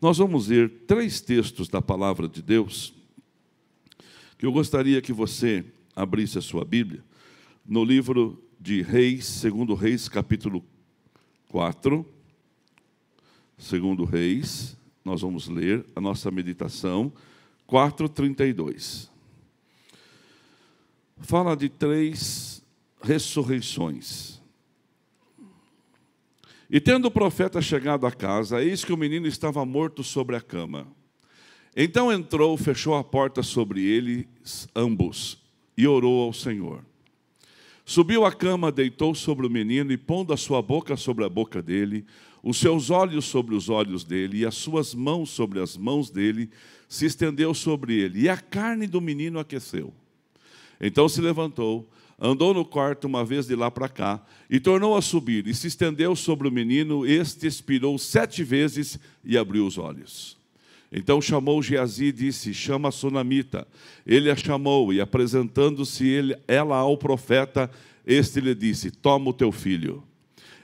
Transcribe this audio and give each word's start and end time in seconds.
Nós 0.00 0.16
vamos 0.16 0.48
ler 0.48 0.70
três 0.86 1.20
textos 1.20 1.68
da 1.68 1.82
palavra 1.82 2.26
de 2.26 2.40
Deus 2.40 2.94
que 4.38 4.46
eu 4.46 4.52
gostaria 4.52 5.02
que 5.02 5.12
você 5.12 5.62
abrisse 5.94 6.38
a 6.38 6.40
sua 6.40 6.64
Bíblia 6.64 7.04
no 7.66 7.84
livro 7.84 8.42
de 8.58 8.80
Reis, 8.80 9.26
segundo 9.26 9.74
Reis, 9.74 10.08
capítulo 10.08 10.64
4. 11.50 12.06
Segundo 13.58 14.06
Reis, 14.06 14.74
nós 15.04 15.20
vamos 15.20 15.48
ler 15.48 15.84
a 15.94 16.00
nossa 16.00 16.30
meditação 16.30 17.12
4:32. 17.68 19.10
Fala 21.18 21.54
de 21.54 21.68
três 21.68 22.64
ressurreições. 23.02 24.39
E 26.70 26.80
tendo 26.80 27.06
o 27.06 27.10
profeta 27.10 27.60
chegado 27.60 28.06
à 28.06 28.12
casa, 28.12 28.62
eis 28.62 28.84
que 28.84 28.92
o 28.92 28.96
menino 28.96 29.26
estava 29.26 29.64
morto 29.66 30.04
sobre 30.04 30.36
a 30.36 30.40
cama. 30.40 30.86
Então 31.76 32.12
entrou, 32.12 32.56
fechou 32.56 32.94
a 32.94 33.02
porta 33.02 33.42
sobre 33.42 33.84
eles 33.84 34.68
ambos 34.74 35.42
e 35.76 35.86
orou 35.86 36.22
ao 36.22 36.32
Senhor. 36.32 36.84
Subiu 37.84 38.24
à 38.24 38.32
cama, 38.32 38.70
deitou 38.70 39.16
sobre 39.16 39.48
o 39.48 39.50
menino 39.50 39.90
e, 39.90 39.96
pondo 39.96 40.32
a 40.32 40.36
sua 40.36 40.62
boca 40.62 40.96
sobre 40.96 41.24
a 41.24 41.28
boca 41.28 41.60
dele, 41.60 42.06
os 42.40 42.58
seus 42.58 42.88
olhos 42.88 43.24
sobre 43.24 43.56
os 43.56 43.68
olhos 43.68 44.04
dele 44.04 44.38
e 44.38 44.46
as 44.46 44.54
suas 44.54 44.94
mãos 44.94 45.30
sobre 45.30 45.58
as 45.58 45.76
mãos 45.76 46.08
dele, 46.08 46.50
se 46.88 47.04
estendeu 47.04 47.52
sobre 47.52 47.94
ele, 47.94 48.20
e 48.20 48.28
a 48.28 48.36
carne 48.36 48.86
do 48.86 49.00
menino 49.00 49.40
aqueceu. 49.40 49.92
Então 50.80 51.08
se 51.08 51.20
levantou, 51.20 51.88
andou 52.20 52.52
no 52.52 52.64
quarto 52.64 53.06
uma 53.06 53.24
vez 53.24 53.46
de 53.46 53.56
lá 53.56 53.70
para 53.70 53.88
cá, 53.88 54.20
e 54.48 54.60
tornou 54.60 54.96
a 54.96 55.00
subir, 55.00 55.46
e 55.46 55.54
se 55.54 55.68
estendeu 55.68 56.14
sobre 56.14 56.46
o 56.46 56.52
menino, 56.52 57.06
este 57.06 57.46
expirou 57.46 57.96
sete 57.98 58.44
vezes 58.44 58.98
e 59.24 59.38
abriu 59.38 59.66
os 59.66 59.78
olhos. 59.78 60.38
Então 60.92 61.22
chamou 61.22 61.62
Geazi 61.62 62.06
e 62.06 62.12
disse: 62.12 62.52
Chama 62.52 62.88
a 62.88 62.92
sunamita. 62.92 63.66
Ele 64.04 64.30
a 64.30 64.36
chamou, 64.36 64.92
e 64.92 65.00
apresentando-se 65.00 66.36
ela 66.48 66.76
ao 66.76 66.98
profeta, 66.98 67.70
este 68.04 68.40
lhe 68.40 68.54
disse: 68.54 68.90
Toma 68.90 69.30
o 69.30 69.32
teu 69.32 69.52
filho. 69.52 70.02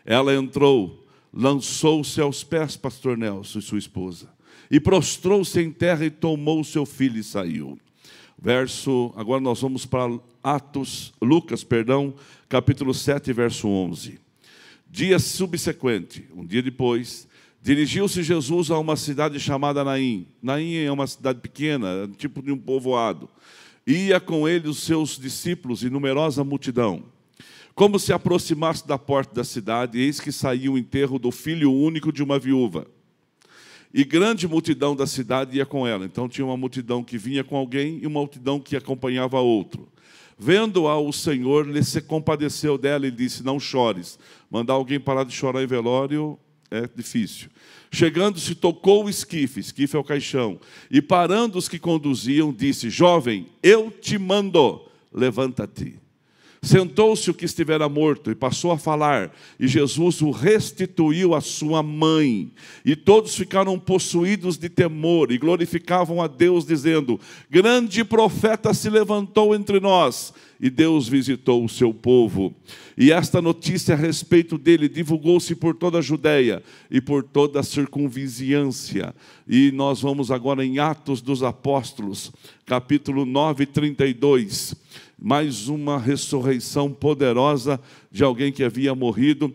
Ela 0.04 0.34
entrou, 0.34 1.06
lançou-se 1.32 2.20
aos 2.20 2.42
pés, 2.42 2.76
pastor 2.76 3.16
Nelson 3.16 3.60
e 3.60 3.62
sua 3.62 3.78
esposa, 3.78 4.28
e 4.70 4.80
prostrou-se 4.80 5.60
em 5.60 5.70
terra 5.70 6.04
e 6.04 6.10
tomou 6.10 6.60
o 6.60 6.64
seu 6.64 6.84
filho 6.84 7.18
e 7.18 7.24
saiu. 7.24 7.78
Verso, 8.38 9.12
agora 9.16 9.40
nós 9.40 9.60
vamos 9.60 9.86
para 9.86 10.18
Atos, 10.42 11.12
Lucas, 11.20 11.64
perdão, 11.64 12.14
capítulo 12.48 12.92
7, 12.92 13.32
verso 13.32 13.68
11. 13.68 14.18
Dia 14.88 15.18
subsequente, 15.18 16.28
um 16.34 16.44
dia 16.44 16.62
depois, 16.62 17.26
Dirigiu-se 17.66 18.22
Jesus 18.22 18.70
a 18.70 18.78
uma 18.78 18.94
cidade 18.94 19.40
chamada 19.40 19.82
Naim. 19.82 20.28
Naim 20.40 20.76
é 20.76 20.92
uma 20.92 21.04
cidade 21.04 21.40
pequena, 21.40 22.08
tipo 22.16 22.40
de 22.40 22.52
um 22.52 22.56
povoado. 22.56 23.28
Ia 23.84 24.20
com 24.20 24.48
ele 24.48 24.68
os 24.68 24.84
seus 24.84 25.18
discípulos 25.18 25.82
e 25.82 25.90
numerosa 25.90 26.44
multidão. 26.44 27.02
Como 27.74 27.98
se 27.98 28.12
aproximasse 28.12 28.86
da 28.86 28.96
porta 28.96 29.34
da 29.34 29.42
cidade, 29.42 29.98
eis 29.98 30.20
que 30.20 30.30
saiu 30.30 30.74
o 30.74 30.78
enterro 30.78 31.18
do 31.18 31.32
filho 31.32 31.72
único 31.72 32.12
de 32.12 32.22
uma 32.22 32.38
viúva. 32.38 32.86
E 33.92 34.04
grande 34.04 34.46
multidão 34.46 34.94
da 34.94 35.06
cidade 35.06 35.56
ia 35.56 35.66
com 35.66 35.86
ela. 35.86 36.04
Então 36.04 36.28
tinha 36.28 36.44
uma 36.44 36.56
multidão 36.56 37.02
que 37.02 37.16
vinha 37.16 37.42
com 37.42 37.56
alguém 37.56 37.98
e 38.02 38.06
uma 38.06 38.20
multidão 38.20 38.60
que 38.60 38.76
acompanhava 38.76 39.40
outro. 39.40 39.88
Vendo-a, 40.38 40.98
o 40.98 41.12
Senhor 41.12 41.66
lhe 41.66 41.82
se 41.82 42.00
compadeceu 42.00 42.76
dela 42.76 43.06
e 43.06 43.10
disse: 43.10 43.42
Não 43.42 43.58
chores. 43.58 44.18
Mandar 44.50 44.74
alguém 44.74 45.00
parar 45.00 45.24
de 45.24 45.32
chorar 45.32 45.62
em 45.62 45.66
velório 45.66 46.38
é 46.70 46.88
difícil. 46.94 47.48
Chegando-se, 47.90 48.54
tocou 48.54 49.04
o 49.04 49.08
esquife, 49.08 49.60
esquife 49.60 49.96
é 49.96 49.98
o 49.98 50.04
caixão, 50.04 50.60
e 50.90 51.00
parando 51.00 51.56
os 51.56 51.68
que 51.68 51.78
conduziam, 51.78 52.52
disse: 52.52 52.90
Jovem, 52.90 53.46
eu 53.62 53.90
te 53.90 54.18
mando, 54.18 54.82
levanta-te. 55.12 55.98
Sentou-se 56.66 57.30
o 57.30 57.34
que 57.34 57.44
estivera 57.44 57.88
morto 57.88 58.28
e 58.28 58.34
passou 58.34 58.72
a 58.72 58.78
falar, 58.78 59.32
e 59.58 59.68
Jesus 59.68 60.20
o 60.20 60.32
restituiu 60.32 61.32
à 61.32 61.40
sua 61.40 61.80
mãe. 61.80 62.50
E 62.84 62.96
todos 62.96 63.36
ficaram 63.36 63.78
possuídos 63.78 64.58
de 64.58 64.68
temor 64.68 65.30
e 65.30 65.38
glorificavam 65.38 66.20
a 66.20 66.26
Deus, 66.26 66.66
dizendo: 66.66 67.20
Grande 67.48 68.02
profeta 68.02 68.74
se 68.74 68.90
levantou 68.90 69.54
entre 69.54 69.78
nós, 69.78 70.34
e 70.60 70.68
Deus 70.68 71.06
visitou 71.06 71.64
o 71.64 71.68
seu 71.68 71.94
povo. 71.94 72.52
E 72.98 73.12
esta 73.12 73.40
notícia 73.40 73.94
a 73.94 73.96
respeito 73.96 74.58
dele 74.58 74.88
divulgou-se 74.88 75.54
por 75.54 75.76
toda 75.76 75.98
a 75.98 76.02
Judéia 76.02 76.64
e 76.90 77.00
por 77.00 77.22
toda 77.22 77.60
a 77.60 77.62
circunvizinhança. 77.62 79.14
E 79.46 79.70
nós 79.70 80.00
vamos 80.00 80.32
agora 80.32 80.64
em 80.64 80.80
Atos 80.80 81.22
dos 81.22 81.44
Apóstolos, 81.44 82.32
capítulo 82.66 83.24
9, 83.24 83.66
32 83.66 84.85
mais 85.18 85.68
uma 85.68 85.98
ressurreição 85.98 86.92
poderosa 86.92 87.80
de 88.10 88.22
alguém 88.22 88.52
que 88.52 88.64
havia 88.64 88.94
morrido. 88.94 89.54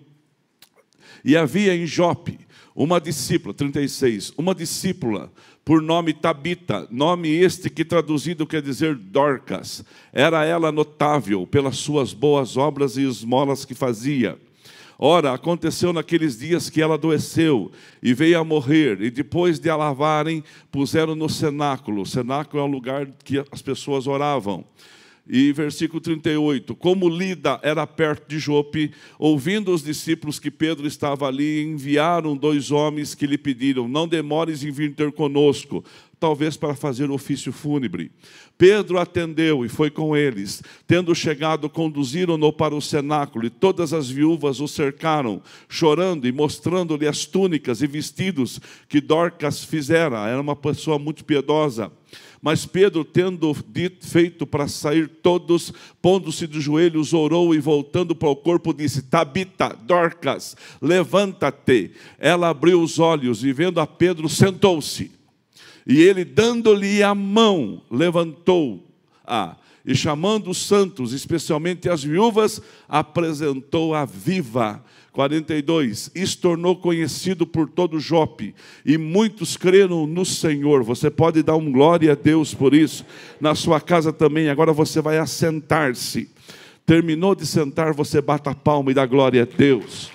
E 1.24 1.38
havia 1.38 1.76
em 1.76 1.86
Jope 1.86 2.40
uma 2.76 3.00
discípula, 3.00 3.54
36, 3.54 4.34
uma 4.38 4.56
discípula 4.56 5.32
por 5.64 5.82
nome 5.82 6.14
Tabita, 6.14 6.88
nome 6.90 7.30
este 7.30 7.70
que 7.70 7.86
traduzido 7.86 8.48
quer 8.48 8.62
dizer 8.62 8.96
Dorcas. 8.96 9.86
Era 10.12 10.44
ela 10.44 10.72
notável 10.72 11.46
pelas 11.46 11.78
suas 11.78 12.14
boas 12.14 12.58
obras 12.58 12.98
e 12.98 13.04
esmolas 13.04 13.64
que 13.64 13.76
fazia. 13.76 14.40
Ora, 14.98 15.34
aconteceu 15.34 15.92
naqueles 15.92 16.38
dias 16.38 16.70
que 16.70 16.82
ela 16.82 16.94
adoeceu 16.94 17.72
e 18.04 18.14
veio 18.14 18.40
a 18.40 18.44
morrer, 18.44 19.02
e 19.02 19.10
depois 19.10 19.60
de 19.60 19.70
a 19.70 19.76
lavarem, 19.76 20.44
puseram 20.72 21.16
no 21.16 21.28
cenáculo. 21.28 22.04
O 22.04 22.06
cenáculo 22.06 22.62
é 22.62 22.66
um 22.66 22.72
lugar 22.72 23.08
que 23.24 23.44
as 23.52 23.62
pessoas 23.62 24.06
oravam. 24.06 24.64
E 25.28 25.54
versículo 25.54 26.02
38, 26.02 26.76
como 26.76 27.08
Lida 27.08 27.60
era 27.62 27.86
perto 27.86 28.28
de 28.28 28.40
Jope, 28.40 28.92
ouvindo 29.20 29.72
os 29.72 29.84
discípulos 29.84 30.40
que 30.40 30.50
Pedro 30.50 30.88
estava 30.88 31.28
ali, 31.28 31.62
enviaram 31.64 32.36
dois 32.36 32.72
homens 32.72 33.14
que 33.14 33.28
lhe 33.28 33.38
pediram: 33.38 33.88
Não 33.88 34.08
demores 34.08 34.64
em 34.64 34.72
vir 34.72 34.96
ter 34.96 35.12
conosco, 35.12 35.86
talvez 36.20 36.56
para 36.56 36.76
fazer 36.76 37.10
o 37.10 37.14
ofício 37.14 37.52
fúnebre. 37.52 38.12
Pedro 38.56 39.00
atendeu 39.00 39.66
e 39.66 39.70
foi 39.70 39.90
com 39.90 40.16
eles. 40.16 40.62
Tendo 40.86 41.16
chegado, 41.16 41.68
conduziram-no 41.68 42.54
para 42.54 42.76
o 42.76 42.82
cenáculo, 42.82 43.46
e 43.46 43.50
todas 43.50 43.92
as 43.92 44.10
viúvas 44.10 44.60
o 44.60 44.68
cercaram, 44.68 45.42
chorando 45.68 46.28
e 46.28 46.32
mostrando-lhe 46.32 47.08
as 47.08 47.26
túnicas 47.26 47.82
e 47.82 47.88
vestidos 47.88 48.60
que 48.88 49.02
Dorcas 49.02 49.64
fizera. 49.64 50.28
Era 50.28 50.40
uma 50.40 50.56
pessoa 50.56 51.00
muito 51.00 51.26
piedosa. 51.26 51.92
Mas 52.42 52.66
Pedro, 52.66 53.06
tendo 53.06 53.56
dito, 53.68 54.08
feito 54.08 54.48
para 54.48 54.68
sair 54.68 55.08
todos, 55.08 55.72
pondo-se 56.02 56.48
de 56.48 56.60
joelhos, 56.60 57.14
orou 57.14 57.54
e 57.54 57.60
voltando 57.60 58.16
para 58.16 58.30
o 58.30 58.36
corpo, 58.36 58.74
disse: 58.74 59.04
Tabita, 59.04 59.78
Dorcas, 59.86 60.58
levanta-te. 60.82 61.92
Ela 62.18 62.50
abriu 62.50 62.82
os 62.82 62.98
olhos 62.98 63.44
e, 63.44 63.54
vendo 63.54 63.80
a 63.80 63.86
Pedro, 63.86 64.28
sentou-se. 64.28 65.12
E 65.86 66.02
ele, 66.02 66.26
dando-lhe 66.26 67.04
a 67.04 67.14
mão, 67.14 67.84
levantou-a. 67.92 69.58
E 69.86 69.96
chamando 69.96 70.50
os 70.50 70.58
santos, 70.58 71.12
especialmente 71.12 71.90
as 71.90 72.04
viúvas, 72.04 72.62
apresentou-a 72.88 74.06
viva 74.06 74.84
42. 75.12 76.12
Isso 76.16 76.38
tornou 76.40 76.76
conhecido 76.76 77.46
por 77.46 77.70
todo 77.70 78.00
Jope, 78.00 78.56
e 78.86 78.98
muitos 78.98 79.58
creram 79.58 80.08
no 80.08 80.26
Senhor. 80.26 80.84
Você 80.84 81.10
pode 81.10 81.44
dar 81.44 81.56
um 81.56 81.72
glória 81.72 82.14
a 82.14 82.16
Deus 82.16 82.54
por 82.54 82.74
isso. 82.74 83.06
Na 83.40 83.54
sua 83.54 83.82
casa 83.82 84.14
também, 84.14 84.50
agora 84.50 84.72
você 84.72 85.02
vai 85.02 85.18
assentar-se. 85.18 86.30
Terminou 86.86 87.36
de 87.36 87.46
sentar, 87.46 87.94
você 87.94 88.22
bata 88.22 88.52
a 88.52 88.56
palma 88.56 88.92
e 88.92 88.94
dá 88.94 89.06
glória 89.06 89.44
a 89.44 89.46
Deus. 89.46 90.10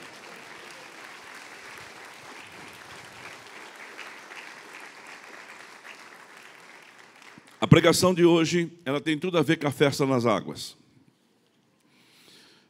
A 7.61 7.67
pregação 7.67 8.15
de 8.15 8.25
hoje, 8.25 8.71
ela 8.85 9.01
tem 9.01 9.19
tudo 9.19 9.39
a 9.39 9.43
ver 9.43 9.57
com 9.57 9.67
a 9.67 9.71
festa 9.71 10.07
nas 10.07 10.25
águas. 10.27 10.77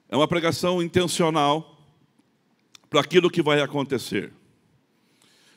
É 0.09 0.17
uma 0.17 0.29
pregação 0.29 0.83
intencional 0.83 1.76
para 2.97 3.03
aquilo 3.03 3.29
que 3.29 3.43
vai 3.43 3.61
acontecer. 3.61 4.33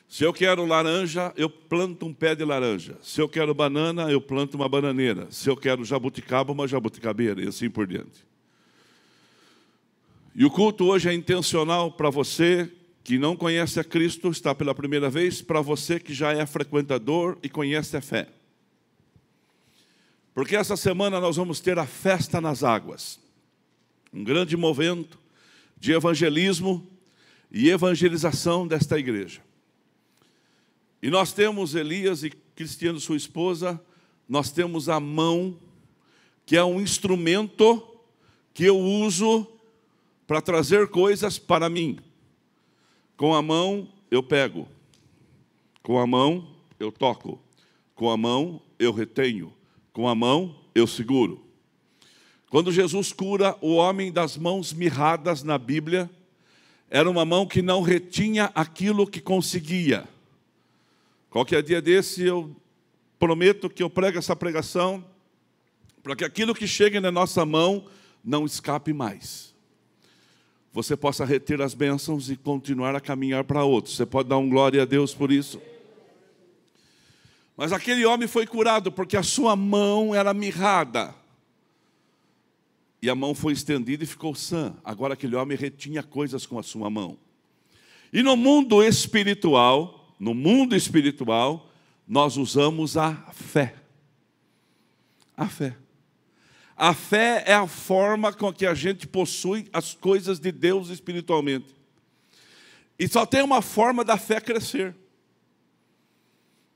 Se 0.06 0.24
eu 0.24 0.30
quero 0.30 0.66
laranja, 0.66 1.32
eu 1.38 1.48
planto 1.48 2.04
um 2.04 2.12
pé 2.12 2.34
de 2.34 2.44
laranja. 2.44 2.98
Se 3.02 3.18
eu 3.18 3.26
quero 3.30 3.54
banana, 3.54 4.10
eu 4.10 4.20
planto 4.20 4.56
uma 4.56 4.68
bananeira. 4.68 5.26
Se 5.30 5.48
eu 5.48 5.56
quero 5.56 5.82
jabuticaba, 5.82 6.52
uma 6.52 6.68
jabuticabeira, 6.68 7.42
e 7.42 7.48
assim 7.48 7.70
por 7.70 7.86
diante. 7.86 8.26
E 10.34 10.44
o 10.44 10.50
culto 10.50 10.84
hoje 10.84 11.08
é 11.08 11.14
intencional 11.14 11.90
para 11.90 12.10
você 12.10 12.70
que 13.02 13.16
não 13.16 13.34
conhece 13.34 13.80
a 13.80 13.84
Cristo, 13.84 14.28
está 14.28 14.54
pela 14.54 14.74
primeira 14.74 15.08
vez, 15.08 15.40
para 15.40 15.62
você 15.62 15.98
que 15.98 16.12
já 16.12 16.32
é 16.32 16.44
frequentador 16.44 17.38
e 17.42 17.48
conhece 17.48 17.96
a 17.96 18.02
fé. 18.02 18.28
Porque 20.34 20.56
essa 20.56 20.76
semana 20.76 21.18
nós 21.18 21.36
vamos 21.36 21.58
ter 21.58 21.78
a 21.78 21.86
festa 21.86 22.38
nas 22.38 22.62
águas. 22.62 23.18
Um 24.12 24.22
grande 24.22 24.58
movimento 24.58 25.18
de 25.78 25.92
evangelismo 25.92 26.89
e 27.50 27.68
evangelização 27.68 28.66
desta 28.66 28.98
igreja. 28.98 29.40
E 31.02 31.10
nós 31.10 31.32
temos 31.32 31.74
Elias 31.74 32.22
e 32.22 32.30
Cristiano, 32.30 33.00
sua 33.00 33.16
esposa, 33.16 33.80
nós 34.28 34.52
temos 34.52 34.88
a 34.88 35.00
mão, 35.00 35.58
que 36.44 36.56
é 36.56 36.62
um 36.62 36.80
instrumento 36.80 37.82
que 38.52 38.64
eu 38.64 38.78
uso 38.78 39.46
para 40.26 40.40
trazer 40.40 40.88
coisas 40.88 41.38
para 41.38 41.68
mim. 41.68 41.98
Com 43.16 43.34
a 43.34 43.42
mão 43.42 43.88
eu 44.10 44.22
pego, 44.22 44.68
com 45.82 45.98
a 45.98 46.06
mão 46.06 46.46
eu 46.78 46.92
toco, 46.92 47.40
com 47.94 48.10
a 48.10 48.16
mão 48.16 48.62
eu 48.78 48.92
retenho, 48.92 49.52
com 49.92 50.06
a 50.08 50.14
mão 50.14 50.54
eu 50.74 50.86
seguro. 50.86 51.44
Quando 52.48 52.72
Jesus 52.72 53.12
cura 53.12 53.56
o 53.60 53.74
homem 53.74 54.12
das 54.12 54.36
mãos 54.36 54.72
mirradas 54.72 55.42
na 55.42 55.56
Bíblia, 55.56 56.10
era 56.90 57.08
uma 57.08 57.24
mão 57.24 57.46
que 57.46 57.62
não 57.62 57.80
retinha 57.80 58.50
aquilo 58.52 59.06
que 59.06 59.20
conseguia. 59.20 60.08
Qualquer 61.30 61.62
dia 61.62 61.80
desse 61.80 62.24
eu 62.24 62.54
prometo 63.16 63.70
que 63.70 63.82
eu 63.82 63.88
prego 63.88 64.18
essa 64.18 64.34
pregação 64.34 65.04
para 66.02 66.16
que 66.16 66.24
aquilo 66.24 66.54
que 66.54 66.66
chega 66.66 67.00
na 67.00 67.12
nossa 67.12 67.46
mão 67.46 67.86
não 68.24 68.44
escape 68.44 68.92
mais. 68.92 69.54
Você 70.72 70.96
possa 70.96 71.24
reter 71.24 71.60
as 71.60 71.74
bênçãos 71.74 72.28
e 72.28 72.36
continuar 72.36 72.96
a 72.96 73.00
caminhar 73.00 73.44
para 73.44 73.62
outros. 73.64 73.96
Você 73.96 74.06
pode 74.06 74.28
dar 74.28 74.38
um 74.38 74.48
glória 74.48 74.82
a 74.82 74.84
Deus 74.84 75.14
por 75.14 75.30
isso? 75.30 75.60
Mas 77.56 77.72
aquele 77.72 78.04
homem 78.04 78.26
foi 78.26 78.46
curado 78.46 78.90
porque 78.90 79.16
a 79.16 79.22
sua 79.22 79.54
mão 79.54 80.14
era 80.14 80.34
mirrada. 80.34 81.14
E 83.02 83.08
a 83.08 83.14
mão 83.14 83.34
foi 83.34 83.52
estendida 83.52 84.04
e 84.04 84.06
ficou 84.06 84.34
sã. 84.34 84.76
Agora 84.84 85.14
aquele 85.14 85.36
homem 85.36 85.56
retinha 85.56 86.02
coisas 86.02 86.44
com 86.44 86.58
a 86.58 86.62
sua 86.62 86.90
mão. 86.90 87.16
E 88.12 88.22
no 88.22 88.36
mundo 88.36 88.82
espiritual, 88.82 90.14
no 90.18 90.34
mundo 90.34 90.76
espiritual, 90.76 91.70
nós 92.06 92.36
usamos 92.36 92.96
a 92.96 93.14
fé. 93.32 93.74
A 95.36 95.48
fé. 95.48 95.76
A 96.76 96.92
fé 96.92 97.44
é 97.46 97.54
a 97.54 97.66
forma 97.66 98.32
com 98.32 98.52
que 98.52 98.66
a 98.66 98.74
gente 98.74 99.06
possui 99.06 99.68
as 99.72 99.94
coisas 99.94 100.38
de 100.38 100.50
Deus 100.50 100.88
espiritualmente. 100.88 101.74
E 102.98 103.08
só 103.08 103.24
tem 103.24 103.42
uma 103.42 103.62
forma 103.62 104.04
da 104.04 104.18
fé 104.18 104.40
crescer. 104.40 104.94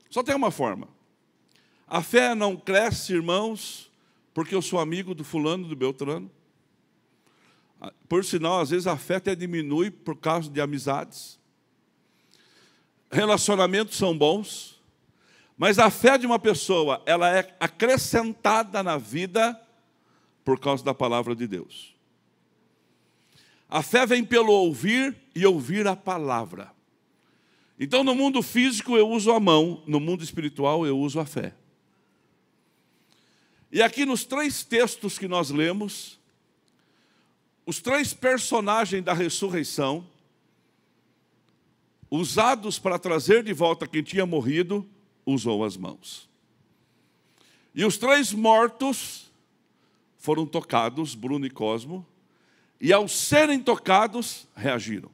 Só 0.09 0.23
tem 0.23 0.35
uma 0.35 0.49
forma. 0.49 0.87
A 1.87 2.01
fé 2.01 2.33
não 2.33 2.55
cresce, 2.55 3.13
irmãos, 3.13 3.91
porque 4.35 4.53
eu 4.53 4.61
sou 4.61 4.79
amigo 4.79 5.15
do 5.15 5.23
fulano, 5.23 5.65
do 5.65 5.77
Beltrano. 5.77 6.29
Ah, 7.79 7.93
por 8.09 8.25
sinal, 8.25 8.59
às 8.59 8.69
vezes 8.69 8.85
a 8.85 8.97
fé 8.97 9.15
até 9.15 9.33
diminui 9.33 9.89
por 9.89 10.17
causa 10.17 10.49
de 10.49 10.59
amizades. 10.59 11.39
Relacionamentos 13.09 13.95
são 13.95 14.15
bons, 14.15 14.77
mas 15.57 15.79
a 15.79 15.89
fé 15.89 16.17
de 16.17 16.25
uma 16.25 16.37
pessoa, 16.37 17.01
ela 17.05 17.33
é 17.33 17.55
acrescentada 17.61 18.83
na 18.83 18.97
vida 18.97 19.57
por 20.43 20.59
causa 20.59 20.83
da 20.83 20.93
palavra 20.93 21.33
de 21.33 21.47
Deus. 21.47 21.95
A 23.69 23.81
fé 23.81 24.05
vem 24.05 24.25
pelo 24.25 24.51
ouvir 24.51 25.15
e 25.33 25.45
ouvir 25.45 25.87
a 25.87 25.95
palavra. 25.95 26.73
Então, 27.79 28.03
no 28.03 28.13
mundo 28.13 28.41
físico 28.41 28.97
eu 28.97 29.09
uso 29.09 29.31
a 29.31 29.39
mão, 29.39 29.81
no 29.87 30.01
mundo 30.01 30.25
espiritual 30.25 30.85
eu 30.85 30.99
uso 30.99 31.21
a 31.21 31.25
fé. 31.25 31.53
E 33.75 33.81
aqui 33.81 34.05
nos 34.05 34.23
três 34.23 34.63
textos 34.63 35.19
que 35.19 35.27
nós 35.27 35.49
lemos, 35.49 36.17
os 37.65 37.81
três 37.81 38.13
personagens 38.13 39.03
da 39.03 39.11
ressurreição, 39.11 40.07
usados 42.09 42.79
para 42.79 42.97
trazer 42.97 43.43
de 43.43 43.51
volta 43.51 43.85
quem 43.85 44.01
tinha 44.01 44.25
morrido, 44.25 44.89
usou 45.25 45.61
as 45.65 45.75
mãos. 45.75 46.29
E 47.73 47.83
os 47.83 47.97
três 47.97 48.31
mortos 48.31 49.29
foram 50.19 50.45
tocados, 50.45 51.13
Bruno 51.13 51.45
e 51.45 51.49
Cosmo, 51.49 52.07
e 52.79 52.93
ao 52.93 53.09
serem 53.09 53.59
tocados, 53.59 54.47
reagiram. 54.55 55.11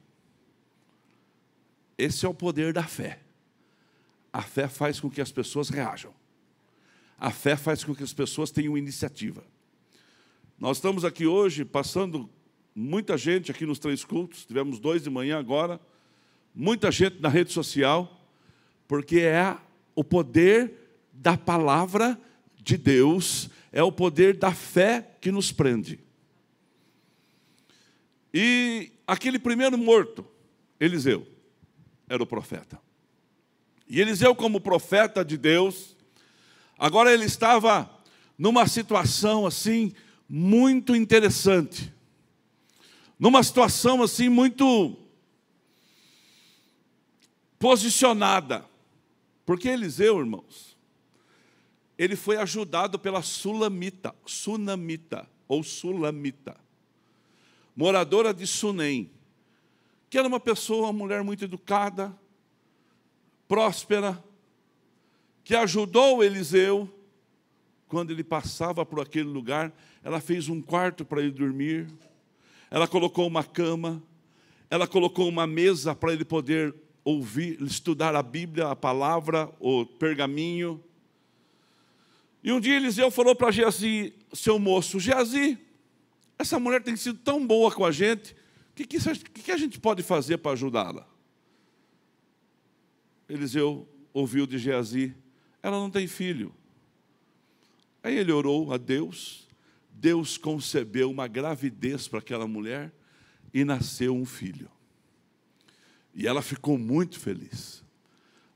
Esse 1.98 2.24
é 2.24 2.28
o 2.28 2.34
poder 2.34 2.72
da 2.72 2.84
fé. 2.84 3.18
A 4.32 4.40
fé 4.40 4.68
faz 4.68 5.00
com 5.00 5.10
que 5.10 5.20
as 5.20 5.32
pessoas 5.32 5.68
reajam. 5.68 6.21
A 7.22 7.30
fé 7.30 7.54
faz 7.54 7.84
com 7.84 7.94
que 7.94 8.02
as 8.02 8.12
pessoas 8.12 8.50
tenham 8.50 8.76
iniciativa. 8.76 9.44
Nós 10.58 10.78
estamos 10.78 11.04
aqui 11.04 11.24
hoje 11.24 11.64
passando 11.64 12.28
muita 12.74 13.16
gente 13.16 13.48
aqui 13.48 13.64
nos 13.64 13.78
três 13.78 14.04
cultos, 14.04 14.44
tivemos 14.44 14.80
dois 14.80 15.04
de 15.04 15.08
manhã 15.08 15.38
agora, 15.38 15.80
muita 16.52 16.90
gente 16.90 17.20
na 17.20 17.28
rede 17.28 17.52
social, 17.52 18.26
porque 18.88 19.20
é 19.20 19.56
o 19.94 20.02
poder 20.02 20.98
da 21.12 21.38
palavra 21.38 22.20
de 22.60 22.76
Deus, 22.76 23.48
é 23.70 23.84
o 23.84 23.92
poder 23.92 24.36
da 24.36 24.52
fé 24.52 25.14
que 25.20 25.30
nos 25.30 25.52
prende. 25.52 26.00
E 28.34 28.90
aquele 29.06 29.38
primeiro 29.38 29.78
morto, 29.78 30.26
Eliseu, 30.80 31.24
era 32.08 32.20
o 32.20 32.26
profeta. 32.26 32.80
E 33.88 34.00
Eliseu, 34.00 34.34
como 34.34 34.60
profeta 34.60 35.24
de 35.24 35.38
Deus, 35.38 35.96
Agora 36.82 37.14
ele 37.14 37.26
estava 37.26 37.88
numa 38.36 38.66
situação 38.66 39.46
assim 39.46 39.92
muito 40.28 40.96
interessante. 40.96 41.94
Numa 43.16 43.40
situação 43.40 44.02
assim 44.02 44.28
muito 44.28 44.96
posicionada. 47.56 48.68
Porque 49.46 49.68
Eliseu, 49.68 50.18
irmãos, 50.18 50.76
ele 51.96 52.16
foi 52.16 52.36
ajudado 52.36 52.98
pela 52.98 53.22
Sulamita, 53.22 54.12
Sunamita 54.26 55.30
ou 55.46 55.62
Sulamita, 55.62 56.56
moradora 57.76 58.34
de 58.34 58.44
Sunem, 58.44 59.08
que 60.10 60.18
era 60.18 60.26
uma 60.26 60.40
pessoa, 60.40 60.88
uma 60.88 60.92
mulher 60.92 61.22
muito 61.22 61.44
educada, 61.44 62.12
próspera, 63.46 64.20
que 65.44 65.54
ajudou 65.54 66.22
Eliseu 66.22 66.88
quando 67.88 68.10
ele 68.10 68.24
passava 68.24 68.86
por 68.86 69.00
aquele 69.00 69.28
lugar. 69.28 69.72
Ela 70.02 70.20
fez 70.20 70.48
um 70.48 70.62
quarto 70.62 71.04
para 71.04 71.20
ele 71.20 71.30
dormir, 71.30 71.86
ela 72.70 72.88
colocou 72.88 73.26
uma 73.26 73.44
cama, 73.44 74.02
ela 74.70 74.86
colocou 74.86 75.28
uma 75.28 75.46
mesa 75.46 75.94
para 75.94 76.12
ele 76.12 76.24
poder 76.24 76.74
ouvir, 77.04 77.60
estudar 77.62 78.14
a 78.14 78.22
Bíblia, 78.22 78.68
a 78.68 78.76
palavra, 78.76 79.52
o 79.60 79.84
pergaminho. 79.84 80.82
E 82.42 82.50
um 82.50 82.58
dia 82.58 82.76
Eliseu 82.76 83.10
falou 83.10 83.36
para 83.36 83.50
Geazi, 83.50 84.14
seu 84.32 84.58
moço, 84.58 84.98
Geazi, 84.98 85.58
essa 86.38 86.58
mulher 86.58 86.82
tem 86.82 86.96
sido 86.96 87.18
tão 87.18 87.46
boa 87.46 87.70
com 87.70 87.84
a 87.84 87.92
gente, 87.92 88.32
o 88.32 88.74
que, 88.74 88.86
que, 88.86 89.42
que, 89.42 89.52
a 89.52 89.56
gente 89.56 89.78
pode 89.78 90.02
fazer 90.02 90.38
para 90.38 90.52
ajudá-la? 90.52 91.06
Eliseu 93.28 93.86
ouviu 94.12 94.46
de 94.46 94.58
Geazi, 94.58 95.14
ela 95.62 95.78
não 95.78 95.90
tem 95.90 96.06
filho. 96.06 96.52
Aí 98.02 98.16
ele 98.16 98.32
orou 98.32 98.72
a 98.72 98.76
Deus, 98.76 99.48
Deus 99.92 100.36
concebeu 100.36 101.10
uma 101.10 101.28
gravidez 101.28 102.08
para 102.08 102.18
aquela 102.18 102.46
mulher 102.46 102.92
e 103.54 103.64
nasceu 103.64 104.16
um 104.16 104.26
filho. 104.26 104.68
E 106.14 106.26
ela 106.26 106.42
ficou 106.42 106.76
muito 106.76 107.20
feliz. 107.20 107.82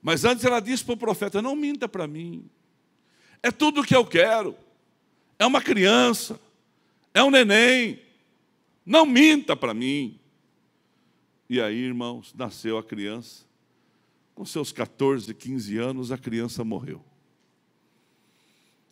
Mas 0.03 0.25
antes 0.25 0.45
ela 0.45 0.61
disse 0.61 0.85
para 0.85 0.95
o 0.95 0.99
profeta: 0.99 1.41
Não 1.41 1.55
minta 1.55 1.89
para 1.89 2.07
mim, 2.07 2.51
é 3.43 3.51
tudo 3.51 3.81
o 3.81 3.85
que 3.85 3.95
eu 3.95 4.05
quero, 4.05 4.57
é 5.39 5.47
uma 5.47 5.63
criança, 5.63 6.41
é 7.15 7.23
um 7.23 7.31
neném, 7.31 8.03
não 8.85 9.07
minta 9.07 9.55
para 9.57 9.73
mim. 9.73 10.19
E 11.49 11.61
aí, 11.61 11.77
irmãos, 11.77 12.35
nasceu 12.35 12.77
a 12.77 12.83
criança. 12.83 13.46
Com 14.37 14.45
seus 14.45 14.71
14, 14.71 15.33
15 15.33 15.79
anos, 15.79 16.13
a 16.13 16.19
criança 16.19 16.63
morreu. 16.63 17.03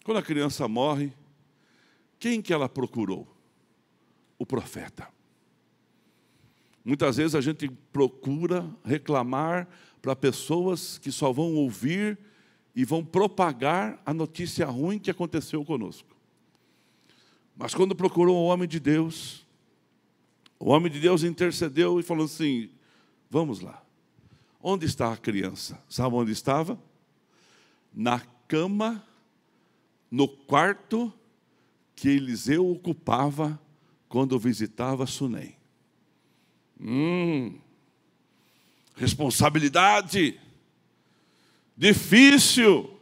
Quando 0.03 0.17
a 0.17 0.23
criança 0.23 0.67
morre, 0.67 1.13
quem 2.19 2.41
que 2.41 2.51
ela 2.51 2.67
procurou? 2.67 3.29
O 4.39 4.47
profeta. 4.47 5.07
Muitas 6.83 7.19
vezes 7.19 7.35
a 7.35 7.43
gente 7.43 7.69
procura 7.93 8.75
reclamar 8.83 9.69
para 10.01 10.17
pessoas 10.17 10.97
que 10.97 11.13
só 11.13 11.31
vão 11.31 11.55
ouvir 11.57 12.19
e 12.75 12.83
vão 12.83 13.05
propagar 13.05 14.01
a 14.05 14.15
notícia 14.15 14.65
ruim 14.65 14.99
que 14.99 15.11
aconteceu 15.11 15.63
conosco. 15.63 16.17
Mas 17.55 17.75
quando 17.75 17.95
procurou 17.95 18.35
o 18.35 18.47
homem 18.47 18.67
de 18.67 18.81
Deus, 18.81 19.47
o 20.59 20.71
homem 20.71 20.91
de 20.91 21.01
Deus 21.01 21.23
intercedeu 21.23 22.01
e 22.01 22.03
falou 22.03 22.25
assim: 22.25 22.71
Vamos 23.31 23.61
lá. 23.61 23.84
Onde 24.67 24.87
está 24.87 25.13
a 25.13 25.17
criança? 25.19 25.79
Sabe 25.91 26.17
onde 26.17 26.33
estava? 26.33 26.81
Na 27.93 28.19
cama, 28.49 29.07
no 30.11 30.27
quarto 30.27 31.13
que 31.95 32.09
Eliseu 32.09 32.67
ocupava 32.71 33.61
quando 34.09 34.39
visitava 34.39 35.05
Sunem. 35.05 35.55
Hum, 36.81 37.61
responsabilidade. 38.95 40.41
Difícil. 41.77 42.99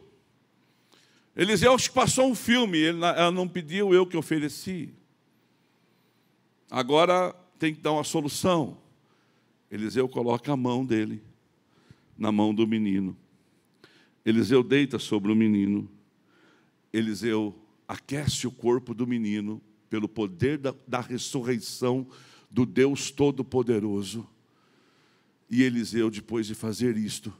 Eliseu 1.33 1.77
passou 1.93 2.29
um 2.29 2.35
filme, 2.35 2.83
ela 2.83 3.31
não 3.31 3.47
pediu, 3.47 3.93
eu 3.93 4.05
que 4.05 4.17
ofereci. 4.17 4.93
Agora 6.69 7.33
tem 7.57 7.73
que 7.73 7.79
dar 7.79 7.93
uma 7.93 8.03
solução. 8.03 8.77
Eliseu 9.71 10.09
coloca 10.09 10.51
a 10.51 10.57
mão 10.57 10.85
dele 10.85 11.23
na 12.17 12.31
mão 12.31 12.53
do 12.53 12.67
menino. 12.67 13.15
Eliseu 14.25 14.63
deita 14.63 14.97
sobre 14.97 15.31
o 15.31 15.35
menino. 15.35 15.89
Eliseu 16.91 17.55
aquece 17.87 18.47
o 18.47 18.51
corpo 18.51 18.93
do 18.93 19.05
menino 19.05 19.61
pelo 19.89 20.07
poder 20.07 20.57
da, 20.57 20.73
da 20.87 21.01
ressurreição 21.01 22.07
do 22.49 22.65
Deus 22.65 23.11
Todo-Poderoso. 23.11 24.27
E 25.49 25.61
Eliseu, 25.61 26.09
depois 26.09 26.47
de 26.47 26.55
fazer 26.55 26.97
isto, 26.97 27.33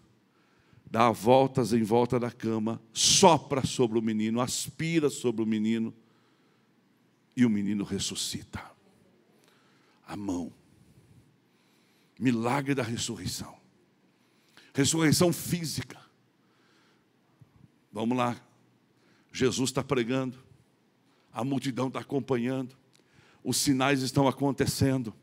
dá 0.85 1.11
voltas 1.11 1.73
em 1.73 1.81
volta 1.81 2.19
da 2.19 2.29
cama, 2.29 2.81
sopra 2.91 3.65
sobre 3.65 3.97
o 3.97 4.01
menino, 4.01 4.39
aspira 4.39 5.09
sobre 5.09 5.41
o 5.41 5.45
menino, 5.45 5.93
e 7.35 7.45
o 7.45 7.49
menino 7.49 7.83
ressuscita. 7.83 8.61
A 10.05 10.15
mão. 10.15 10.53
Milagre 12.19 12.75
da 12.75 12.83
ressurreição. 12.83 13.62
Ressurreição 14.73 15.31
física. 15.31 15.99
Vamos 17.91 18.17
lá. 18.17 18.35
Jesus 19.31 19.69
está 19.69 19.83
pregando, 19.83 20.37
a 21.31 21.43
multidão 21.43 21.87
está 21.87 21.99
acompanhando, 21.99 22.75
os 23.43 23.57
sinais 23.57 24.01
estão 24.01 24.27
acontecendo, 24.27 25.13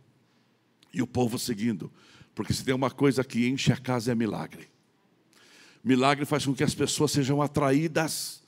e 0.92 1.00
o 1.00 1.06
povo 1.06 1.38
seguindo, 1.38 1.90
porque 2.34 2.52
se 2.52 2.64
tem 2.64 2.74
uma 2.74 2.90
coisa 2.90 3.22
que 3.22 3.46
enche 3.46 3.72
a 3.72 3.76
casa 3.76 4.12
é 4.12 4.14
milagre. 4.14 4.68
Milagre 5.82 6.24
faz 6.26 6.44
com 6.44 6.54
que 6.54 6.64
as 6.64 6.74
pessoas 6.74 7.10
sejam 7.12 7.40
atraídas. 7.40 8.42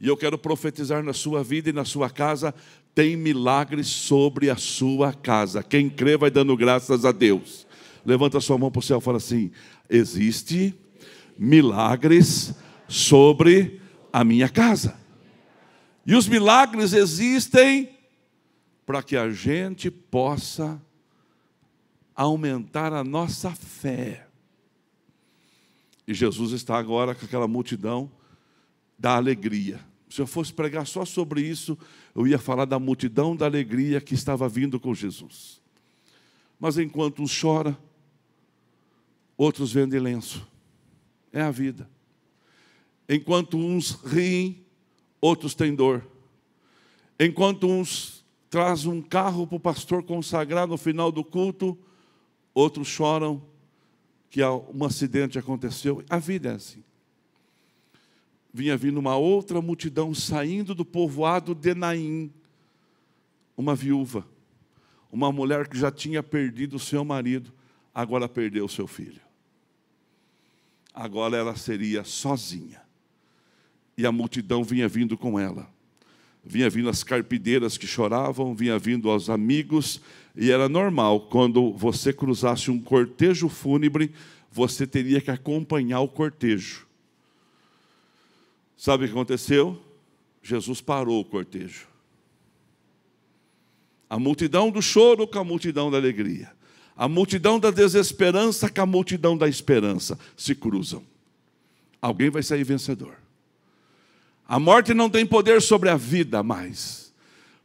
E 0.00 0.06
eu 0.06 0.16
quero 0.16 0.38
profetizar 0.38 1.02
na 1.02 1.12
sua 1.12 1.42
vida 1.42 1.68
e 1.68 1.72
na 1.72 1.84
sua 1.84 2.08
casa: 2.08 2.54
tem 2.94 3.16
milagres 3.16 3.88
sobre 3.88 4.48
a 4.48 4.56
sua 4.56 5.12
casa. 5.12 5.62
Quem 5.62 5.90
crê 5.90 6.16
vai 6.16 6.30
dando 6.30 6.56
graças 6.56 7.04
a 7.04 7.12
Deus. 7.12 7.66
Levanta 8.04 8.40
sua 8.40 8.58
mão 8.58 8.70
para 8.70 8.80
o 8.80 8.82
céu 8.82 8.98
e 8.98 9.02
fala 9.02 9.18
assim: 9.18 9.50
existe 9.88 10.74
milagres 11.38 12.54
sobre 12.88 13.80
a 14.12 14.24
minha 14.24 14.48
casa. 14.48 14.98
E 16.06 16.14
os 16.14 16.26
milagres 16.26 16.92
existem 16.92 17.90
para 18.84 19.02
que 19.02 19.16
a 19.16 19.30
gente 19.30 19.90
possa 19.90 20.80
aumentar 22.14 22.92
a 22.92 23.04
nossa 23.04 23.50
fé. 23.50 24.26
E 26.06 26.12
Jesus 26.12 26.52
está 26.52 26.76
agora 26.76 27.14
com 27.14 27.24
aquela 27.24 27.46
multidão 27.46 28.10
da 28.98 29.16
alegria. 29.16 29.80
Se 30.08 30.20
eu 30.20 30.26
fosse 30.26 30.52
pregar 30.52 30.86
só 30.86 31.04
sobre 31.04 31.40
isso, 31.40 31.78
eu 32.14 32.26
ia 32.26 32.38
falar 32.38 32.64
da 32.64 32.78
multidão 32.80 33.36
da 33.36 33.46
alegria 33.46 34.00
que 34.00 34.14
estava 34.14 34.48
vindo 34.48 34.80
com 34.80 34.92
Jesus. 34.92 35.60
Mas 36.58 36.76
enquanto 36.76 37.22
uns 37.22 37.30
choram, 37.30 37.76
outros 39.42 39.72
vendem 39.72 39.98
lenço. 39.98 40.46
É 41.32 41.40
a 41.40 41.50
vida. 41.50 41.88
Enquanto 43.08 43.56
uns 43.56 43.92
riem, 43.92 44.62
outros 45.18 45.54
têm 45.54 45.74
dor. 45.74 46.06
Enquanto 47.18 47.66
uns 47.66 48.22
trazem 48.50 48.90
um 48.90 49.00
carro 49.00 49.46
para 49.46 49.56
o 49.56 49.60
pastor 49.60 50.02
consagrar 50.02 50.66
no 50.66 50.76
final 50.76 51.10
do 51.10 51.24
culto, 51.24 51.78
outros 52.52 52.86
choram 52.86 53.42
que 54.28 54.44
um 54.44 54.84
acidente 54.84 55.38
aconteceu. 55.38 56.04
A 56.10 56.18
vida 56.18 56.50
é 56.50 56.54
assim. 56.56 56.84
Vinha 58.52 58.76
vindo 58.76 58.98
uma 58.98 59.16
outra 59.16 59.62
multidão 59.62 60.12
saindo 60.12 60.74
do 60.74 60.84
povoado 60.84 61.54
de 61.54 61.74
Naim, 61.74 62.30
uma 63.56 63.74
viúva, 63.74 64.26
uma 65.10 65.32
mulher 65.32 65.66
que 65.66 65.78
já 65.78 65.90
tinha 65.90 66.22
perdido 66.22 66.76
o 66.76 66.80
seu 66.80 67.02
marido, 67.06 67.50
agora 67.94 68.28
perdeu 68.28 68.66
o 68.66 68.68
seu 68.68 68.86
filho. 68.86 69.29
Agora 70.94 71.36
ela 71.36 71.56
seria 71.56 72.04
sozinha. 72.04 72.80
E 73.96 74.06
a 74.06 74.12
multidão 74.12 74.64
vinha 74.64 74.88
vindo 74.88 75.16
com 75.16 75.38
ela. 75.38 75.68
Vinha 76.44 76.70
vindo 76.70 76.88
as 76.88 77.04
carpideiras 77.04 77.76
que 77.76 77.86
choravam, 77.86 78.54
vinha 78.54 78.78
vindo 78.78 79.14
os 79.14 79.28
amigos, 79.28 80.00
e 80.34 80.50
era 80.50 80.68
normal, 80.68 81.22
quando 81.28 81.72
você 81.72 82.12
cruzasse 82.12 82.70
um 82.70 82.80
cortejo 82.80 83.48
fúnebre, 83.48 84.12
você 84.50 84.86
teria 84.86 85.20
que 85.20 85.30
acompanhar 85.30 86.00
o 86.00 86.08
cortejo. 86.08 86.86
Sabe 88.76 89.04
o 89.04 89.06
que 89.06 89.12
aconteceu? 89.12 89.80
Jesus 90.42 90.80
parou 90.80 91.20
o 91.20 91.24
cortejo. 91.24 91.86
A 94.08 94.18
multidão 94.18 94.70
do 94.70 94.80
choro 94.80 95.26
com 95.26 95.38
a 95.38 95.44
multidão 95.44 95.90
da 95.90 95.98
alegria. 95.98 96.50
A 96.96 97.08
multidão 97.08 97.58
da 97.58 97.70
desesperança 97.70 98.68
com 98.68 98.80
a 98.80 98.86
multidão 98.86 99.36
da 99.36 99.48
esperança 99.48 100.18
se 100.36 100.54
cruzam. 100.54 101.02
Alguém 102.00 102.30
vai 102.30 102.42
sair 102.42 102.64
vencedor. 102.64 103.16
A 104.46 104.58
morte 104.58 104.92
não 104.92 105.08
tem 105.08 105.24
poder 105.24 105.62
sobre 105.62 105.88
a 105.88 105.96
vida 105.96 106.42
mais, 106.42 107.12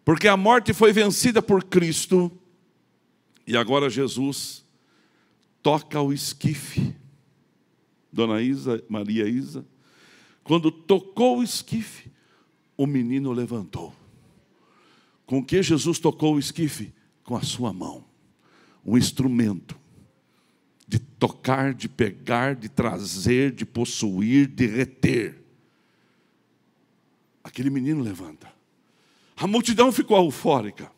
porque 0.04 0.28
a 0.28 0.38
morte 0.38 0.74
foi 0.74 0.94
vencida 0.94 1.42
por 1.42 1.64
Cristo 1.64 2.32
e 3.48 3.58
agora 3.58 3.90
Jesus 3.90 4.64
toca 5.62 6.00
o 6.00 6.14
esquife. 6.14 6.96
Dona 8.12 8.42
Isa, 8.42 8.84
Maria 8.88 9.28
Isa, 9.28 9.66
quando 10.44 10.72
tocou 10.72 11.40
o 11.40 11.44
esquife, 11.44 12.12
o 12.78 12.86
menino 12.86 13.32
levantou. 13.32 13.94
Com 15.26 15.44
que 15.44 15.62
Jesus 15.64 15.98
tocou 15.98 16.36
o 16.36 16.40
esquife? 16.40 16.94
Com 17.24 17.36
a 17.36 17.42
sua 17.42 17.74
mão. 17.74 18.05
Um 18.86 18.98
instrumento 18.98 19.78
de 20.88 21.00
tocar, 21.00 21.74
de 21.74 21.90
pegar, 21.90 22.56
de 22.56 22.70
trazer, 22.70 23.52
de 23.52 23.66
possuir, 23.66 24.48
de 24.48 24.68
reter. 24.68 25.42
Aquele 27.44 27.70
menino 27.70 28.04
levanta. 28.04 28.54
A 29.36 29.48
multidão 29.48 29.92
ficou 29.92 30.18
eufórica. 30.24 30.92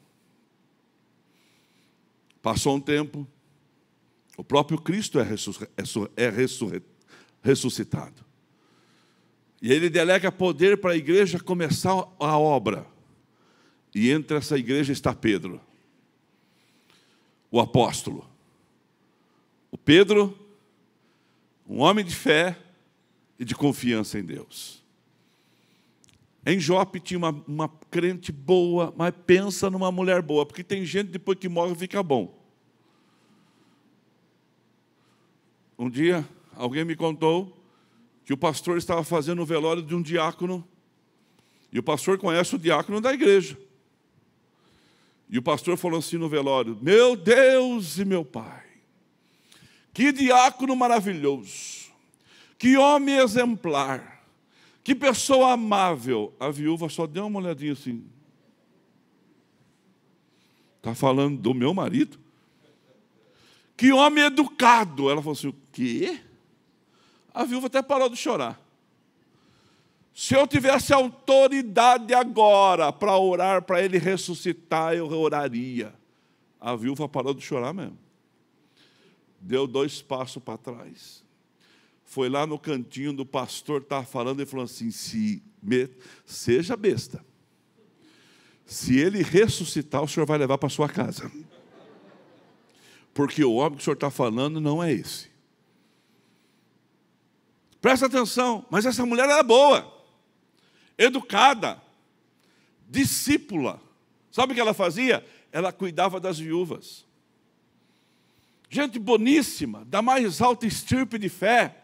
Passou 2.41 2.75
um 2.75 2.79
tempo, 2.79 3.27
o 4.38 4.44
próprio 4.44 4.79
Cristo 4.79 5.20
é, 5.20 5.25
é 6.15 6.29
ressuscitado. 7.41 8.25
E 9.62 9.74
ele 9.74 9.89
delega 9.89 10.32
poder 10.32 10.77
para 10.77 10.91
a 10.91 10.98
igreja 10.98 11.39
começar 11.39 11.91
a 12.20 12.38
obra. 12.38 12.86
E 13.94 14.12
entre 14.12 14.38
essa 14.38 14.58
igreja 14.58 14.94
está 14.94 15.13
Pedro, 15.13 15.60
o 17.51 17.60
apóstolo. 17.60 18.27
O 19.72 19.77
Pedro, 19.77 20.38
um 21.68 21.80
homem 21.80 22.04
de 22.04 22.16
fé 22.16 22.58
e 23.39 23.46
de 23.46 23.56
confiança 23.56 24.20
em 24.20 24.24
Deus. 24.24 24.84
Em 26.46 26.60
Jope 26.60 27.00
tinha 27.00 27.18
uma, 27.18 27.44
uma 27.46 27.70
crente 27.92 28.32
boa, 28.32 28.94
mas 28.96 29.13
pensa 29.25 29.70
numa 29.70 29.92
mulher 29.92 30.22
boa, 30.22 30.46
porque 30.46 30.63
tem 30.63 30.86
gente 30.86 31.10
depois 31.10 31.38
que 31.38 31.50
morre 31.50 31.75
fica 31.75 32.01
bom. 32.01 32.34
Um 35.77 35.89
dia, 35.89 36.27
alguém 36.56 36.86
me 36.86 36.96
contou 36.96 37.56
que 38.24 38.34
o 38.34 38.38
pastor 38.38 38.77
estava 38.77 39.04
fazendo 39.04 39.42
o 39.42 39.46
velório 39.46 39.84
de 39.84 39.94
um 39.94 40.01
diácono, 40.01 40.66
e 41.72 41.77
o 41.80 41.84
pastor 41.84 42.18
conhece 42.18 42.56
o 42.56 42.60
diácono 42.60 43.01
da 43.01 43.13
igreja. 43.13 43.58
E 45.30 45.38
o 45.38 45.42
pastor 45.42 45.78
falou 45.78 46.00
assim 46.00 46.18
no 46.18 46.30
velório: 46.30 46.78
Meu 46.82 47.16
Deus 47.16 47.98
e 47.98 48.06
meu 48.06 48.24
Pai, 48.24 48.64
que 49.94 50.12
diácono 50.12 50.76
maravilhoso, 50.76 51.92
que 52.58 52.78
homem 52.78 53.18
exemplar, 53.18 54.24
que 54.84 54.96
pessoa 54.96 55.54
amável. 55.54 56.34
A 56.40 56.50
viúva 56.50 56.88
só 56.88 57.06
deu 57.06 57.28
uma 57.28 57.40
olhadinha 57.40 57.74
assim. 57.74 58.06
Está 60.78 60.96
falando 60.96 61.38
do 61.38 61.54
meu 61.54 61.74
marido? 61.74 62.18
Que 63.76 63.92
homem 63.92 64.24
educado. 64.24 65.10
Ela 65.10 65.22
falou 65.22 65.34
assim: 65.34 65.50
o 65.50 65.56
quê? 65.74 66.22
A 67.34 67.44
viúva 67.44 67.68
até 67.68 67.82
parou 67.82 68.10
de 68.10 68.16
chorar. 68.16 68.67
Se 70.18 70.34
eu 70.34 70.48
tivesse 70.48 70.92
autoridade 70.92 72.12
agora 72.14 72.92
para 72.92 73.16
orar 73.18 73.62
para 73.62 73.84
ele 73.84 74.00
ressuscitar, 74.00 74.96
eu 74.96 75.08
oraria. 75.12 75.94
A 76.60 76.76
viúva 76.76 77.08
parou 77.08 77.36
de 77.36 77.42
chorar 77.42 77.72
mesmo. 77.72 78.00
Deu 79.40 79.68
dois 79.68 80.02
passos 80.02 80.42
para 80.42 80.58
trás 80.58 81.28
foi 82.08 82.30
lá 82.30 82.48
no 82.48 82.58
cantinho 82.58 83.12
do 83.12 83.26
pastor, 83.26 83.82
estava 83.82 84.06
falando 84.06 84.42
e 84.42 84.46
falou 84.46 84.64
assim: 84.64 84.90
se 84.90 85.44
me, 85.62 85.90
seja 86.26 86.76
besta. 86.78 87.24
Se 88.66 88.98
ele 88.98 89.22
ressuscitar, 89.22 90.02
o 90.02 90.08
senhor 90.08 90.26
vai 90.26 90.38
levar 90.38 90.58
para 90.58 90.70
sua 90.70 90.88
casa. 90.88 91.30
Porque 93.14 93.44
o 93.44 93.56
homem 93.56 93.76
que 93.76 93.82
o 93.82 93.84
senhor 93.84 93.96
está 93.96 94.10
falando 94.10 94.62
não 94.62 94.82
é 94.82 94.92
esse. 94.92 95.30
Presta 97.82 98.06
atenção, 98.06 98.66
mas 98.70 98.86
essa 98.86 99.06
mulher 99.06 99.26
era 99.26 99.44
boa, 99.44 99.97
educada, 100.98 101.82
discípula. 102.89 103.82
Sabe 104.32 104.51
o 104.51 104.56
que 104.56 104.62
ela 104.62 104.74
fazia? 104.74 105.25
Ela 105.51 105.72
cuidava 105.72 106.20
das 106.20 106.39
viúvas. 106.39 107.06
Gente 108.70 109.00
boníssima, 109.00 109.86
da 109.86 110.01
mais 110.01 110.42
alta 110.42 110.66
estirpe 110.66 111.18
de 111.18 111.30
fé, 111.30 111.84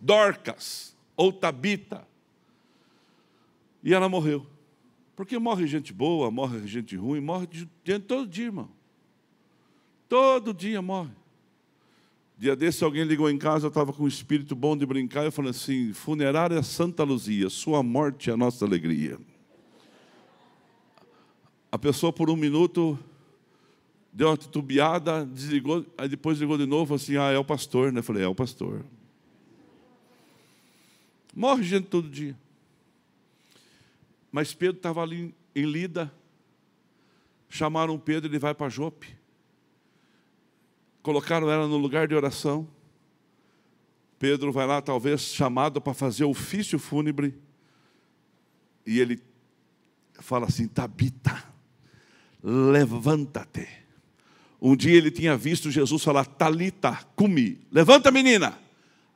Dorcas 0.00 0.94
ou 1.16 1.32
Tabita. 1.32 2.06
E 3.82 3.94
ela 3.94 4.08
morreu. 4.08 4.46
Porque 5.16 5.38
morre 5.38 5.66
gente 5.66 5.92
boa, 5.92 6.30
morre 6.30 6.66
gente 6.66 6.96
ruim, 6.96 7.20
morre 7.20 7.48
gente 7.84 8.00
todo 8.04 8.26
dia, 8.26 8.46
irmão. 8.46 8.70
Todo 10.08 10.52
dia 10.52 10.82
morre. 10.82 11.19
Dia 12.40 12.56
desse 12.56 12.82
alguém 12.82 13.04
ligou 13.04 13.28
em 13.28 13.36
casa, 13.36 13.66
eu 13.66 13.68
estava 13.68 13.92
com 13.92 14.04
um 14.04 14.08
espírito 14.08 14.56
bom 14.56 14.74
de 14.74 14.86
brincar, 14.86 15.26
eu 15.26 15.30
falei 15.30 15.50
assim: 15.50 15.92
funerária 15.92 16.62
Santa 16.62 17.04
Luzia, 17.04 17.50
sua 17.50 17.82
morte 17.82 18.30
é 18.30 18.32
a 18.32 18.36
nossa 18.36 18.64
alegria. 18.64 19.18
A 21.70 21.76
pessoa 21.76 22.10
por 22.10 22.30
um 22.30 22.36
minuto 22.36 22.98
deu 24.10 24.28
uma 24.28 24.38
titubeada, 24.38 25.26
desligou, 25.26 25.84
aí 25.98 26.08
depois 26.08 26.38
ligou 26.38 26.56
de 26.56 26.64
novo, 26.64 26.94
assim, 26.94 27.18
ah, 27.18 27.30
é 27.30 27.36
o 27.36 27.44
pastor, 27.44 27.92
né? 27.92 27.98
Eu 27.98 28.04
falei, 28.04 28.22
é 28.22 28.26
o 28.26 28.34
pastor. 28.34 28.86
Morre 31.36 31.62
gente 31.62 31.88
todo 31.88 32.08
dia. 32.08 32.34
Mas 34.32 34.54
Pedro 34.54 34.78
estava 34.78 35.02
ali 35.02 35.34
em 35.54 35.66
Lida, 35.66 36.10
chamaram 37.50 37.98
Pedro, 37.98 38.30
ele 38.30 38.38
vai 38.38 38.54
para 38.54 38.70
Jope. 38.70 39.19
Colocaram 41.02 41.50
ela 41.50 41.66
no 41.66 41.76
lugar 41.76 42.06
de 42.06 42.14
oração. 42.14 42.68
Pedro 44.18 44.52
vai 44.52 44.66
lá, 44.66 44.82
talvez 44.82 45.22
chamado 45.22 45.80
para 45.80 45.94
fazer 45.94 46.24
ofício 46.24 46.78
fúnebre. 46.78 47.34
E 48.84 49.00
ele 49.00 49.22
fala 50.14 50.46
assim: 50.46 50.68
Tabita, 50.68 51.42
levanta-te. 52.42 53.66
Um 54.60 54.76
dia 54.76 54.94
ele 54.94 55.10
tinha 55.10 55.36
visto 55.36 55.70
Jesus 55.70 56.02
falar: 56.04 56.26
Talita, 56.26 56.98
cumi, 57.16 57.66
levanta 57.72 58.10
menina. 58.10 58.58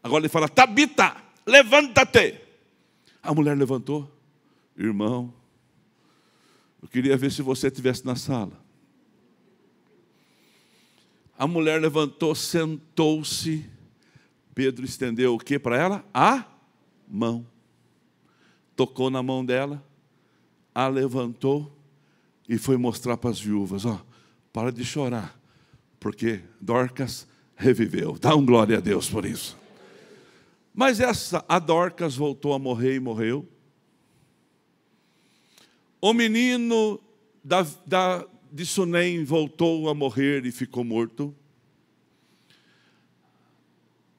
Agora 0.02 0.22
ele 0.22 0.30
fala: 0.30 0.48
Tabita, 0.48 1.14
levanta-te. 1.46 2.40
A 3.22 3.34
mulher 3.34 3.56
levantou, 3.56 4.10
irmão. 4.76 5.32
Eu 6.82 6.88
queria 6.88 7.16
ver 7.16 7.30
se 7.30 7.42
você 7.42 7.68
estivesse 7.68 8.06
na 8.06 8.16
sala. 8.16 8.63
A 11.38 11.46
mulher 11.46 11.80
levantou, 11.80 12.34
sentou-se. 12.34 13.68
Pedro 14.54 14.84
estendeu 14.84 15.34
o 15.34 15.38
que 15.38 15.58
para 15.58 15.76
ela? 15.76 16.04
A 16.14 16.44
mão. 17.08 17.46
Tocou 18.76 19.10
na 19.10 19.22
mão 19.22 19.44
dela, 19.44 19.84
a 20.74 20.88
levantou 20.88 21.76
e 22.48 22.58
foi 22.58 22.76
mostrar 22.76 23.16
para 23.16 23.30
as 23.30 23.40
viúvas: 23.40 23.84
ó, 23.84 24.04
para 24.52 24.72
de 24.72 24.84
chorar, 24.84 25.38
porque 25.98 26.40
Dorcas 26.60 27.26
reviveu. 27.56 28.18
Dá 28.18 28.34
um 28.34 28.44
glória 28.44 28.78
a 28.78 28.80
Deus 28.80 29.08
por 29.08 29.24
isso. 29.24 29.56
Mas 30.72 30.98
essa, 30.98 31.44
a 31.48 31.58
Dorcas 31.58 32.16
voltou 32.16 32.52
a 32.52 32.58
morrer 32.58 32.96
e 32.96 33.00
morreu. 33.00 33.48
O 36.00 36.12
menino 36.12 37.00
da, 37.42 37.66
da, 37.86 38.26
de 38.54 38.64
Sunem 38.64 39.24
voltou 39.24 39.88
a 39.88 39.94
morrer 39.94 40.46
e 40.46 40.52
ficou 40.52 40.84
morto. 40.84 41.34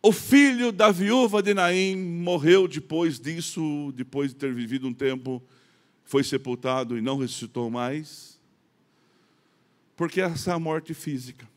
O 0.02 0.12
filho 0.12 0.74
da 0.74 0.92
viúva 0.92 1.42
de 1.42 1.54
Naim 1.54 1.96
morreu 1.96 2.68
depois 2.68 3.18
disso, 3.18 3.94
depois 3.96 4.32
de 4.32 4.36
ter 4.36 4.54
vivido 4.54 4.90
um 4.90 4.94
tempo, 4.94 5.42
foi 6.04 6.22
sepultado 6.22 6.98
e 6.98 7.02
não 7.02 7.18
ressuscitou 7.18 7.72
mais. 7.72 8.38
Porque 9.96 10.20
essa 10.20 10.52
é 10.52 10.54
a 10.54 10.60
morte 10.60 10.94
física. 10.94 11.48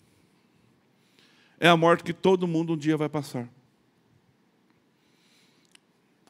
É 1.59 1.69
a 1.69 1.77
morte 1.77 2.05
que 2.05 2.13
todo 2.13 2.47
mundo 2.47 2.75
um 2.75 2.77
dia 2.77 2.97
vai 2.97 3.09
passar. 3.09 3.49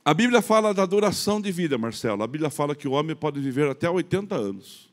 A 0.02 0.14
Bíblia 0.14 0.40
fala 0.40 0.72
da 0.72 0.86
duração 0.86 1.42
de 1.42 1.52
vida, 1.52 1.76
Marcelo. 1.76 2.22
A 2.22 2.26
Bíblia 2.26 2.48
fala 2.48 2.74
que 2.74 2.88
o 2.88 2.92
homem 2.92 3.14
pode 3.14 3.38
viver 3.38 3.68
até 3.68 3.90
80 3.90 4.34
anos. 4.34 4.87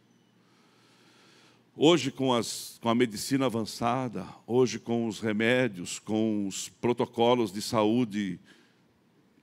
Hoje, 1.78 2.10
com, 2.10 2.34
as, 2.34 2.80
com 2.82 2.88
a 2.88 2.96
medicina 2.96 3.48
avançada, 3.48 4.26
hoje, 4.48 4.80
com 4.80 5.08
os 5.08 5.20
remédios, 5.20 6.00
com 6.00 6.48
os 6.48 6.70
protocolos 6.70 7.52
de 7.52 7.62
saúde, 7.62 8.40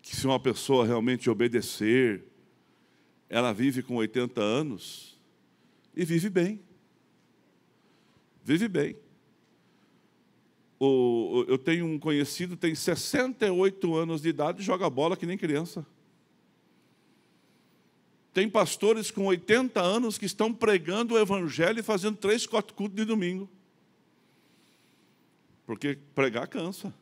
que 0.00 0.16
se 0.16 0.26
uma 0.26 0.40
pessoa 0.40 0.86
realmente 0.86 1.28
obedecer, 1.28 2.24
ela 3.28 3.52
vive 3.52 3.82
com 3.82 3.96
80 3.96 4.40
anos 4.40 5.20
e 5.94 6.06
vive 6.06 6.30
bem. 6.30 6.58
Vive 8.42 8.66
bem. 8.66 8.96
O, 10.80 11.44
eu 11.46 11.58
tenho 11.58 11.84
um 11.84 11.98
conhecido, 11.98 12.56
tem 12.56 12.74
68 12.74 13.94
anos 13.94 14.22
de 14.22 14.30
idade 14.30 14.62
e 14.62 14.64
joga 14.64 14.88
bola 14.88 15.18
que 15.18 15.26
nem 15.26 15.36
criança. 15.36 15.86
Tem 18.32 18.48
pastores 18.48 19.10
com 19.10 19.26
80 19.26 19.80
anos 19.80 20.16
que 20.16 20.24
estão 20.24 20.52
pregando 20.52 21.14
o 21.14 21.18
evangelho 21.18 21.80
e 21.80 21.82
fazendo 21.82 22.16
três, 22.16 22.46
quatro 22.46 22.74
cultos 22.74 22.96
de 22.96 23.04
domingo. 23.04 23.48
Porque 25.66 25.98
pregar 26.14 26.48
cansa. 26.48 26.92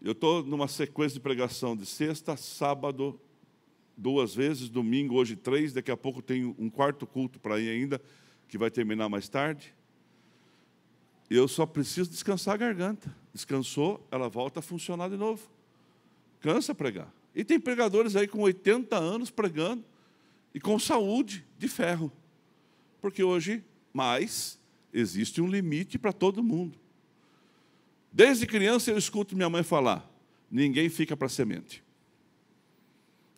Eu 0.00 0.12
estou 0.12 0.42
numa 0.42 0.68
sequência 0.68 1.14
de 1.14 1.20
pregação 1.20 1.76
de 1.76 1.86
sexta, 1.86 2.36
sábado, 2.36 3.18
duas 3.96 4.34
vezes, 4.34 4.68
domingo, 4.68 5.14
hoje 5.14 5.36
três, 5.36 5.72
daqui 5.72 5.90
a 5.90 5.96
pouco 5.96 6.20
tem 6.20 6.44
um 6.58 6.68
quarto 6.68 7.06
culto 7.06 7.38
para 7.38 7.58
ir 7.58 7.70
ainda, 7.70 8.00
que 8.48 8.58
vai 8.58 8.70
terminar 8.70 9.08
mais 9.08 9.28
tarde. 9.28 9.72
Eu 11.30 11.48
só 11.48 11.64
preciso 11.64 12.10
descansar 12.10 12.54
a 12.54 12.58
garganta. 12.58 13.14
Descansou, 13.32 14.06
ela 14.10 14.28
volta 14.28 14.60
a 14.60 14.62
funcionar 14.62 15.08
de 15.08 15.16
novo. 15.16 15.48
Cansa 16.40 16.74
pregar. 16.74 17.10
E 17.34 17.44
tem 17.44 17.58
pregadores 17.58 18.14
aí 18.16 18.28
com 18.28 18.40
80 18.40 18.96
anos 18.96 19.30
pregando 19.30 19.84
e 20.54 20.60
com 20.60 20.78
saúde 20.78 21.44
de 21.58 21.68
ferro. 21.68 22.12
Porque 23.00 23.22
hoje, 23.22 23.64
mais, 23.92 24.58
existe 24.92 25.40
um 25.40 25.48
limite 25.48 25.98
para 25.98 26.12
todo 26.12 26.42
mundo. 26.42 26.78
Desde 28.12 28.46
criança 28.46 28.90
eu 28.90 28.98
escuto 28.98 29.34
minha 29.34 29.48
mãe 29.48 29.62
falar: 29.62 30.08
ninguém 30.50 30.88
fica 30.88 31.16
para 31.16 31.28
semente. 31.28 31.82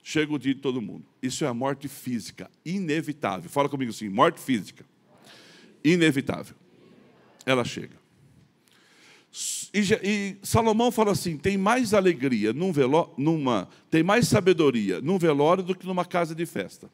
Chega 0.02 0.34
o 0.34 0.38
dia 0.38 0.54
de 0.54 0.60
todo 0.60 0.82
mundo. 0.82 1.06
Isso 1.22 1.44
é 1.44 1.48
a 1.48 1.54
morte 1.54 1.88
física, 1.88 2.50
inevitável. 2.64 3.48
Fala 3.48 3.68
comigo 3.68 3.90
assim: 3.90 4.08
morte 4.08 4.40
física, 4.40 4.84
inevitável. 5.82 6.56
Ela 7.46 7.64
chega. 7.64 8.03
E, 9.74 9.80
e, 10.04 10.36
Salomão 10.40 10.92
fala 10.92 11.10
assim: 11.10 11.36
tem 11.36 11.58
mais 11.58 11.92
alegria 11.92 12.52
num 12.52 12.72
numa, 13.18 13.68
tem 13.90 14.04
mais 14.04 14.28
sabedoria 14.28 15.00
num 15.00 15.18
velório 15.18 15.64
do 15.64 15.74
que 15.74 15.84
numa 15.84 16.04
casa 16.04 16.32
de 16.32 16.46
festa. 16.46 16.88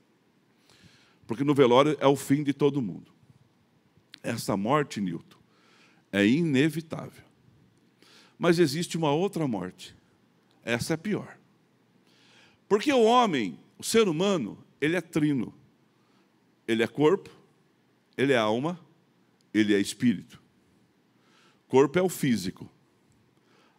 Porque 1.26 1.44
no 1.44 1.54
velório 1.54 1.94
é 2.00 2.06
o 2.06 2.16
fim 2.16 2.42
de 2.42 2.54
todo 2.54 2.80
mundo. 2.80 3.12
Essa 4.22 4.56
morte, 4.56 4.98
Newton, 4.98 5.36
é 6.10 6.26
inevitável. 6.26 7.22
Mas 8.38 8.58
existe 8.58 8.96
uma 8.96 9.12
outra 9.12 9.46
morte. 9.46 9.94
Essa 10.64 10.94
é 10.94 10.96
pior. 10.96 11.36
Porque 12.66 12.90
o 12.90 13.02
homem, 13.02 13.58
o 13.78 13.84
ser 13.84 14.08
humano, 14.08 14.56
ele 14.80 14.96
é 14.96 15.02
trino. 15.02 15.52
Ele 16.66 16.82
é 16.82 16.86
corpo, 16.86 17.28
ele 18.16 18.32
é 18.32 18.38
alma, 18.38 18.80
ele 19.52 19.74
é 19.74 19.78
espírito. 19.78 20.39
Corpo 21.70 21.96
é 22.00 22.02
o 22.02 22.09
físico, 22.09 22.68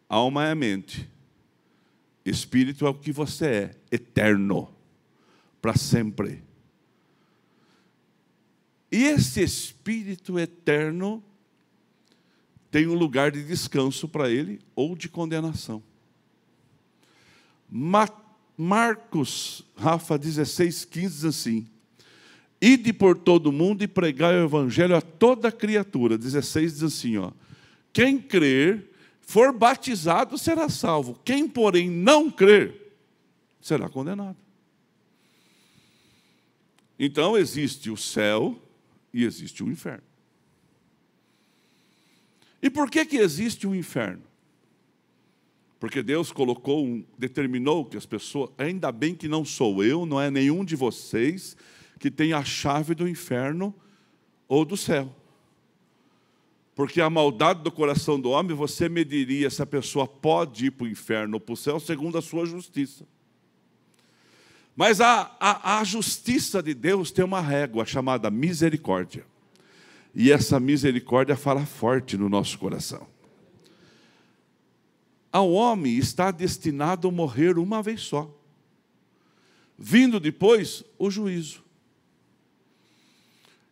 alma 0.08 0.48
é 0.48 0.52
a 0.52 0.56
mente, 0.56 1.10
espírito 2.26 2.88
é 2.88 2.90
o 2.90 2.94
que 2.94 3.12
você 3.12 3.46
é, 3.46 3.76
eterno, 3.92 4.74
para 5.62 5.76
sempre. 5.76 6.42
E 8.90 9.04
esse 9.04 9.44
espírito 9.44 10.40
eterno 10.40 11.22
tem 12.72 12.88
um 12.88 12.94
lugar 12.94 13.30
de 13.30 13.44
descanso 13.44 14.08
para 14.08 14.32
ele 14.32 14.62
ou 14.74 14.96
de 14.96 15.10
condenação. 15.10 15.84
Marcos, 18.58 19.66
Rafa 19.76 20.18
16, 20.18 20.86
15 20.86 21.14
diz 21.14 21.26
assim: 21.26 21.68
Ide 22.62 22.94
por 22.94 23.18
todo 23.18 23.48
o 23.48 23.52
mundo 23.52 23.84
e 23.84 23.88
pregai 23.88 24.36
o 24.36 24.46
evangelho 24.46 24.96
a 24.96 25.02
toda 25.02 25.52
criatura. 25.52 26.18
16 26.18 26.72
diz 26.72 26.84
assim, 26.84 27.18
ó. 27.18 27.34
Quem 27.94 28.20
crer, 28.20 28.90
for 29.22 29.52
batizado, 29.54 30.38
será 30.38 30.70
salvo. 30.70 31.20
Quem, 31.24 31.48
porém, 31.48 31.90
não 31.90 32.30
crer, 32.30 32.96
será 33.62 33.90
condenado. 33.90 34.38
Então 36.98 37.38
existe 37.38 37.90
o 37.90 37.98
céu 37.98 38.62
e 39.14 39.24
existe 39.24 39.64
o 39.64 39.70
inferno. 39.70 40.04
E 42.62 42.70
por 42.70 42.90
que, 42.90 43.06
que 43.06 43.18
existe 43.18 43.66
o 43.66 43.74
inferno? 43.74 44.22
Porque 45.80 46.04
Deus 46.04 46.32
colocou, 46.32 46.86
um, 46.86 47.04
determinou 47.18 47.84
que 47.86 47.98
as 47.98 48.06
pessoas, 48.06 48.52
ainda 48.56 48.92
bem 48.92 49.16
que 49.16 49.28
não 49.28 49.44
sou 49.44 49.84
eu, 49.84 50.06
não 50.06 50.22
é 50.22 50.30
nenhum 50.30 50.64
de 50.64 50.76
vocês 50.76 51.58
que 52.00 52.12
tem 52.12 52.34
a 52.34 52.44
chave 52.44 52.94
do 52.94 53.08
inferno 53.08 53.74
ou 54.48 54.64
do 54.64 54.78
céu. 54.78 55.16
Porque 56.76 57.02
a 57.02 57.10
maldade 57.10 57.64
do 57.64 57.72
coração 57.72 58.20
do 58.20 58.30
homem, 58.30 58.56
você 58.56 58.88
mediria 58.88 59.50
se 59.50 59.62
a 59.62 59.66
pessoa 59.66 60.08
pode 60.08 60.68
ir 60.68 60.72
para 60.72 60.86
o 60.86 60.90
inferno 60.90 61.36
ou 61.36 61.40
para 61.40 61.54
o 61.54 61.58
céu 61.58 61.80
segundo 61.80 62.18
a 62.18 62.22
sua 62.22 62.46
justiça. 62.46 63.06
Mas 64.76 65.02
a, 65.02 65.36
a, 65.40 65.80
a 65.80 65.84
justiça 65.84 66.64
de 66.64 66.74
Deus 66.74 67.12
tem 67.12 67.26
uma 67.26 67.42
régua 67.42 67.86
chamada 67.86 68.32
misericórdia. 68.32 69.26
E 70.16 70.32
essa 70.32 70.60
misericórdia 70.60 71.36
fala 71.36 71.66
forte 71.66 72.18
no 72.18 72.30
nosso 72.30 72.58
coração 72.58 73.08
ao 75.32 75.52
homem 75.52 75.98
está 75.98 76.30
destinado 76.30 77.08
a 77.08 77.12
morrer 77.12 77.58
uma 77.58 77.82
vez 77.82 78.02
só. 78.02 78.30
Vindo 79.78 80.20
depois 80.20 80.84
o 81.00 81.10
juízo. 81.10 81.64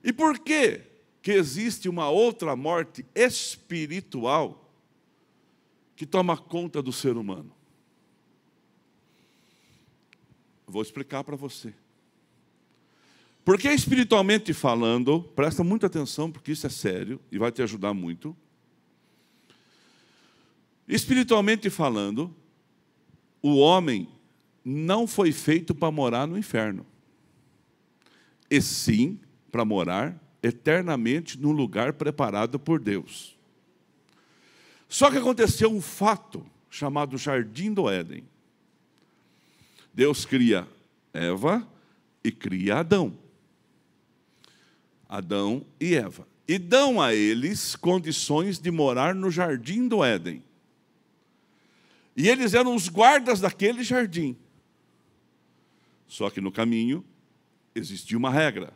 E 0.04 0.14
por 0.14 0.40
que 0.40 0.82
que 1.22 1.32
existe 1.32 1.90
uma 1.90 2.10
outra 2.10 2.56
morte 2.56 3.06
espiritual 3.14 4.72
que 5.96 6.06
toma 6.06 6.38
conta 6.38 6.82
do 6.82 6.94
ser 6.94 7.18
humano? 7.18 7.52
Vou 10.66 10.82
explicar 10.82 11.24
para 11.24 11.36
você. 11.36 11.74
Porque 13.44 13.68
espiritualmente 13.70 14.54
falando, 14.54 15.24
presta 15.36 15.64
muita 15.64 15.88
atenção 15.88 16.32
porque 16.32 16.52
isso 16.52 16.68
é 16.68 16.70
sério 16.70 17.20
e 17.32 17.38
vai 17.38 17.52
te 17.52 17.62
ajudar 17.62 17.94
muito. 17.94 18.36
Espiritualmente 20.88 21.70
falando, 21.70 22.34
o 23.42 23.58
homem 23.58 24.08
não 24.64 25.08
foi 25.08 25.32
feito 25.32 25.74
para 25.74 25.92
morar 25.92 26.28
no 26.28 26.38
inferno, 26.38 26.86
e 28.50 28.62
sim 28.62 29.20
para 29.52 29.64
morar 29.66 30.20
eternamente 30.42 31.38
num 31.40 31.52
lugar 31.52 31.94
preparado 31.94 32.60
por 32.60 32.80
Deus. 32.80 33.38
Só 34.88 35.12
que 35.12 35.18
aconteceu 35.18 35.72
um 35.72 35.82
fato 35.82 36.46
chamado 36.70 37.18
Jardim 37.18 37.74
do 37.74 37.90
Éden. 37.90 38.24
Deus 39.94 40.26
cria 40.26 40.68
Eva 41.14 41.68
e 42.24 42.32
cria 42.32 42.78
Adão. 42.78 43.18
Adão 45.08 45.66
e 45.80 45.96
Eva. 45.96 46.28
E 46.48 46.58
dão 46.58 47.02
a 47.02 47.14
eles 47.14 47.76
condições 47.76 48.60
de 48.60 48.72
morar 48.72 49.14
no 49.14 49.30
Jardim 49.30 49.88
do 49.88 50.04
Éden. 50.04 50.44
E 52.20 52.28
eles 52.28 52.54
eram 52.54 52.76
os 52.76 52.90
guardas 52.90 53.40
daquele 53.40 53.82
jardim. 53.82 54.36
Só 56.06 56.30
que 56.30 56.42
no 56.42 56.52
caminho 56.52 57.06
existia 57.74 58.18
uma 58.18 58.30
regra. 58.30 58.74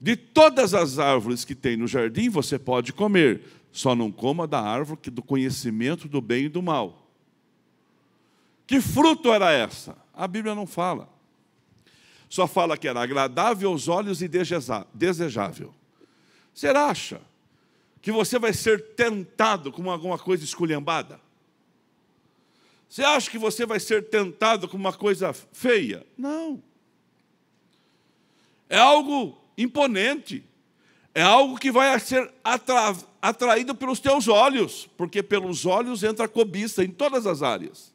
De 0.00 0.14
todas 0.16 0.74
as 0.74 0.98
árvores 0.98 1.44
que 1.44 1.54
tem 1.54 1.76
no 1.76 1.86
jardim, 1.86 2.28
você 2.28 2.58
pode 2.58 2.92
comer, 2.92 3.42
só 3.72 3.94
não 3.94 4.12
coma 4.12 4.46
da 4.46 4.60
árvore 4.60 5.10
do 5.10 5.22
conhecimento 5.22 6.06
do 6.06 6.20
bem 6.20 6.44
e 6.44 6.48
do 6.48 6.62
mal. 6.62 7.06
Que 8.66 8.80
fruto 8.80 9.32
era 9.32 9.50
essa? 9.52 9.96
A 10.12 10.26
Bíblia 10.26 10.54
não 10.54 10.66
fala. 10.66 11.08
Só 12.28 12.46
fala 12.46 12.76
que 12.76 12.88
era 12.88 13.00
agradável 13.00 13.70
aos 13.70 13.88
olhos 13.88 14.20
e 14.20 14.28
desejável. 14.28 15.72
Você 16.52 16.68
acha 16.68 17.20
que 18.02 18.10
você 18.10 18.38
vai 18.38 18.52
ser 18.52 18.94
tentado 18.94 19.70
com 19.70 19.90
alguma 19.90 20.18
coisa 20.18 20.44
esculhambada? 20.44 21.20
Você 22.88 23.02
acha 23.02 23.30
que 23.30 23.38
você 23.38 23.66
vai 23.66 23.80
ser 23.80 24.08
tentado 24.08 24.68
com 24.68 24.76
uma 24.76 24.92
coisa 24.92 25.32
feia? 25.32 26.06
Não. 26.16 26.62
É 28.68 28.78
algo 28.78 29.36
imponente. 29.56 30.44
É 31.14 31.22
algo 31.22 31.58
que 31.58 31.72
vai 31.72 31.98
ser 31.98 32.30
atra 32.44 32.94
atraído 33.22 33.74
pelos 33.74 33.98
teus 33.98 34.28
olhos, 34.28 34.88
porque 34.96 35.22
pelos 35.22 35.66
olhos 35.66 36.04
entra 36.04 36.26
a 36.26 36.28
cobiça 36.28 36.84
em 36.84 36.90
todas 36.90 37.26
as 37.26 37.42
áreas. 37.42 37.92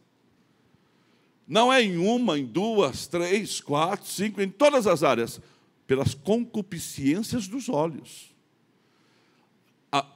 Não 1.47 1.71
é 1.71 1.81
em 1.81 1.97
uma, 1.97 2.39
em 2.39 2.45
duas, 2.45 3.07
três, 3.07 3.61
quatro, 3.61 4.07
cinco, 4.07 4.41
em 4.41 4.49
todas 4.49 4.87
as 4.87 5.03
áreas, 5.03 5.39
pelas 5.85 6.13
concupiscências 6.13 7.47
dos 7.47 7.69
olhos. 7.69 8.33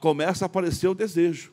começa 0.00 0.44
a 0.44 0.46
aparecer 0.46 0.88
o 0.88 0.94
desejo. 0.94 1.52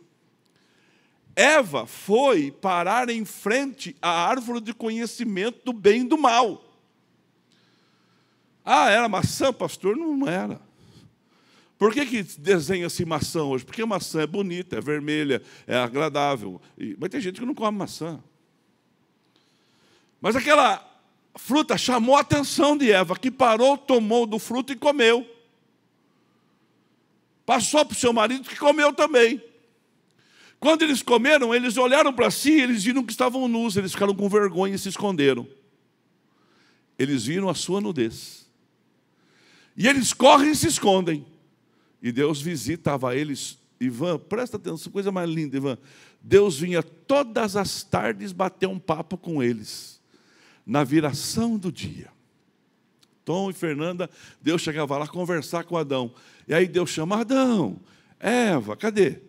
Eva 1.36 1.86
foi 1.86 2.52
parar 2.52 3.10
em 3.10 3.26
frente 3.26 3.96
à 4.02 4.10
árvore 4.10 4.62
de 4.62 4.74
conhecimento 4.74 5.60
do 5.66 5.74
bem 5.74 6.02
e 6.02 6.08
do 6.08 6.18
mal. 6.18 6.63
Ah, 8.66 8.90
era 8.90 9.10
maçã, 9.10 9.52
pastor? 9.52 9.96
Não 9.96 10.28
era. 10.28 10.60
Por 11.78 11.94
que, 11.94 12.06
que 12.06 12.24
desenha-se 12.40 13.04
maçã 13.04 13.44
hoje? 13.44 13.66
Porque 13.66 13.82
a 13.82 13.86
maçã 13.86 14.22
é 14.22 14.28
bonita, 14.28 14.78
é 14.78 14.82
vermelha, 14.82 15.42
é 15.68 15.76
agradável. 15.76 16.62
Mas 16.98 17.10
tem 17.10 17.20
gente 17.20 17.40
que 17.40 17.46
não 17.46 17.54
come 17.54 17.78
maçã. 17.78 18.24
Mas 20.22 20.36
aquela 20.36 20.82
fruta 21.36 21.78
chamou 21.78 22.16
a 22.16 22.22
atenção 22.22 22.78
de 22.78 22.92
Eva, 22.92 23.18
que 23.18 23.30
parou, 23.30 23.78
tomou 23.78 24.26
do 24.26 24.40
fruto 24.40 24.72
e 24.72 24.76
comeu. 24.76 25.28
Passou 27.46 27.84
para 27.86 27.94
o 27.94 28.00
seu 28.00 28.14
marido, 28.14 28.48
que 28.48 28.56
comeu 28.56 28.94
também. 28.94 29.44
Quando 30.60 30.84
eles 30.84 31.04
comeram, 31.04 31.54
eles 31.54 31.76
olharam 31.76 32.14
para 32.14 32.32
si, 32.32 32.54
eles 32.54 32.86
viram 32.86 33.04
que 33.04 33.12
estavam 33.12 33.50
nus, 33.50 33.76
eles 33.76 33.92
ficaram 33.92 34.16
com 34.16 34.30
vergonha 34.30 34.76
e 34.76 34.80
se 34.80 34.88
esconderam. 34.88 35.46
Eles 36.98 37.26
viram 37.26 37.50
a 37.50 37.54
sua 37.54 37.82
nudez. 37.82 38.43
E 39.76 39.88
eles 39.88 40.14
correm 40.14 40.52
e 40.52 40.56
se 40.56 40.68
escondem. 40.68 41.26
E 42.02 42.12
Deus 42.12 42.42
visitava 42.42 43.16
eles. 43.16 43.58
Ivan, 43.80 44.18
presta 44.18 44.58
atenção, 44.58 44.92
coisa 44.92 45.12
mais 45.12 45.30
linda, 45.30 45.58
Ivan. 45.58 45.78
Deus 46.22 46.60
vinha 46.60 46.82
todas 46.82 47.56
as 47.56 47.84
tardes 47.84 48.32
bater 48.32 48.68
um 48.68 48.80
papo 48.80 49.18
com 49.18 49.44
eles, 49.44 50.02
na 50.66 50.84
viração 50.84 51.58
do 51.58 51.72
dia. 51.72 52.10
Tom 53.26 53.50
e 53.50 53.54
Fernanda, 53.54 54.10
Deus 54.42 54.62
chegava 54.62 54.98
lá 54.98 55.08
conversar 55.08 55.64
com 55.64 55.78
Adão. 55.78 56.14
E 56.48 56.54
aí 56.54 56.68
Deus 56.68 56.90
chama 56.90 57.22
Adão, 57.22 57.80
Eva, 58.20 58.76
cadê? 58.78 59.20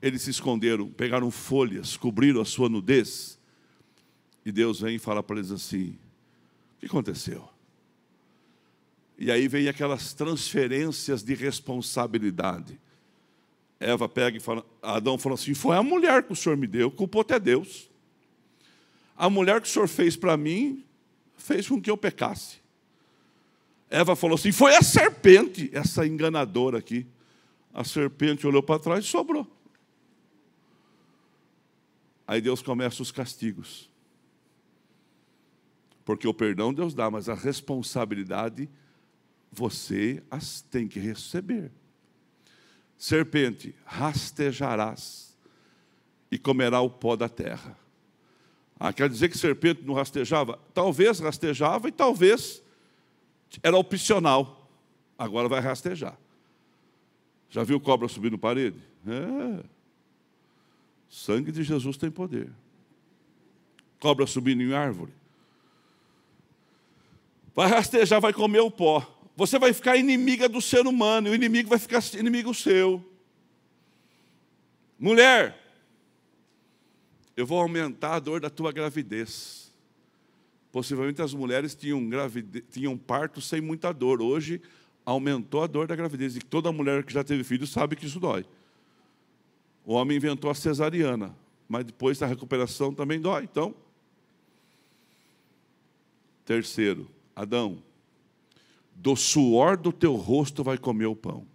Eles 0.00 0.22
se 0.22 0.30
esconderam, 0.30 0.88
pegaram 0.88 1.30
folhas, 1.30 1.96
cobriram 1.96 2.40
a 2.40 2.44
sua 2.44 2.68
nudez. 2.68 3.38
E 4.44 4.52
Deus 4.52 4.80
vem 4.80 4.96
e 4.96 4.98
fala 4.98 5.22
para 5.22 5.36
eles 5.36 5.50
assim: 5.50 5.98
O 6.76 6.80
que 6.80 6.86
aconteceu? 6.86 7.55
E 9.18 9.30
aí 9.30 9.48
vem 9.48 9.68
aquelas 9.68 10.12
transferências 10.12 11.22
de 11.22 11.34
responsabilidade. 11.34 12.78
Eva 13.80 14.08
pega 14.08 14.36
e 14.36 14.40
fala, 14.40 14.64
Adão 14.82 15.18
fala 15.18 15.34
assim: 15.34 15.54
Foi 15.54 15.76
a 15.76 15.82
mulher 15.82 16.22
que 16.22 16.32
o 16.32 16.36
senhor 16.36 16.56
me 16.56 16.66
deu, 16.66 16.90
culpou 16.90 17.22
até 17.22 17.38
Deus. 17.38 17.90
A 19.16 19.30
mulher 19.30 19.60
que 19.60 19.68
o 19.68 19.70
senhor 19.70 19.88
fez 19.88 20.16
para 20.16 20.36
mim, 20.36 20.84
fez 21.36 21.68
com 21.68 21.80
que 21.80 21.90
eu 21.90 21.96
pecasse. 21.96 22.58
Eva 23.88 24.14
falou 24.14 24.34
assim: 24.34 24.52
Foi 24.52 24.74
a 24.74 24.82
serpente, 24.82 25.70
essa 25.72 26.06
enganadora 26.06 26.78
aqui. 26.78 27.06
A 27.72 27.84
serpente 27.84 28.46
olhou 28.46 28.62
para 28.62 28.80
trás 28.80 29.04
e 29.04 29.08
sobrou. 29.08 29.46
Aí 32.26 32.40
Deus 32.40 32.62
começa 32.62 33.02
os 33.02 33.12
castigos. 33.12 33.90
Porque 36.04 36.26
o 36.26 36.34
perdão 36.34 36.72
Deus 36.72 36.94
dá, 36.94 37.10
mas 37.10 37.28
a 37.28 37.34
responsabilidade 37.34 38.68
você 39.56 40.22
as 40.30 40.60
tem 40.60 40.86
que 40.86 41.00
receber. 41.00 41.72
Serpente, 42.98 43.74
rastejarás 43.84 45.36
e 46.30 46.38
comerá 46.38 46.80
o 46.80 46.90
pó 46.90 47.16
da 47.16 47.28
terra. 47.28 47.76
Ah, 48.78 48.92
quer 48.92 49.08
dizer 49.08 49.30
que 49.30 49.38
serpente 49.38 49.82
não 49.82 49.94
rastejava? 49.94 50.58
Talvez 50.74 51.18
rastejava 51.18 51.88
e 51.88 51.92
talvez 51.92 52.62
era 53.62 53.76
opcional. 53.76 54.68
Agora 55.18 55.48
vai 55.48 55.60
rastejar. 55.60 56.16
Já 57.48 57.62
viu 57.64 57.80
cobra 57.80 58.06
subindo 58.08 58.36
parede? 58.36 58.78
É. 59.06 59.64
Sangue 61.08 61.50
de 61.50 61.62
Jesus 61.62 61.96
tem 61.96 62.10
poder. 62.10 62.52
Cobra 63.98 64.26
subindo 64.26 64.62
em 64.62 64.74
árvore. 64.74 65.12
Vai 67.54 67.70
rastejar, 67.70 68.20
vai 68.20 68.34
comer 68.34 68.60
o 68.60 68.70
pó. 68.70 69.15
Você 69.36 69.58
vai 69.58 69.72
ficar 69.74 69.96
inimiga 69.96 70.48
do 70.48 70.62
ser 70.62 70.86
humano, 70.86 71.28
e 71.28 71.30
o 71.30 71.34
inimigo 71.34 71.68
vai 71.68 71.78
ficar 71.78 72.02
inimigo 72.14 72.54
seu. 72.54 73.04
Mulher, 74.98 75.62
eu 77.36 77.46
vou 77.46 77.60
aumentar 77.60 78.14
a 78.14 78.18
dor 78.18 78.40
da 78.40 78.48
tua 78.48 78.72
gravidez. 78.72 79.70
Possivelmente 80.72 81.20
as 81.20 81.34
mulheres 81.34 81.74
tinham, 81.74 82.00
tinham 82.70 82.96
parto 82.96 83.40
sem 83.42 83.60
muita 83.60 83.92
dor. 83.92 84.22
Hoje 84.22 84.60
aumentou 85.04 85.62
a 85.62 85.66
dor 85.66 85.86
da 85.86 85.94
gravidez. 85.94 86.34
E 86.34 86.40
toda 86.40 86.72
mulher 86.72 87.04
que 87.04 87.12
já 87.12 87.22
teve 87.22 87.44
filho 87.44 87.66
sabe 87.66 87.94
que 87.94 88.06
isso 88.06 88.18
dói. 88.18 88.46
O 89.84 89.92
homem 89.92 90.16
inventou 90.16 90.50
a 90.50 90.54
cesariana. 90.54 91.36
mas 91.68 91.84
depois 91.84 92.22
a 92.22 92.26
recuperação 92.26 92.94
também 92.94 93.20
dói. 93.20 93.44
Então, 93.44 93.74
terceiro, 96.44 97.10
Adão, 97.34 97.82
do 98.96 99.14
suor 99.14 99.76
do 99.76 99.92
teu 99.92 100.14
rosto 100.14 100.64
vai 100.64 100.78
comer 100.78 101.06
o 101.06 101.14
pão. 101.14 101.46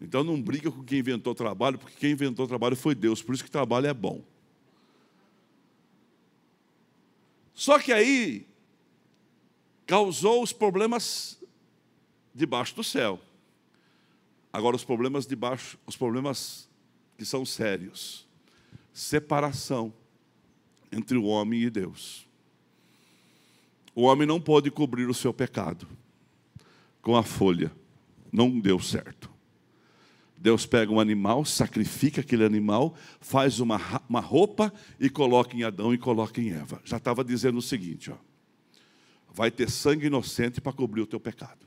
Então 0.00 0.22
não 0.22 0.40
briga 0.40 0.70
com 0.70 0.82
quem 0.82 1.00
inventou 1.00 1.32
o 1.32 1.36
trabalho, 1.36 1.78
porque 1.78 1.96
quem 1.98 2.12
inventou 2.12 2.44
o 2.44 2.48
trabalho 2.48 2.76
foi 2.76 2.94
Deus, 2.94 3.22
por 3.22 3.34
isso 3.34 3.44
que 3.44 3.50
trabalho 3.50 3.86
é 3.86 3.94
bom. 3.94 4.22
Só 7.52 7.78
que 7.78 7.92
aí 7.92 8.46
causou 9.86 10.42
os 10.42 10.52
problemas 10.52 11.38
debaixo 12.34 12.74
do 12.74 12.84
céu. 12.84 13.20
Agora 14.52 14.76
os 14.76 14.84
problemas 14.84 15.26
debaixo, 15.26 15.78
os 15.86 15.96
problemas 15.96 16.68
que 17.16 17.24
são 17.24 17.44
sérios. 17.44 18.26
Separação 18.92 19.92
entre 20.92 21.16
o 21.16 21.24
homem 21.24 21.62
e 21.62 21.70
Deus. 21.70 22.26
O 23.94 24.02
homem 24.02 24.26
não 24.26 24.40
pode 24.40 24.70
cobrir 24.70 25.08
o 25.08 25.14
seu 25.14 25.32
pecado 25.32 25.88
com 27.04 27.14
a 27.14 27.22
folha. 27.22 27.70
Não 28.32 28.58
deu 28.58 28.80
certo. 28.80 29.30
Deus 30.36 30.66
pega 30.66 30.90
um 30.90 30.98
animal, 30.98 31.44
sacrifica 31.44 32.22
aquele 32.22 32.44
animal, 32.44 32.94
faz 33.20 33.60
uma, 33.60 33.80
uma 34.08 34.20
roupa 34.20 34.72
e 34.98 35.08
coloca 35.08 35.56
em 35.56 35.62
Adão 35.62 35.94
e 35.94 35.98
coloca 35.98 36.40
em 36.40 36.50
Eva. 36.50 36.80
Já 36.84 36.96
estava 36.96 37.22
dizendo 37.22 37.58
o 37.58 37.62
seguinte: 37.62 38.10
ó, 38.10 38.16
vai 39.32 39.50
ter 39.50 39.70
sangue 39.70 40.06
inocente 40.06 40.60
para 40.60 40.72
cobrir 40.72 41.02
o 41.02 41.06
teu 41.06 41.20
pecado. 41.20 41.64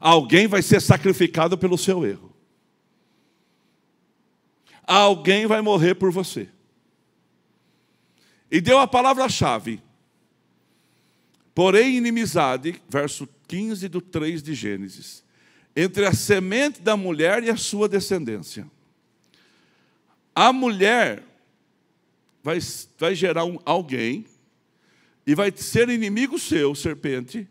Alguém 0.00 0.48
vai 0.48 0.62
ser 0.62 0.80
sacrificado 0.80 1.56
pelo 1.56 1.78
seu 1.78 2.04
erro. 2.04 2.34
Alguém 4.84 5.46
vai 5.46 5.62
morrer 5.62 5.94
por 5.94 6.10
você. 6.10 6.48
E 8.50 8.60
deu 8.60 8.78
a 8.80 8.86
palavra-chave. 8.86 9.80
Porém, 11.54 11.96
inimizade, 11.96 12.82
verso 12.88 13.26
15 13.52 13.86
do 13.86 14.00
3 14.00 14.42
de 14.42 14.54
Gênesis, 14.54 15.22
entre 15.76 16.06
a 16.06 16.14
semente 16.14 16.80
da 16.80 16.96
mulher 16.96 17.44
e 17.44 17.50
a 17.50 17.56
sua 17.56 17.86
descendência. 17.86 18.66
A 20.34 20.54
mulher 20.54 21.22
vai, 22.42 22.58
vai 22.98 23.14
gerar 23.14 23.44
um, 23.44 23.58
alguém 23.66 24.24
e 25.26 25.34
vai 25.34 25.52
ser 25.54 25.90
inimigo 25.90 26.38
seu, 26.38 26.74
serpente. 26.74 27.46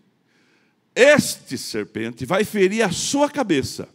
Este 0.96 1.56
serpente 1.56 2.26
vai 2.26 2.44
ferir 2.44 2.82
a 2.82 2.92
sua 2.92 3.30
cabeça 3.30 3.88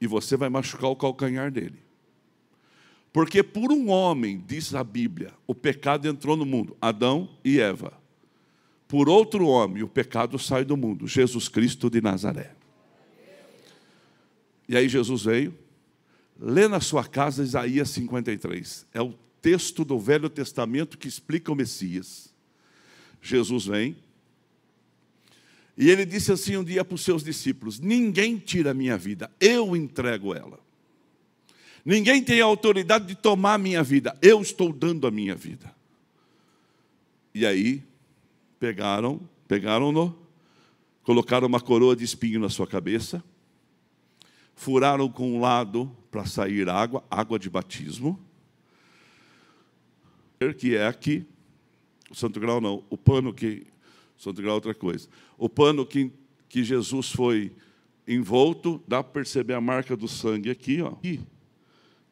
e 0.00 0.08
você 0.08 0.36
vai 0.36 0.48
machucar 0.48 0.90
o 0.90 0.96
calcanhar 0.96 1.48
dele. 1.48 1.78
Porque 3.12 3.40
por 3.40 3.70
um 3.70 3.88
homem, 3.88 4.42
diz 4.44 4.74
a 4.74 4.82
Bíblia, 4.82 5.32
o 5.46 5.54
pecado 5.54 6.08
entrou 6.08 6.36
no 6.36 6.44
mundo, 6.44 6.76
Adão 6.80 7.38
e 7.44 7.60
Eva. 7.60 8.02
Por 8.86 9.08
outro 9.08 9.46
homem, 9.46 9.82
o 9.82 9.88
pecado 9.88 10.38
sai 10.38 10.64
do 10.64 10.76
mundo, 10.76 11.06
Jesus 11.06 11.48
Cristo 11.48 11.88
de 11.88 12.00
Nazaré. 12.00 12.54
E 14.68 14.76
aí 14.76 14.88
Jesus 14.88 15.24
veio, 15.24 15.56
lê 16.38 16.68
na 16.68 16.80
sua 16.80 17.04
casa 17.04 17.42
Isaías 17.42 17.90
53. 17.90 18.86
É 18.92 19.02
o 19.02 19.14
texto 19.40 19.84
do 19.84 19.98
Velho 19.98 20.28
Testamento 20.28 20.96
que 20.96 21.08
explica 21.08 21.52
o 21.52 21.54
Messias. 21.54 22.32
Jesus 23.20 23.66
vem, 23.66 23.96
e 25.76 25.90
ele 25.90 26.04
disse 26.04 26.30
assim 26.30 26.56
um 26.56 26.64
dia 26.64 26.84
para 26.84 26.94
os 26.94 27.02
seus 27.02 27.24
discípulos: 27.24 27.80
Ninguém 27.80 28.38
tira 28.38 28.70
a 28.70 28.74
minha 28.74 28.96
vida, 28.96 29.30
eu 29.40 29.74
entrego 29.74 30.34
ela. 30.34 30.58
Ninguém 31.84 32.22
tem 32.22 32.40
a 32.40 32.44
autoridade 32.44 33.06
de 33.06 33.14
tomar 33.14 33.54
a 33.54 33.58
minha 33.58 33.82
vida, 33.82 34.16
eu 34.22 34.40
estou 34.40 34.72
dando 34.72 35.06
a 35.06 35.10
minha 35.10 35.34
vida. 35.34 35.74
E 37.34 37.44
aí, 37.44 37.82
pegaram, 38.64 39.20
pegaram-no, 39.46 40.16
colocaram 41.02 41.46
uma 41.46 41.60
coroa 41.60 41.94
de 41.94 42.02
espinho 42.02 42.40
na 42.40 42.48
sua 42.48 42.66
cabeça, 42.66 43.22
furaram 44.54 45.06
com 45.06 45.36
um 45.36 45.38
lado 45.38 45.94
para 46.10 46.24
sair 46.24 46.66
água, 46.66 47.04
água 47.10 47.38
de 47.38 47.50
batismo, 47.50 48.18
que 50.58 50.74
é 50.74 50.86
aqui, 50.86 51.26
o 52.10 52.14
Santo 52.14 52.40
Grau 52.40 52.58
não, 52.58 52.82
o 52.88 52.96
pano 52.96 53.34
que, 53.34 53.66
Santo 54.16 54.40
Grau 54.40 54.52
é 54.52 54.54
outra 54.54 54.74
coisa, 54.74 55.10
o 55.36 55.46
pano 55.46 55.84
que, 55.84 56.10
que 56.48 56.64
Jesus 56.64 57.10
foi 57.10 57.52
envolto, 58.08 58.82
dá 58.88 59.02
para 59.04 59.12
perceber 59.12 59.52
a 59.52 59.60
marca 59.60 59.94
do 59.94 60.08
sangue 60.08 60.48
aqui, 60.48 60.80
ó. 60.80 60.88
Aqui 60.88 61.20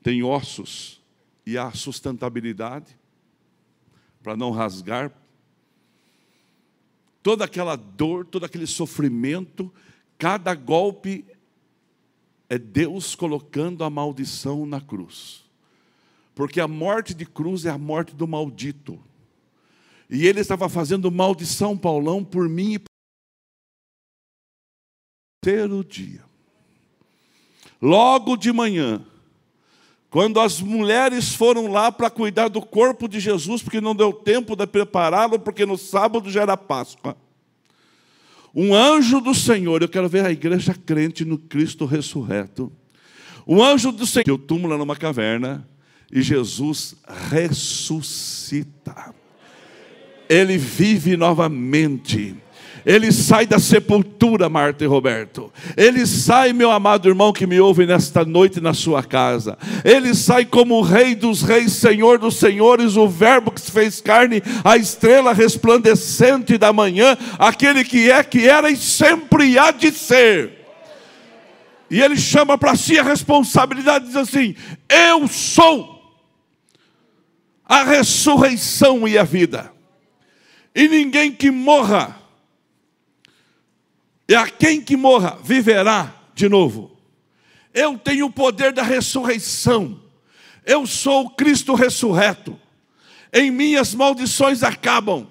tem 0.03 0.23
ossos 0.23 1.01
e 1.47 1.57
a 1.57 1.73
sustentabilidade 1.73 2.95
para 4.23 4.37
não 4.37 4.51
rasgar. 4.51 5.22
Toda 7.23 7.45
aquela 7.45 7.77
dor, 7.77 8.27
todo 8.27 8.45
aquele 8.45 8.67
sofrimento, 8.67 9.73
cada 10.19 10.55
golpe 10.55 11.25
é 12.49 12.59
Deus 12.59 13.15
colocando 13.15 13.85
a 13.85 13.91
maldição 13.91 14.67
na 14.67 14.81
cruz. 14.81 15.45
Porque 16.35 16.61
a 16.61 16.69
morte 16.69 17.15
de 17.15 17.25
cruz 17.25 17.65
é 17.65 17.71
a 17.71 17.79
morte 17.79 18.15
do 18.15 18.27
maldito. 18.27 18.99
E 20.11 20.27
ele 20.27 20.41
estava 20.41 20.69
fazendo 20.69 21.11
maldição, 21.11 21.79
Paulão, 21.79 22.25
por 22.25 22.49
mim 22.49 22.75
e 22.75 22.79
por 22.79 22.89
terceiro 25.43 25.85
dia. 25.85 26.25
Logo 27.81 28.37
de 28.37 28.53
manhã, 28.53 29.05
quando 30.13 30.39
as 30.39 30.61
mulheres 30.61 31.35
foram 31.35 31.69
lá 31.69 31.91
para 31.91 32.11
cuidar 32.11 32.49
do 32.49 32.61
corpo 32.61 33.09
de 33.09 33.19
Jesus, 33.19 33.63
porque 33.63 33.81
não 33.81 33.97
deu 33.97 34.13
tempo 34.13 34.55
de 34.55 34.67
prepará-lo, 34.67 35.39
porque 35.39 35.65
no 35.65 35.79
sábado 35.79 36.31
já 36.31 36.43
era 36.43 36.55
Páscoa. 36.55 37.17
Um 38.55 38.75
anjo 38.75 39.23
do 39.23 39.35
Senhor, 39.35 39.81
eu 39.81 39.89
quero 39.89 40.11
ver 40.11 40.27
a 40.27 40.31
igreja 40.31 40.75
crente 40.75 41.25
no 41.25 41.39
Cristo 41.39 41.87
ressurreto. 41.87 42.71
Um 43.47 43.65
anjo 43.65 43.91
do 43.91 44.07
Senhor, 44.07 44.25
que 44.25 44.31
o 44.31 44.37
túmulo 44.37 44.75
era 44.75 44.79
numa 44.81 44.97
caverna, 44.97 45.67
e 46.13 46.21
Jesus 46.21 46.95
ressuscita. 47.31 49.15
Ele 50.29 50.59
vive 50.59 51.17
novamente. 51.17 52.37
Ele 52.85 53.13
sai 53.13 53.47
da 53.47 53.59
sepultura, 53.59 54.49
Marta 54.49 54.85
e 54.85 54.87
Roberto. 54.87 55.53
Ele 55.77 56.07
sai, 56.07 56.53
meu 56.53 56.71
amado 56.71 57.09
irmão 57.09 57.33
que 57.33 57.47
me 57.47 57.61
ouve 57.61 57.87
nesta 57.87 58.25
noite 58.25 58.61
na 58.61 58.75
sua 58.75 59.03
casa. 59.03 59.57
Ele 59.85 60.15
sai 60.15 60.45
como 60.45 60.75
o 60.75 60.83
Rei 60.83 61.15
dos 61.15 61.43
Reis, 61.43 61.73
Senhor 61.73 62.19
dos 62.19 62.37
Senhores, 62.37 62.97
o 62.97 63.09
Verbo 63.09 63.51
que 63.51 63.61
se 63.61 63.71
fez 63.71 64.01
carne, 64.01 64.43
a 64.65 64.77
estrela 64.77 65.33
resplandecente 65.33 66.59
da 66.59 66.73
manhã, 66.73 67.17
aquele 67.39 67.85
que 67.85 68.11
é, 68.11 68.23
que 68.25 68.49
era 68.49 68.71
e 68.71 68.77
sempre 68.77 69.59
há 69.59 69.71
de 69.71 69.91
ser. 69.93 70.63
E 71.91 72.01
ele 72.01 72.17
chama 72.17 72.57
para 72.57 72.75
si 72.75 72.99
a 72.99 73.03
responsabilidade, 73.03 74.07
diz 74.07 74.17
assim: 74.17 74.55
Eu 74.89 75.29
sou 75.29 75.93
a 77.67 77.85
ressurreição 77.85 79.07
e 79.07 79.17
a 79.17 79.23
vida. 79.23 79.73
E 80.75 80.89
ninguém 80.89 81.31
que 81.31 81.51
morra 81.51 82.22
e 84.29 84.35
a 84.35 84.49
quem 84.49 84.81
que 84.81 84.97
morra 84.97 85.39
viverá 85.43 86.15
de 86.35 86.49
novo. 86.49 86.97
Eu 87.75 87.99
tenho 87.99 88.27
o 88.27 88.33
poder 88.33 88.73
da 88.73 88.83
ressurreição. 88.83 90.01
Eu 90.65 90.87
sou 90.87 91.27
o 91.27 91.31
Cristo 91.31 91.75
ressurreto. 91.75 92.59
Em 93.33 93.51
mim 93.51 93.77
as 93.77 93.95
maldições 93.95 94.63
acabam. 94.63 95.27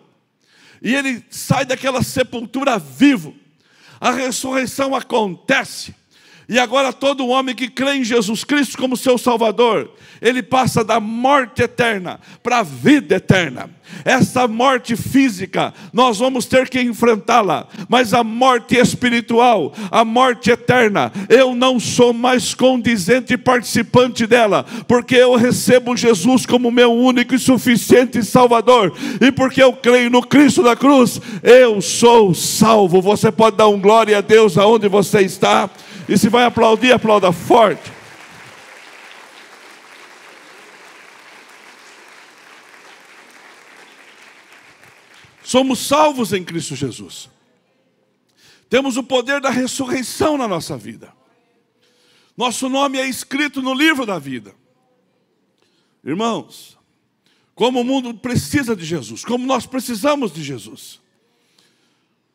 E 0.81 0.93
ele 0.95 1.23
sai 1.29 1.65
daquela 1.65 2.01
sepultura 2.01 2.79
vivo. 2.79 3.35
A 3.99 4.11
ressurreição 4.11 4.95
acontece. 4.95 5.95
E 6.49 6.59
agora 6.59 6.91
todo 6.91 7.27
homem 7.27 7.55
que 7.55 7.69
crê 7.69 7.95
em 7.95 8.03
Jesus 8.03 8.43
Cristo 8.43 8.77
como 8.77 8.97
seu 8.97 9.17
Salvador, 9.17 9.89
ele 10.21 10.43
passa 10.43 10.83
da 10.83 10.99
morte 10.99 11.61
eterna 11.61 12.19
para 12.43 12.59
a 12.59 12.63
vida 12.63 13.15
eterna. 13.15 13.69
Essa 14.05 14.47
morte 14.47 14.95
física, 14.95 15.73
nós 15.91 16.19
vamos 16.19 16.45
ter 16.45 16.69
que 16.69 16.81
enfrentá-la, 16.81 17.67
mas 17.89 18.13
a 18.13 18.23
morte 18.23 18.75
espiritual, 18.75 19.73
a 19.89 20.05
morte 20.05 20.49
eterna, 20.49 21.11
eu 21.29 21.53
não 21.53 21.79
sou 21.79 22.13
mais 22.13 22.53
condizente 22.53 23.37
participante 23.37 24.25
dela, 24.25 24.65
porque 24.87 25.15
eu 25.15 25.35
recebo 25.35 25.95
Jesus 25.97 26.45
como 26.45 26.71
meu 26.71 26.93
único 26.93 27.35
e 27.35 27.39
suficiente 27.39 28.23
Salvador, 28.23 28.93
e 29.19 29.31
porque 29.31 29.61
eu 29.61 29.73
creio 29.73 30.09
no 30.09 30.21
Cristo 30.21 30.63
da 30.63 30.75
cruz, 30.75 31.19
eu 31.43 31.81
sou 31.81 32.33
salvo. 32.33 33.01
Você 33.01 33.31
pode 33.31 33.57
dar 33.57 33.67
um 33.67 33.79
glória 33.79 34.17
a 34.17 34.21
Deus 34.21 34.57
aonde 34.57 34.87
você 34.87 35.21
está. 35.21 35.69
E 36.07 36.17
se 36.17 36.29
vai 36.29 36.43
aplaudir, 36.43 36.91
aplauda 36.91 37.31
forte. 37.31 37.91
Somos 45.43 45.79
salvos 45.79 46.31
em 46.31 46.45
Cristo 46.45 46.77
Jesus. 46.77 47.29
Temos 48.69 48.95
o 48.95 49.03
poder 49.03 49.41
da 49.41 49.49
ressurreição 49.49 50.37
na 50.37 50.47
nossa 50.47 50.77
vida. 50.77 51.11
Nosso 52.37 52.69
nome 52.69 52.97
é 52.97 53.05
escrito 53.05 53.61
no 53.61 53.73
livro 53.73 54.05
da 54.05 54.17
vida. 54.17 54.55
Irmãos, 56.05 56.77
como 57.53 57.81
o 57.81 57.83
mundo 57.83 58.13
precisa 58.13 58.77
de 58.77 58.85
Jesus, 58.85 59.25
como 59.25 59.45
nós 59.45 59.65
precisamos 59.65 60.31
de 60.31 60.41
Jesus. 60.41 61.00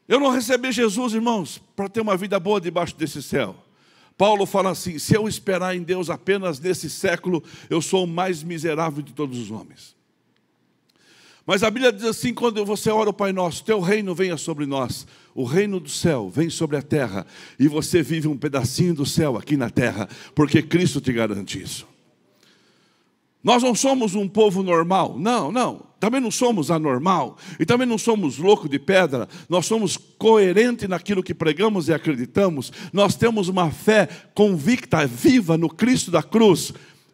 Eu 0.09 0.21
não 0.21 0.31
recebi 0.31 0.71
Jesus, 0.71 1.15
irmãos, 1.15 1.61
para 1.75 1.89
ter 1.89 2.01
uma 2.01 2.17
vida 2.17 2.39
boa 2.39 2.61
debaixo 2.61 2.97
desse 2.97 3.23
céu. 3.23 3.57
Paulo 4.17 4.47
fala 4.47 4.71
assim: 4.71 4.99
se 4.99 5.15
eu 5.15 5.29
esperar 5.29 5.77
em 5.77 5.83
Deus 5.83 6.09
apenas 6.09 6.59
nesse 6.61 6.89
século, 6.89 7.43
eu 7.69 7.83
sou 7.83 8.05
o 8.05 8.09
mais 8.09 8.43
miserável 8.43 9.03
de 9.03 9.13
todos 9.13 9.39
os 9.39 9.51
homens. 9.51 9.97
Mas 11.45 11.63
a 11.63 11.71
Bíblia 11.71 11.93
diz 11.93 12.05
assim: 12.05 12.33
quando 12.33 12.65
você 12.65 12.91
ora 12.91 13.11
o 13.11 13.15
Pai 13.15 13.33
Nosso, 13.33 13.65
teu 13.65 13.81
reino 13.81 14.15
venha 14.15 14.37
sobre 14.37 14.65
nós, 14.65 15.07
o 15.35 15.45
reino 15.45 15.79
do 15.79 15.91
céu 15.91 16.31
vem 16.31 16.49
sobre 16.49 16.77
a 16.77 16.83
terra, 16.83 17.27
e 17.59 17.69
você 17.69 18.03
vive 18.03 18.27
um 18.29 18.37
pedacinho 18.37 18.95
do 18.95 19.05
céu 19.05 19.37
aqui 19.37 19.57
na 19.57 19.71
terra, 19.71 20.09
porque 20.35 20.63
Cristo 20.63 21.01
te 21.01 21.13
garante 21.13 21.61
isso. 21.61 21.87
Nós 23.47 23.63
não 23.63 23.77
somos 23.77 24.17
um 24.17 24.27
povo 24.27 24.61
normal, 24.61 25.17
não, 25.17 25.53
não. 25.53 25.87
Também 26.01 26.21
não 26.21 26.33
somos 26.33 26.69
anormal 26.69 27.39
e 27.61 27.65
também 27.65 27.87
não 27.87 27.97
somos 27.97 28.39
louco 28.39 28.69
de 28.69 28.77
pedra. 28.77 29.29
Nós 29.49 29.67
somos 29.67 29.97
coerentes 29.97 30.89
naquilo 30.89 31.23
que 31.23 31.33
pregamos 31.33 31.87
e 31.87 31.95
acreditamos. 31.95 32.73
Nós 32.93 33.15
temos 33.15 33.47
uma 33.47 33.71
fé 33.71 34.09
convicta, 34.35 35.07
viva 35.07 35.57
no 35.57 35.69
Cristo 35.69 36.11
da 36.11 36.25
cruz. 36.25 36.73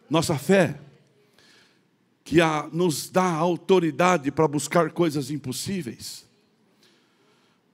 Nossa 0.09 0.35
fé 0.35 0.79
que 2.23 2.41
a, 2.41 2.67
nos 2.73 3.11
dá 3.11 3.25
autoridade 3.25 4.31
para 4.31 4.47
buscar 4.47 4.89
coisas 4.89 5.29
impossíveis. 5.29 6.25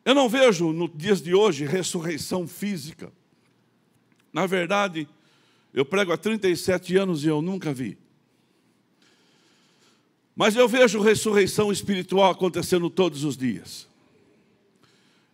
Eu 0.03 0.13
não 0.13 0.27
vejo 0.27 0.73
no 0.73 0.89
dias 0.89 1.21
de 1.21 1.33
hoje 1.33 1.65
ressurreição 1.65 2.45
física. 2.45 3.09
Na 4.33 4.45
verdade, 4.45 5.07
eu 5.73 5.85
prego 5.85 6.11
há 6.11 6.17
37 6.17 6.97
anos 6.97 7.23
e 7.23 7.27
eu 7.29 7.41
nunca 7.41 7.73
vi. 7.73 7.97
Mas 10.39 10.55
eu 10.55 10.69
vejo 10.69 11.01
ressurreição 11.01 11.69
espiritual 11.69 12.31
acontecendo 12.31 12.89
todos 12.89 13.25
os 13.25 13.35
dias. 13.35 13.85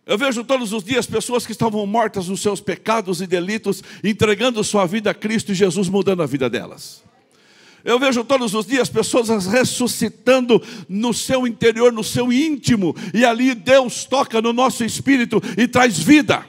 Eu 0.04 0.18
vejo 0.18 0.42
todos 0.42 0.72
os 0.72 0.82
dias 0.82 1.06
pessoas 1.06 1.46
que 1.46 1.52
estavam 1.52 1.86
mortas 1.86 2.26
nos 2.26 2.40
seus 2.40 2.60
pecados 2.60 3.20
e 3.20 3.26
delitos, 3.28 3.84
entregando 4.02 4.64
sua 4.64 4.84
vida 4.84 5.12
a 5.12 5.14
Cristo 5.14 5.52
e 5.52 5.54
Jesus 5.54 5.88
mudando 5.88 6.24
a 6.24 6.26
vida 6.26 6.50
delas. 6.50 7.04
Eu 7.84 8.00
vejo 8.00 8.24
todos 8.24 8.52
os 8.52 8.66
dias 8.66 8.88
pessoas 8.88 9.46
ressuscitando 9.46 10.60
no 10.88 11.14
seu 11.14 11.46
interior, 11.46 11.92
no 11.92 12.02
seu 12.02 12.32
íntimo, 12.32 12.92
e 13.14 13.24
ali 13.24 13.54
Deus 13.54 14.06
toca 14.06 14.42
no 14.42 14.52
nosso 14.52 14.84
espírito 14.84 15.40
e 15.56 15.68
traz 15.68 15.96
vida. 16.00 16.44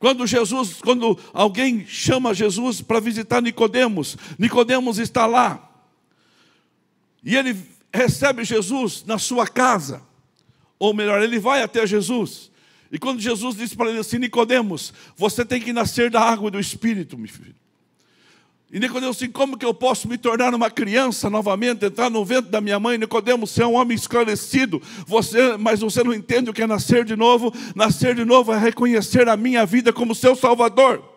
Quando 0.00 0.26
Jesus, 0.26 0.78
quando 0.82 1.16
alguém 1.32 1.86
chama 1.86 2.34
Jesus 2.34 2.80
para 2.80 2.98
visitar 2.98 3.40
Nicodemos, 3.40 4.16
Nicodemos 4.40 4.98
está 4.98 5.24
lá, 5.24 5.70
e 7.24 7.36
ele 7.36 7.56
recebe 7.92 8.44
Jesus 8.44 9.04
na 9.06 9.18
sua 9.18 9.46
casa. 9.46 10.02
Ou 10.78 10.92
melhor, 10.92 11.22
ele 11.22 11.38
vai 11.38 11.62
até 11.62 11.86
Jesus. 11.86 12.50
E 12.92 12.98
quando 12.98 13.20
Jesus 13.20 13.56
disse 13.56 13.76
para 13.76 13.90
ele 13.90 14.00
assim, 14.00 14.18
Nicodemos, 14.18 14.92
você 15.16 15.44
tem 15.44 15.60
que 15.60 15.72
nascer 15.72 16.10
da 16.10 16.20
água 16.20 16.48
e 16.48 16.50
do 16.50 16.60
Espírito, 16.60 17.16
meu 17.16 17.28
filho. 17.28 17.54
E 18.70 18.80
Nicodemos 18.80 19.16
assim, 19.16 19.30
como 19.30 19.56
que 19.56 19.64
eu 19.64 19.72
posso 19.72 20.08
me 20.08 20.18
tornar 20.18 20.52
uma 20.52 20.68
criança 20.68 21.30
novamente, 21.30 21.84
entrar 21.84 22.10
no 22.10 22.24
ventre 22.24 22.50
da 22.50 22.60
minha 22.60 22.78
mãe? 22.78 22.98
Nicodemos, 22.98 23.52
você 23.52 23.62
é 23.62 23.66
um 23.66 23.74
homem 23.74 23.94
esclarecido, 23.94 24.82
você, 25.06 25.56
mas 25.56 25.80
você 25.80 26.02
não 26.02 26.12
entende 26.12 26.50
o 26.50 26.52
que 26.52 26.62
é 26.62 26.66
nascer 26.66 27.04
de 27.04 27.14
novo. 27.14 27.54
Nascer 27.74 28.16
de 28.16 28.24
novo 28.24 28.52
é 28.52 28.58
reconhecer 28.58 29.28
a 29.28 29.36
minha 29.36 29.64
vida 29.64 29.92
como 29.92 30.14
seu 30.14 30.34
Salvador. 30.34 31.13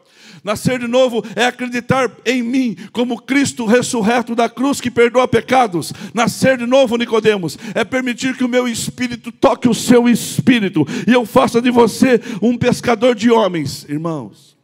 Nascer 0.47 0.79
de 0.79 0.87
novo 0.87 1.21
é 1.35 1.43
acreditar 1.43 2.09
em 2.25 2.41
mim 2.41 2.77
como 2.93 3.21
Cristo 3.21 3.65
ressurreto 3.65 4.33
da 4.33 4.47
cruz 4.47 4.79
que 4.79 4.89
perdoa 4.89 5.27
pecados. 5.27 5.91
Nascer 6.13 6.57
de 6.57 6.65
novo, 6.65 6.95
Nicodemos, 6.95 7.57
é 7.75 7.83
permitir 7.83 8.37
que 8.37 8.45
o 8.45 8.47
meu 8.47 8.65
espírito 8.65 9.29
toque 9.29 9.67
o 9.67 9.73
seu 9.73 10.07
espírito 10.07 10.85
e 11.05 11.11
eu 11.11 11.25
faça 11.25 11.61
de 11.61 11.69
você 11.69 12.21
um 12.41 12.57
pescador 12.57 13.13
de 13.13 13.29
homens, 13.29 13.83
irmãos. 13.89 14.57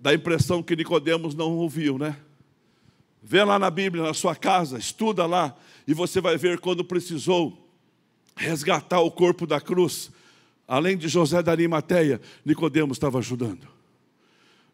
Dá 0.00 0.10
a 0.10 0.14
impressão 0.14 0.60
que 0.60 0.74
Nicodemos 0.74 1.36
não 1.36 1.56
ouviu, 1.56 1.98
né? 1.98 2.16
Vê 3.22 3.44
lá 3.44 3.60
na 3.60 3.70
Bíblia, 3.70 4.02
na 4.02 4.12
sua 4.12 4.34
casa, 4.34 4.76
estuda 4.76 5.24
lá 5.24 5.54
e 5.86 5.94
você 5.94 6.20
vai 6.20 6.36
ver 6.36 6.58
quando 6.58 6.84
precisou 6.84 7.70
resgatar 8.34 8.98
o 9.02 9.10
corpo 9.12 9.46
da 9.46 9.60
cruz. 9.60 10.10
Além 10.66 10.96
de 10.96 11.06
José 11.06 11.44
da 11.44 11.52
Arimateia, 11.52 12.20
Nicodemos 12.44 12.96
estava 12.96 13.20
ajudando. 13.20 13.75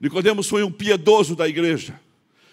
Nicodemos 0.02 0.48
foi 0.48 0.64
um 0.64 0.72
piedoso 0.72 1.36
da 1.36 1.48
igreja. 1.48 1.98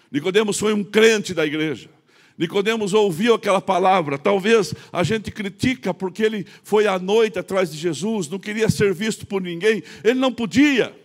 Nicodemos 0.08 0.56
foi 0.56 0.72
um 0.72 0.84
crente 0.84 1.34
da 1.34 1.44
igreja. 1.44 1.90
Nicodemos 2.38 2.94
ouviu 2.94 3.34
aquela 3.34 3.60
palavra. 3.60 4.16
Talvez 4.16 4.72
a 4.92 5.02
gente 5.02 5.32
critica 5.32 5.92
porque 5.92 6.22
ele 6.22 6.46
foi 6.62 6.86
à 6.86 6.96
noite 6.96 7.40
atrás 7.40 7.72
de 7.72 7.76
Jesus, 7.76 8.28
não 8.28 8.38
queria 8.38 8.70
ser 8.70 8.94
visto 8.94 9.26
por 9.26 9.42
ninguém. 9.42 9.82
Ele 10.04 10.20
não 10.20 10.32
podia. 10.32 10.96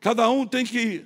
Cada 0.00 0.30
um 0.30 0.46
tem 0.46 0.64
que 0.64 1.04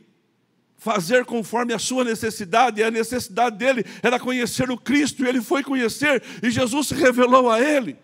fazer 0.79 1.25
conforme 1.25 1.75
a 1.75 1.79
sua 1.81 2.05
necessidade, 2.05 2.81
e 2.81 2.85
a 2.85 2.91
necessidade 2.93 3.59
dele 3.59 3.85
era 4.03 4.21
conhecer 4.21 4.71
o 4.71 4.79
Cristo, 4.79 5.25
e 5.25 5.29
ele 5.29 5.43
foi 5.43 5.63
conhecer, 5.63 6.23
e 6.43 6.51
Jesus 6.51 6.87
se 6.87 6.95
revelou 6.95 7.51
a 7.51 7.61
ele. 7.61 7.99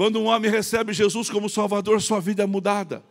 Quando 0.00 0.18
um 0.18 0.28
homem 0.28 0.50
recebe 0.50 0.94
Jesus 0.94 1.28
como 1.28 1.46
Salvador, 1.46 2.00
sua 2.00 2.20
vida 2.20 2.42
é 2.42 2.46
mudada. 2.46 3.04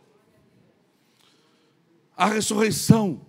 A 2.16 2.26
ressurreição, 2.26 3.24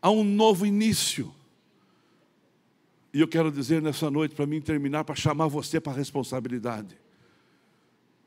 há 0.00 0.10
um 0.10 0.24
novo 0.24 0.64
início. 0.64 1.30
E 3.12 3.20
eu 3.20 3.28
quero 3.28 3.52
dizer 3.52 3.82
nessa 3.82 4.10
noite, 4.10 4.34
para 4.34 4.46
mim 4.46 4.62
terminar, 4.62 5.04
para 5.04 5.14
chamar 5.14 5.46
você 5.48 5.78
para 5.78 5.92
a 5.92 5.96
responsabilidade. 5.96 6.98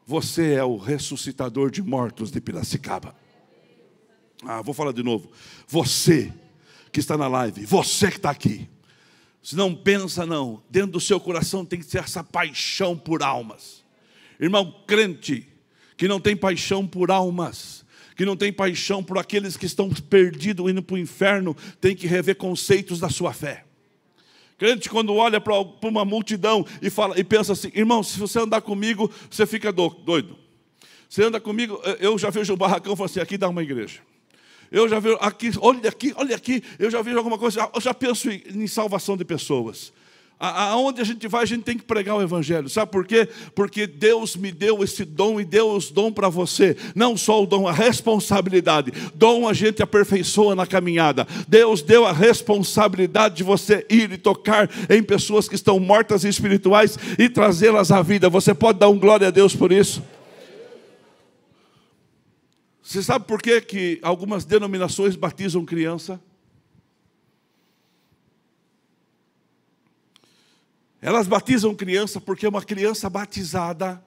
Você 0.05 0.53
é 0.53 0.63
o 0.63 0.77
ressuscitador 0.77 1.71
de 1.71 1.81
mortos 1.81 2.29
de 2.29 2.39
Piracicaba. 2.39 3.15
Ah, 4.43 4.61
vou 4.61 4.75
falar 4.75 4.91
de 4.91 5.01
novo. 5.01 5.31
Você 5.67 6.31
que 6.91 6.99
está 6.99 7.17
na 7.17 7.27
live, 7.27 7.65
você 7.65 8.11
que 8.11 8.17
está 8.17 8.29
aqui. 8.29 8.69
Se 9.41 9.55
não 9.55 9.73
pensa, 9.73 10.27
não. 10.27 10.61
Dentro 10.69 10.91
do 10.91 10.99
seu 10.99 11.19
coração 11.19 11.65
tem 11.65 11.79
que 11.79 11.85
ser 11.85 12.03
essa 12.03 12.23
paixão 12.23 12.95
por 12.95 13.23
almas. 13.23 13.80
Irmão 14.41 14.83
crente, 14.87 15.47
que 15.95 16.07
não 16.07 16.19
tem 16.19 16.35
paixão 16.35 16.87
por 16.87 17.11
almas, 17.11 17.85
que 18.17 18.25
não 18.25 18.35
tem 18.35 18.51
paixão 18.51 19.03
por 19.03 19.19
aqueles 19.19 19.55
que 19.55 19.67
estão 19.67 19.87
perdidos 19.89 20.69
indo 20.69 20.81
para 20.81 20.95
o 20.95 20.97
inferno, 20.97 21.55
tem 21.79 21.95
que 21.95 22.07
rever 22.07 22.35
conceitos 22.35 22.99
da 22.99 23.07
sua 23.07 23.31
fé. 23.33 23.65
Crente, 24.57 24.89
quando 24.89 25.13
olha 25.13 25.39
para 25.39 25.53
uma 25.83 26.03
multidão 26.03 26.65
e, 26.81 26.89
fala, 26.89 27.19
e 27.19 27.23
pensa 27.23 27.53
assim, 27.53 27.71
irmão, 27.73 28.03
se 28.03 28.19
você 28.19 28.39
andar 28.39 28.61
comigo, 28.61 29.11
você 29.29 29.45
fica 29.45 29.71
doido. 29.71 30.37
Você 31.07 31.23
anda 31.23 31.39
comigo, 31.39 31.79
eu 31.99 32.17
já 32.17 32.29
vejo 32.29 32.53
o 32.53 32.57
barracão 32.57 32.93
e 32.93 32.95
falo 32.95 33.09
assim, 33.09 33.19
aqui 33.19 33.37
dá 33.37 33.49
uma 33.49 33.61
igreja. 33.61 33.99
Eu 34.71 34.87
já 34.87 34.99
vejo 34.99 35.17
aqui, 35.19 35.51
olha 35.59 35.89
aqui, 35.89 36.13
olha 36.15 36.35
aqui, 36.35 36.63
eu 36.79 36.89
já 36.89 37.01
vejo 37.01 37.17
alguma 37.17 37.37
coisa, 37.37 37.69
eu 37.73 37.81
já 37.81 37.93
penso 37.93 38.29
em 38.29 38.65
salvação 38.67 39.17
de 39.17 39.25
pessoas. 39.25 39.91
Aonde 40.43 40.99
a 41.01 41.03
gente 41.03 41.27
vai, 41.27 41.43
a 41.43 41.45
gente 41.45 41.61
tem 41.61 41.77
que 41.77 41.83
pregar 41.83 42.15
o 42.15 42.21
Evangelho. 42.21 42.67
Sabe 42.67 42.91
por 42.91 43.05
quê? 43.05 43.29
Porque 43.53 43.85
Deus 43.85 44.35
me 44.35 44.51
deu 44.51 44.83
esse 44.83 45.05
dom 45.05 45.39
e 45.39 45.45
deu 45.45 45.69
os 45.69 45.91
dom 45.91 46.11
para 46.11 46.29
você. 46.29 46.75
Não 46.95 47.15
só 47.15 47.43
o 47.43 47.45
dom, 47.45 47.67
a 47.67 47.71
responsabilidade. 47.71 48.91
Dom 49.13 49.47
a 49.47 49.53
gente 49.53 49.83
aperfeiçoa 49.83 50.55
na 50.55 50.65
caminhada. 50.65 51.27
Deus 51.47 51.83
deu 51.83 52.07
a 52.07 52.11
responsabilidade 52.11 53.35
de 53.35 53.43
você 53.43 53.85
ir 53.87 54.11
e 54.13 54.17
tocar 54.17 54.67
em 54.89 55.03
pessoas 55.03 55.47
que 55.47 55.53
estão 55.53 55.79
mortas 55.79 56.23
e 56.23 56.29
espirituais 56.29 56.97
e 57.19 57.29
trazê-las 57.29 57.91
à 57.91 58.01
vida. 58.01 58.27
Você 58.27 58.55
pode 58.55 58.79
dar 58.79 58.89
um 58.89 58.97
glória 58.97 59.27
a 59.27 59.31
Deus 59.31 59.55
por 59.55 59.71
isso? 59.71 60.01
Você 62.81 63.03
sabe 63.03 63.25
por 63.25 63.39
quê 63.39 63.61
que 63.61 63.99
algumas 64.01 64.43
denominações 64.43 65.15
batizam 65.15 65.63
criança? 65.63 66.19
Elas 71.01 71.27
batizam 71.27 71.73
criança 71.73 72.21
porque 72.21 72.47
uma 72.47 72.63
criança 72.63 73.09
batizada 73.09 74.03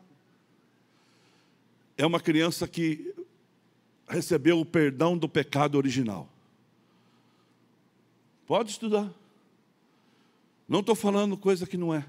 é 1.97 2.07
uma 2.07 2.21
criança 2.21 2.69
que 2.69 3.13
recebeu 4.09 4.61
o 4.61 4.65
perdão 4.65 5.19
do 5.19 5.29
pecado 5.29 5.77
original. 5.77 6.29
Pode 8.47 8.71
estudar. 8.71 9.11
Não 10.69 10.81
estou 10.81 10.95
falando 10.95 11.37
coisa 11.37 11.67
que 11.67 11.77
não 11.77 11.93
é. 11.93 12.05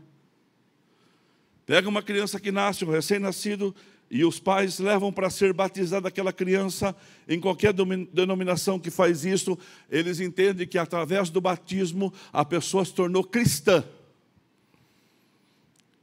Pega 1.65 1.89
uma 1.89 2.03
criança 2.03 2.39
que 2.39 2.51
nasce, 2.51 2.85
um 2.85 2.91
recém-nascido, 2.91 3.75
e 4.09 4.23
os 4.23 4.39
pais 4.39 4.77
levam 4.77 5.11
para 5.11 5.31
ser 5.31 5.51
batizada 5.51 6.07
aquela 6.07 6.31
criança, 6.31 6.95
em 7.27 7.39
qualquer 7.39 7.73
denominação 7.73 8.79
que 8.79 8.91
faz 8.91 9.25
isso, 9.25 9.57
eles 9.89 10.19
entendem 10.19 10.67
que 10.67 10.77
através 10.77 11.29
do 11.31 11.41
batismo 11.41 12.13
a 12.31 12.45
pessoa 12.45 12.85
se 12.85 12.93
tornou 12.93 13.23
cristã. 13.23 13.83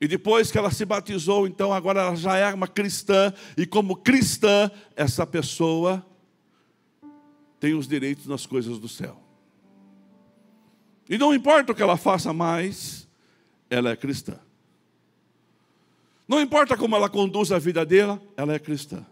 E 0.03 0.09
depois 0.09 0.51
que 0.51 0.59
ela 0.59 0.73
se 0.73 0.85
batizou, 0.85 1.47
então 1.47 1.73
agora 1.73 2.01
ela 2.01 2.17
já 2.17 2.37
é 2.37 2.53
uma 2.53 2.67
cristã, 2.67 3.33
e 3.57 3.65
como 3.65 3.95
cristã, 3.95 4.69
essa 4.97 5.25
pessoa 5.25 6.05
tem 7.61 7.73
os 7.75 7.87
direitos 7.87 8.27
nas 8.27 8.45
coisas 8.45 8.81
do 8.81 8.89
céu. 8.89 9.23
E 11.09 11.17
não 11.17 11.33
importa 11.33 11.71
o 11.71 11.75
que 11.77 11.83
ela 11.85 11.97
faça 11.97 12.33
mais, 12.33 13.09
ela 13.71 13.91
é 13.91 13.97
cristã. 13.97 14.41
Não 16.27 16.41
importa 16.41 16.77
como 16.77 16.97
ela 16.97 17.09
conduz 17.09 17.53
a 17.53 17.61
vida 17.61 17.87
dela, 17.87 18.21
ela 18.37 18.55
é 18.55 18.59
cristã. 18.59 19.07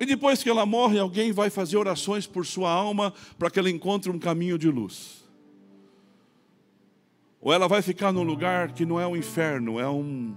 E 0.00 0.06
depois 0.06 0.42
que 0.42 0.48
ela 0.48 0.64
morre, 0.64 0.98
alguém 0.98 1.32
vai 1.32 1.50
fazer 1.50 1.76
orações 1.76 2.26
por 2.26 2.46
sua 2.46 2.70
alma 2.70 3.12
para 3.38 3.50
que 3.50 3.58
ela 3.58 3.68
encontre 3.68 4.10
um 4.10 4.18
caminho 4.18 4.56
de 4.56 4.70
luz. 4.70 5.25
Ou 7.40 7.52
ela 7.52 7.68
vai 7.68 7.82
ficar 7.82 8.12
num 8.12 8.22
lugar 8.22 8.72
que 8.72 8.84
não 8.84 9.00
é 9.00 9.06
um 9.06 9.16
inferno, 9.16 9.78
é 9.78 9.88
um, 9.88 10.34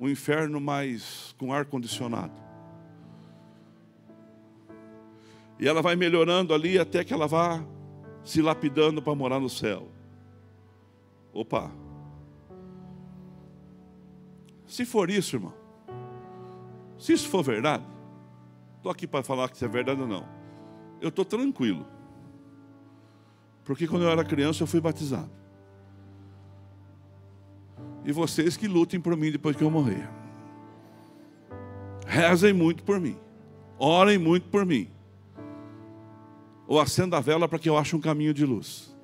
um 0.00 0.08
inferno 0.08 0.60
mais 0.60 1.34
com 1.38 1.52
ar 1.52 1.64
condicionado. 1.64 2.32
E 5.58 5.66
ela 5.66 5.82
vai 5.82 5.96
melhorando 5.96 6.54
ali 6.54 6.78
até 6.78 7.02
que 7.02 7.12
ela 7.12 7.26
vá 7.26 7.64
se 8.24 8.40
lapidando 8.40 9.02
para 9.02 9.14
morar 9.14 9.40
no 9.40 9.48
céu. 9.48 9.88
Opa! 11.32 11.70
Se 14.66 14.84
for 14.84 15.10
isso, 15.10 15.36
irmão, 15.36 15.54
se 16.98 17.12
isso 17.12 17.28
for 17.28 17.42
verdade, 17.42 17.84
estou 18.76 18.92
aqui 18.92 19.06
para 19.06 19.24
falar 19.24 19.48
que 19.48 19.56
isso 19.56 19.64
é 19.64 19.68
verdade 19.68 20.00
ou 20.00 20.06
não. 20.06 20.28
Eu 21.00 21.08
estou 21.08 21.24
tranquilo. 21.24 21.86
Porque 23.64 23.86
quando 23.86 24.02
eu 24.02 24.10
era 24.10 24.24
criança 24.24 24.62
eu 24.62 24.66
fui 24.66 24.80
batizado. 24.80 25.30
E 28.04 28.12
vocês 28.12 28.56
que 28.56 28.68
lutem 28.68 29.00
por 29.00 29.16
mim 29.16 29.30
depois 29.30 29.56
que 29.56 29.62
eu 29.62 29.70
morrer. 29.70 30.08
Rezem 32.06 32.52
muito 32.52 32.82
por 32.82 32.98
mim. 32.98 33.18
Orem 33.78 34.18
muito 34.18 34.48
por 34.48 34.64
mim. 34.64 34.90
Ou 36.66 36.80
acenda 36.80 37.16
a 37.16 37.20
vela 37.20 37.48
para 37.48 37.58
que 37.58 37.68
eu 37.68 37.76
ache 37.76 37.94
um 37.94 38.00
caminho 38.00 38.34
de 38.34 38.44
luz. 38.44 38.96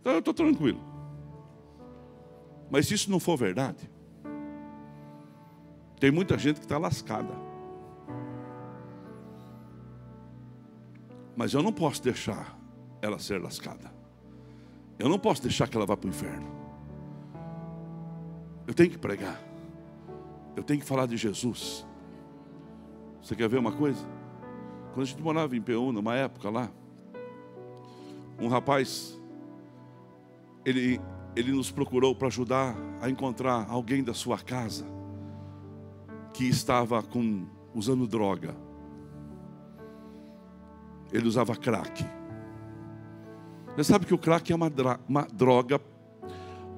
Então 0.00 0.12
eu 0.12 0.18
estou 0.18 0.34
tranquilo. 0.34 0.80
Mas 2.70 2.86
se 2.86 2.94
isso 2.94 3.10
não 3.10 3.18
for 3.18 3.36
verdade, 3.36 3.90
tem 5.98 6.10
muita 6.10 6.38
gente 6.38 6.60
que 6.60 6.66
está 6.66 6.78
lascada. 6.78 7.34
Mas 11.36 11.54
eu 11.54 11.62
não 11.62 11.72
posso 11.72 12.02
deixar 12.02 12.58
ela 13.00 13.18
ser 13.18 13.40
lascada. 13.40 13.97
Eu 14.98 15.08
não 15.08 15.18
posso 15.18 15.42
deixar 15.42 15.68
que 15.68 15.76
ela 15.76 15.86
vá 15.86 15.96
para 15.96 16.06
o 16.06 16.10
inferno. 16.10 16.46
Eu 18.66 18.74
tenho 18.74 18.90
que 18.90 18.98
pregar. 18.98 19.40
Eu 20.56 20.62
tenho 20.62 20.80
que 20.80 20.86
falar 20.86 21.06
de 21.06 21.16
Jesus. 21.16 21.86
Você 23.22 23.36
quer 23.36 23.48
ver 23.48 23.58
uma 23.58 23.72
coisa? 23.72 24.04
Quando 24.92 25.02
a 25.02 25.04
gente 25.04 25.22
morava 25.22 25.56
em 25.56 25.62
Peú, 25.62 25.92
numa 25.92 26.16
época 26.16 26.50
lá, 26.50 26.70
um 28.40 28.48
rapaz, 28.48 29.20
ele, 30.64 31.00
ele 31.36 31.52
nos 31.52 31.70
procurou 31.70 32.14
para 32.14 32.28
ajudar 32.28 32.76
a 33.00 33.08
encontrar 33.08 33.66
alguém 33.68 34.02
da 34.02 34.14
sua 34.14 34.38
casa 34.38 34.86
que 36.34 36.44
estava 36.44 37.02
com, 37.02 37.46
usando 37.74 38.06
droga. 38.06 38.54
Ele 41.12 41.26
usava 41.26 41.56
crack. 41.56 42.17
Você 43.78 43.92
sabe 43.92 44.06
que 44.06 44.14
o 44.14 44.18
crack 44.18 44.52
é 44.52 44.56
uma, 44.56 44.72
uma 45.08 45.22
droga, 45.32 45.80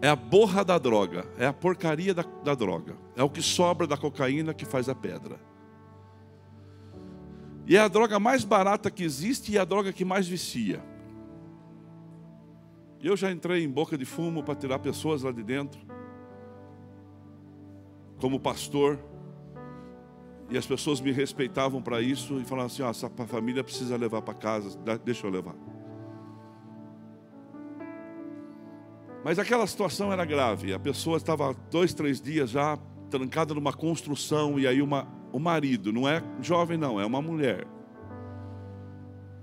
é 0.03 0.09
a 0.11 0.15
borra 0.15 0.63
da 0.63 0.77
droga, 0.77 1.25
é 1.39 1.47
a 1.47 1.53
porcaria 1.53 2.13
da, 2.13 2.23
da 2.45 2.55
droga, 2.55 2.95
é 3.17 3.23
o 3.23 3.31
que 3.31 3.41
sobra 3.41 3.87
da 3.87 3.97
cocaína 3.97 4.53
que 4.53 4.67
faz 4.67 4.87
a 4.87 4.95
pedra. 4.95 5.41
E 7.67 7.75
é 7.75 7.81
a 7.81 7.89
droga 7.89 8.21
mais 8.21 8.45
barata 8.45 8.91
que 8.91 9.03
existe 9.03 9.53
e 9.53 9.57
é 9.57 9.61
a 9.61 9.65
droga 9.65 9.95
que 9.95 10.05
mais 10.05 10.29
vicia. 10.29 10.85
Eu 13.03 13.17
já 13.17 13.33
entrei 13.33 13.65
em 13.65 13.71
boca 13.71 13.97
de 13.97 14.05
fumo 14.05 14.43
para 14.43 14.55
tirar 14.55 14.79
pessoas 14.79 15.23
lá 15.23 15.33
de 15.33 15.43
dentro, 15.43 15.81
como 18.19 18.39
pastor, 18.39 18.99
e 20.51 20.59
as 20.59 20.67
pessoas 20.67 21.01
me 21.01 21.13
respeitavam 21.13 21.81
para 21.81 22.03
isso 22.03 22.39
e 22.39 22.45
falavam 22.45 22.67
assim: 22.67 22.83
ah, 22.83 22.91
essa 22.91 23.09
família 23.09 23.65
precisa 23.65 23.97
levar 23.97 24.21
para 24.21 24.35
casa, 24.35 24.79
deixa 25.03 25.27
eu 25.27 25.31
levar. 25.31 25.70
Mas 29.25 29.39
aquela 29.39 29.67
situação 29.67 30.13
era 30.13 30.25
grave. 30.25 30.73
A 30.73 30.79
pessoa 30.79 31.17
estava 31.17 31.55
dois, 31.71 31.93
três 31.93 32.21
dias 32.21 32.51
já 32.51 32.79
trancada 33.11 33.53
numa 33.53 33.73
construção 33.73 34.59
e 34.59 34.67
aí 34.67 34.81
uma, 34.81 35.07
o 35.33 35.39
marido, 35.39 35.93
não 35.93 36.09
é 36.09 36.23
jovem 36.41 36.79
não, 36.79 36.99
é 37.01 37.05
uma 37.05 37.21
mulher. 37.21 37.67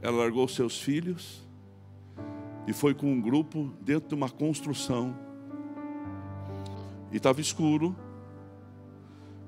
Ela 0.02 0.18
largou 0.18 0.48
seus 0.48 0.82
filhos 0.82 1.48
e 2.66 2.74
foi 2.74 2.94
com 2.94 3.12
um 3.12 3.22
grupo 3.22 3.72
dentro 3.82 4.10
de 4.10 4.16
uma 4.16 4.30
construção. 4.30 5.16
E 7.12 7.18
estava 7.18 7.40
escuro. 7.40 7.96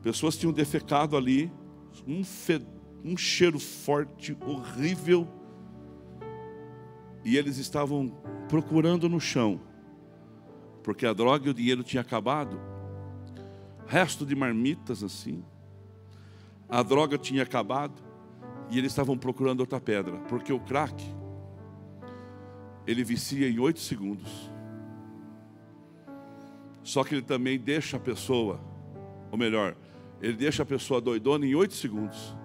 Pessoas 0.01 0.37
tinham 0.37 0.53
defecado 0.53 1.17
ali, 1.17 1.51
um, 2.07 2.21
um 3.03 3.17
cheiro 3.17 3.59
forte, 3.59 4.37
horrível. 4.45 5.27
E 7.25 7.35
eles 7.35 7.57
estavam 7.57 8.09
procurando 8.47 9.09
no 9.09 9.19
chão 9.19 9.68
porque 10.83 11.05
a 11.05 11.13
droga 11.13 11.47
e 11.47 11.49
o 11.51 11.53
dinheiro 11.53 11.83
tinham 11.83 12.01
acabado. 12.01 12.59
Resto 13.87 14.25
de 14.25 14.35
marmitas 14.35 15.03
assim. 15.03 15.43
A 16.67 16.83
droga 16.83 17.17
tinha 17.17 17.43
acabado 17.43 18.01
e 18.69 18.77
eles 18.77 18.91
estavam 18.91 19.17
procurando 19.17 19.61
outra 19.61 19.79
pedra, 19.81 20.17
porque 20.27 20.53
o 20.53 20.59
crack 20.59 21.03
ele 22.85 23.03
vicia 23.03 23.49
em 23.49 23.59
oito 23.59 23.79
segundos. 23.79 24.51
Só 26.83 27.03
que 27.03 27.13
ele 27.13 27.21
também 27.21 27.59
deixa 27.59 27.97
a 27.97 27.99
pessoa, 27.99 28.59
ou 29.31 29.37
melhor, 29.37 29.75
ele 30.21 30.33
deixa 30.33 30.63
a 30.63 30.65
pessoa 30.65 30.99
doidona 30.99 31.45
em 31.45 31.55
oito 31.55 31.73
segundos. 31.73 32.35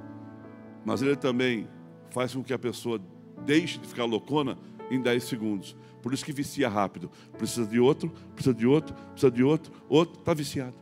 Mas 0.85 1.01
ele 1.01 1.17
também 1.17 1.69
faz 2.11 2.35
com 2.35 2.45
que 2.45 2.53
a 2.53 2.59
pessoa 2.59 3.01
deixe 3.45 3.79
de 3.79 3.89
ficar 3.89 4.05
loucona 4.05 4.59
em 4.91 5.01
dez 5.01 5.25
segundos. 5.25 5.77
Por 6.05 6.13
isso 6.13 6.23
que 6.23 6.35
vicia 6.35 6.69
rápido. 6.69 7.11
Precisa 7.39 7.67
de 7.67 7.81
outro, 7.81 8.13
precisa 8.35 8.55
de 8.55 8.67
outro, 8.67 8.95
precisa 9.13 9.31
de 9.31 9.43
outro, 9.43 9.73
outro, 9.89 10.21
está 10.21 10.35
viciado. 10.35 10.75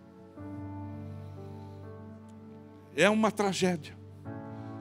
É 2.96 3.08
uma 3.08 3.30
tragédia. 3.30 3.96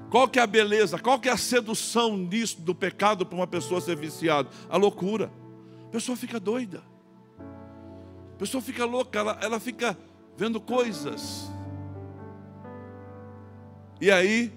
Qual 0.09 0.27
que 0.27 0.39
é 0.39 0.41
a 0.41 0.47
beleza? 0.47 0.97
Qual 0.97 1.19
que 1.19 1.29
é 1.29 1.31
a 1.31 1.37
sedução 1.37 2.17
nisso 2.17 2.59
do 2.59 2.73
pecado 2.73 3.23
para 3.23 3.35
uma 3.35 3.45
pessoa 3.45 3.79
ser 3.79 3.95
viciada? 3.95 4.49
A 4.67 4.77
loucura. 4.77 5.31
A 5.85 5.91
pessoa 5.91 6.17
fica 6.17 6.39
doida. 6.39 6.81
A 8.33 8.37
pessoa 8.39 8.63
fica 8.63 8.83
louca, 8.83 9.19
ela, 9.19 9.37
ela 9.43 9.59
fica 9.59 9.95
vendo 10.35 10.59
coisas. 10.59 11.51
E 14.01 14.09
aí, 14.09 14.51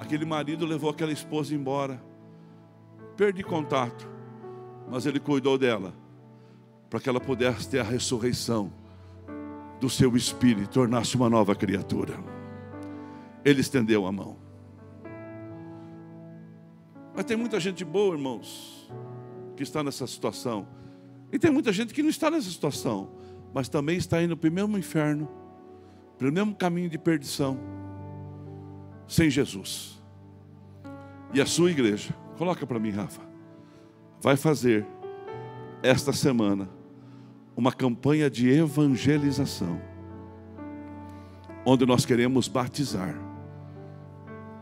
aquele 0.00 0.24
marido 0.24 0.66
levou 0.66 0.90
aquela 0.90 1.12
esposa 1.12 1.54
embora. 1.54 2.02
Perdi 3.16 3.44
contato 3.44 4.17
mas 4.90 5.06
Ele 5.06 5.20
cuidou 5.20 5.58
dela, 5.58 5.92
para 6.88 6.98
que 6.98 7.08
ela 7.08 7.20
pudesse 7.20 7.68
ter 7.68 7.80
a 7.80 7.84
ressurreição 7.84 8.72
do 9.80 9.88
seu 9.88 10.16
espírito, 10.16 10.70
tornar-se 10.70 11.14
uma 11.16 11.28
nova 11.28 11.54
criatura. 11.54 12.18
Ele 13.44 13.60
estendeu 13.60 14.06
a 14.06 14.12
mão. 14.12 14.36
Mas 17.14 17.24
tem 17.24 17.36
muita 17.36 17.60
gente 17.60 17.84
boa, 17.84 18.14
irmãos, 18.14 18.90
que 19.56 19.62
está 19.62 19.82
nessa 19.82 20.06
situação. 20.06 20.66
E 21.30 21.38
tem 21.38 21.50
muita 21.50 21.72
gente 21.72 21.92
que 21.92 22.02
não 22.02 22.10
está 22.10 22.30
nessa 22.30 22.50
situação, 22.50 23.10
mas 23.52 23.68
também 23.68 23.96
está 23.96 24.22
indo 24.22 24.36
para 24.36 24.48
o 24.48 24.52
mesmo 24.52 24.78
inferno, 24.78 25.28
para 26.16 26.28
o 26.28 26.32
mesmo 26.32 26.54
caminho 26.54 26.88
de 26.88 26.98
perdição, 26.98 27.58
sem 29.06 29.28
Jesus. 29.28 30.02
E 31.34 31.40
a 31.40 31.46
sua 31.46 31.70
igreja, 31.70 32.14
coloca 32.36 32.66
para 32.66 32.78
mim, 32.78 32.90
Rafa 32.90 33.27
vai 34.20 34.36
fazer 34.36 34.86
esta 35.82 36.12
semana 36.12 36.68
uma 37.56 37.72
campanha 37.72 38.30
de 38.30 38.48
evangelização, 38.48 39.80
onde 41.64 41.84
nós 41.84 42.04
queremos 42.04 42.48
batizar 42.48 43.14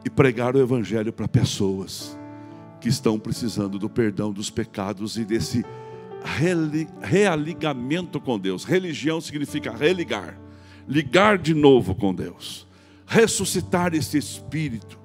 e 0.05 0.11
pregar 0.11 0.55
o 0.55 0.61
Evangelho 0.61 1.13
para 1.13 1.29
pessoas 1.29 2.19
que 2.81 2.89
estão 2.89 3.19
precisando 3.19 3.79
do 3.79 3.89
perdão 3.89 4.33
dos 4.33 4.51
pecados 4.51 5.17
e 5.17 5.25
desse 5.25 5.65
realigamento 7.03 8.21
com 8.21 8.39
Deus. 8.39 8.65
Religião 8.65 9.21
significa 9.21 9.73
religar, 9.73 10.39
ligar 10.89 11.39
de 11.39 11.55
novo 11.55 11.95
com 11.95 12.15
Deus, 12.15 12.67
ressuscitar 13.07 13.95
esse 13.95 14.17
espírito 14.19 14.99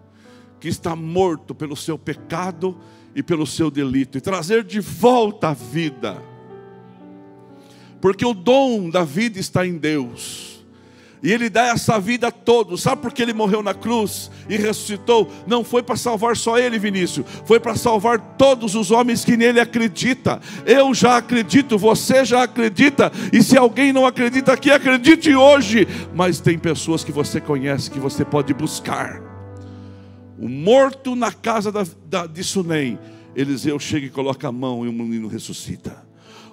que 0.59 0.67
está 0.67 0.95
morto 0.95 1.55
pelo 1.55 1.75
seu 1.75 1.97
pecado 1.97 2.77
e 3.15 3.21
pelo 3.21 3.45
seu 3.45 3.69
delito, 3.69 4.17
e 4.17 4.21
trazer 4.21 4.63
de 4.63 4.79
volta 4.79 5.49
a 5.49 5.53
vida, 5.53 6.17
porque 7.99 8.25
o 8.25 8.33
dom 8.33 8.89
da 8.89 9.03
vida 9.03 9.39
está 9.39 9.65
em 9.65 9.77
Deus, 9.77 10.63
E 11.23 11.31
Ele 11.31 11.49
dá 11.49 11.67
essa 11.67 11.99
vida 11.99 12.29
a 12.29 12.31
todos. 12.31 12.81
Sabe 12.81 13.01
por 13.01 13.13
que 13.13 13.21
Ele 13.21 13.33
morreu 13.33 13.61
na 13.61 13.73
cruz 13.73 14.31
e 14.49 14.57
ressuscitou? 14.57 15.29
Não 15.45 15.63
foi 15.63 15.83
para 15.83 15.95
salvar 15.95 16.35
só 16.35 16.57
Ele, 16.57 16.79
Vinícius. 16.79 17.25
Foi 17.45 17.59
para 17.59 17.75
salvar 17.75 18.19
todos 18.37 18.73
os 18.73 18.89
homens 18.89 19.23
que 19.23 19.37
nele 19.37 19.59
acreditam. 19.59 20.39
Eu 20.65 20.93
já 20.93 21.17
acredito, 21.17 21.77
você 21.77 22.25
já 22.25 22.43
acredita. 22.43 23.11
E 23.31 23.43
se 23.43 23.55
alguém 23.55 23.93
não 23.93 24.05
acredita 24.05 24.53
aqui, 24.53 24.71
acredite 24.71 25.33
hoje. 25.35 25.87
Mas 26.13 26.39
tem 26.39 26.57
pessoas 26.57 27.03
que 27.03 27.11
você 27.11 27.39
conhece 27.39 27.91
que 27.91 27.99
você 27.99 28.25
pode 28.25 28.53
buscar. 28.53 29.30
O 30.41 30.49
morto 30.49 31.15
na 31.15 31.31
casa 31.31 31.71
da, 31.71 31.85
da, 32.09 32.25
de 32.25 32.43
Sunem. 32.43 32.97
Eliseu 33.35 33.79
chega 33.79 34.07
e 34.07 34.09
coloca 34.09 34.47
a 34.47 34.51
mão 34.51 34.83
e 34.83 34.89
o 34.89 34.91
menino 34.91 35.27
ressuscita. 35.27 36.03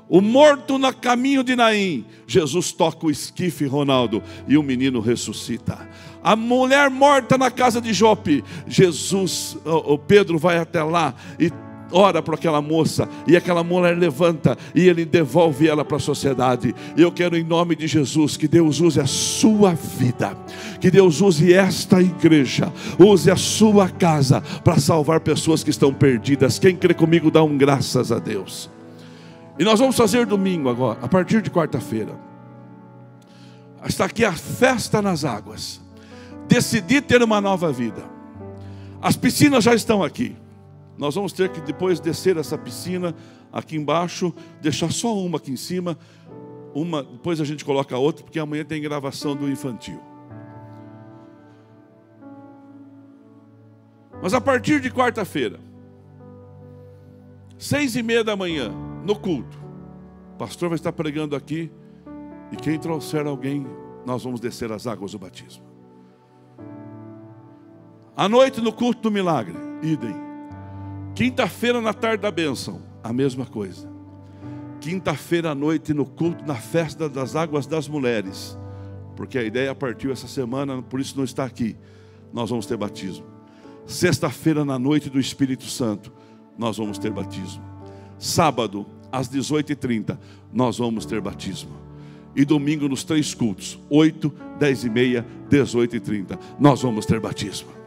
O 0.09 0.21
morto 0.21 0.79
no 0.79 0.95
caminho 0.95 1.43
de 1.43 1.57
Naim, 1.57 2.05
Jesus 2.27 2.71
toca 2.71 3.07
o 3.07 3.11
esquife, 3.11 3.67
Ronaldo, 3.67 4.23
e 4.47 4.57
o 4.57 4.63
menino 4.63 5.01
ressuscita. 5.01 5.89
A 6.23 6.37
mulher 6.37 6.89
morta 6.89 7.37
na 7.37 7.51
casa 7.51 7.81
de 7.81 7.93
Jope, 7.93 8.45
Jesus, 8.67 9.57
o 9.65 9.99
Pedro 9.99 10.39
vai 10.39 10.59
até 10.59 10.83
lá 10.83 11.15
e 11.39 11.51
ora 11.93 12.23
para 12.23 12.35
aquela 12.35 12.61
moça, 12.61 13.09
e 13.27 13.37
aquela 13.37 13.63
mulher 13.63 13.97
levanta 13.97 14.57
e 14.75 14.89
ele 14.89 15.05
devolve 15.05 15.69
ela 15.69 15.85
para 15.85 15.97
a 15.97 16.01
sociedade. 16.01 16.75
Eu 16.97 17.11
quero, 17.11 17.37
em 17.37 17.45
nome 17.45 17.75
de 17.75 17.87
Jesus, 17.87 18.37
que 18.37 18.49
Deus 18.49 18.81
use 18.81 19.01
a 19.01 19.07
sua 19.07 19.75
vida, 19.75 20.37
que 20.81 20.91
Deus 20.91 21.21
use 21.21 21.53
esta 21.53 22.01
igreja, 22.01 22.73
use 22.99 23.31
a 23.31 23.37
sua 23.37 23.89
casa 23.89 24.43
para 24.63 24.79
salvar 24.79 25.21
pessoas 25.21 25.63
que 25.63 25.71
estão 25.71 25.93
perdidas. 25.93 26.59
Quem 26.59 26.77
crê 26.77 26.95
comigo, 26.95 27.31
dá 27.31 27.43
um 27.43 27.57
graças 27.57 28.13
a 28.13 28.19
Deus. 28.19 28.71
E 29.59 29.65
nós 29.65 29.81
vamos 29.81 29.97
fazer 29.97 30.27
domingo 30.27 30.69
agora, 30.69 30.99
a 31.03 31.09
partir 31.09 31.43
de 31.43 31.51
quarta-feira. 31.51 32.29
Está 33.87 34.05
aqui 34.05 34.25
a 34.25 34.33
festa 34.33 35.01
nas 35.03 35.25
águas. 35.25 35.81
Decidi 36.49 37.01
ter 37.01 37.23
uma 37.23 37.41
nova 37.41 37.73
vida. 37.73 38.03
As 39.01 39.17
piscinas 39.17 39.65
já 39.65 39.75
estão 39.75 40.03
aqui. 40.03 40.37
Nós 40.99 41.15
vamos 41.15 41.33
ter 41.33 41.49
que 41.51 41.61
depois 41.61 42.01
descer 42.01 42.37
essa 42.37 42.59
piscina 42.59 43.15
aqui 43.53 43.77
embaixo, 43.77 44.35
deixar 44.61 44.91
só 44.93 45.17
uma 45.17 45.39
aqui 45.39 45.53
em 45.53 45.57
cima, 45.57 45.97
uma, 46.75 47.03
depois 47.03 47.41
a 47.41 47.45
gente 47.45 47.65
coloca 47.65 47.95
a 47.95 47.99
outra, 47.99 48.25
porque 48.25 48.39
amanhã 48.39 48.65
tem 48.65 48.83
gravação 48.83 49.35
do 49.37 49.49
infantil. 49.49 50.01
Mas 54.21 54.35
a 54.35 54.41
partir 54.41 54.81
de 54.81 54.91
quarta-feira, 54.91 55.61
seis 57.57 57.95
e 57.95 58.03
meia 58.03 58.25
da 58.25 58.35
manhã, 58.35 58.73
no 59.05 59.17
culto. 59.17 59.59
O 60.35 60.37
pastor 60.39 60.69
vai 60.69 60.77
estar 60.77 60.93
pregando 60.93 61.35
aqui. 61.35 61.71
E 62.51 62.57
quem 62.57 62.79
trouxer 62.79 63.27
alguém, 63.27 63.67
nós 64.05 64.25
vamos 64.25 64.41
descer 64.41 64.73
as 64.73 64.87
águas 64.87 65.13
do 65.13 65.19
batismo. 65.19 65.65
À 68.17 68.29
noite 68.29 68.61
no 68.61 68.73
culto 68.73 69.03
do 69.03 69.11
milagre, 69.11 69.55
idem. 69.83 70.28
Quinta-feira 71.19 71.81
na 71.81 71.93
tarde 71.93 72.23
da 72.23 72.31
bênção, 72.31 72.81
a 73.03 73.13
mesma 73.13 73.45
coisa. 73.45 73.91
Quinta-feira 74.81 75.51
à 75.51 75.55
noite 75.55 75.93
no 75.93 76.07
culto, 76.07 76.47
na 76.47 76.55
festa 76.55 77.09
das 77.09 77.35
águas 77.35 77.67
das 77.67 77.89
mulheres. 77.89 78.57
Porque 79.17 79.37
a 79.37 79.43
ideia 79.43 79.75
partiu 79.75 80.13
essa 80.13 80.29
semana, 80.29 80.81
por 80.81 81.01
isso 81.01 81.17
não 81.17 81.25
está 81.25 81.45
aqui. 81.45 81.77
Nós 82.33 82.51
vamos 82.51 82.67
ter 82.67 82.77
batismo. 82.77 83.27
Sexta-feira 83.85 84.65
na 84.65 84.79
noite 84.79 85.11
do 85.11 85.19
Espírito 85.19 85.65
Santo, 85.65 86.13
nós 86.57 86.77
vamos 86.77 86.99
ter 87.01 87.11
batismo. 87.11 87.65
Sábado, 88.17 88.87
às 89.11 89.29
18h30, 89.29 90.17
nós 90.53 90.79
vamos 90.79 91.05
ter 91.05 91.21
batismo. 91.21 91.77
E 92.37 92.45
domingo 92.45 92.89
nos 92.89 93.03
três 93.03 93.35
cultos, 93.35 93.77
8, 93.91 94.33
10 94.61 94.85
e 94.85 94.89
meia, 94.89 95.27
18 95.51 95.97
e 95.97 95.99
30, 95.99 96.39
nós 96.61 96.81
vamos 96.81 97.05
ter 97.07 97.19
batismo. 97.19 97.78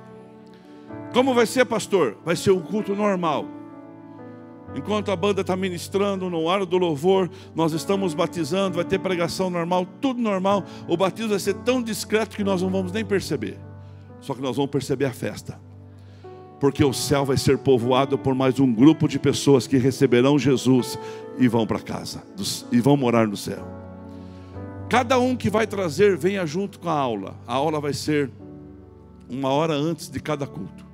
Como 1.14 1.34
vai 1.34 1.46
ser, 1.46 1.66
pastor? 1.66 2.18
Vai 2.24 2.36
ser 2.36 2.52
um 2.52 2.62
culto 2.62 2.96
normal. 2.96 3.46
Enquanto 4.74 5.12
a 5.12 5.16
banda 5.16 5.42
está 5.42 5.56
ministrando 5.56 6.30
no 6.30 6.50
ar 6.50 6.66
do 6.66 6.78
louvor, 6.78 7.30
nós 7.54 7.74
estamos 7.74 8.14
batizando, 8.14 8.78
vai 8.78 8.86
ter 8.86 9.00
pregação 9.00 9.50
normal, 9.50 9.86
tudo 10.00 10.22
normal. 10.22 10.64
O 10.88 10.96
batismo 10.96 11.32
vai 11.32 11.40
ser 11.40 11.56
tão 11.56 11.82
discreto 11.82 12.38
que 12.38 12.44
nós 12.44 12.62
não 12.62 12.70
vamos 12.70 12.92
nem 12.92 13.04
perceber. 13.04 13.58
Só 14.22 14.34
que 14.34 14.42
nós 14.42 14.56
vamos 14.56 14.72
perceber 14.72 15.06
a 15.06 15.12
festa 15.12 15.60
porque 16.62 16.86
o 16.86 16.94
céu 16.94 17.26
vai 17.26 17.38
ser 17.38 17.58
povoado 17.58 18.20
por 18.20 18.36
mais 18.36 18.60
um 18.60 18.72
grupo 18.72 19.08
de 19.08 19.18
pessoas 19.18 19.66
que 19.66 19.78
receberão 19.78 20.38
Jesus 20.38 20.98
e 21.40 21.48
vão 21.48 21.66
para 21.66 21.80
casa 21.80 22.22
e 22.72 22.80
vão 22.80 22.96
morar 22.96 23.28
no 23.28 23.36
céu. 23.36 23.66
Cada 24.88 25.18
um 25.18 25.36
que 25.36 25.50
vai 25.50 25.66
trazer, 25.66 26.16
venha 26.16 26.46
junto 26.46 26.80
com 26.80 26.88
a 26.88 26.94
aula. 26.94 27.36
A 27.48 27.56
aula 27.56 27.80
vai 27.80 27.94
ser 27.94 28.30
uma 29.28 29.50
hora 29.50 29.74
antes 29.74 30.08
de 30.08 30.20
cada 30.20 30.46
culto. 30.46 30.86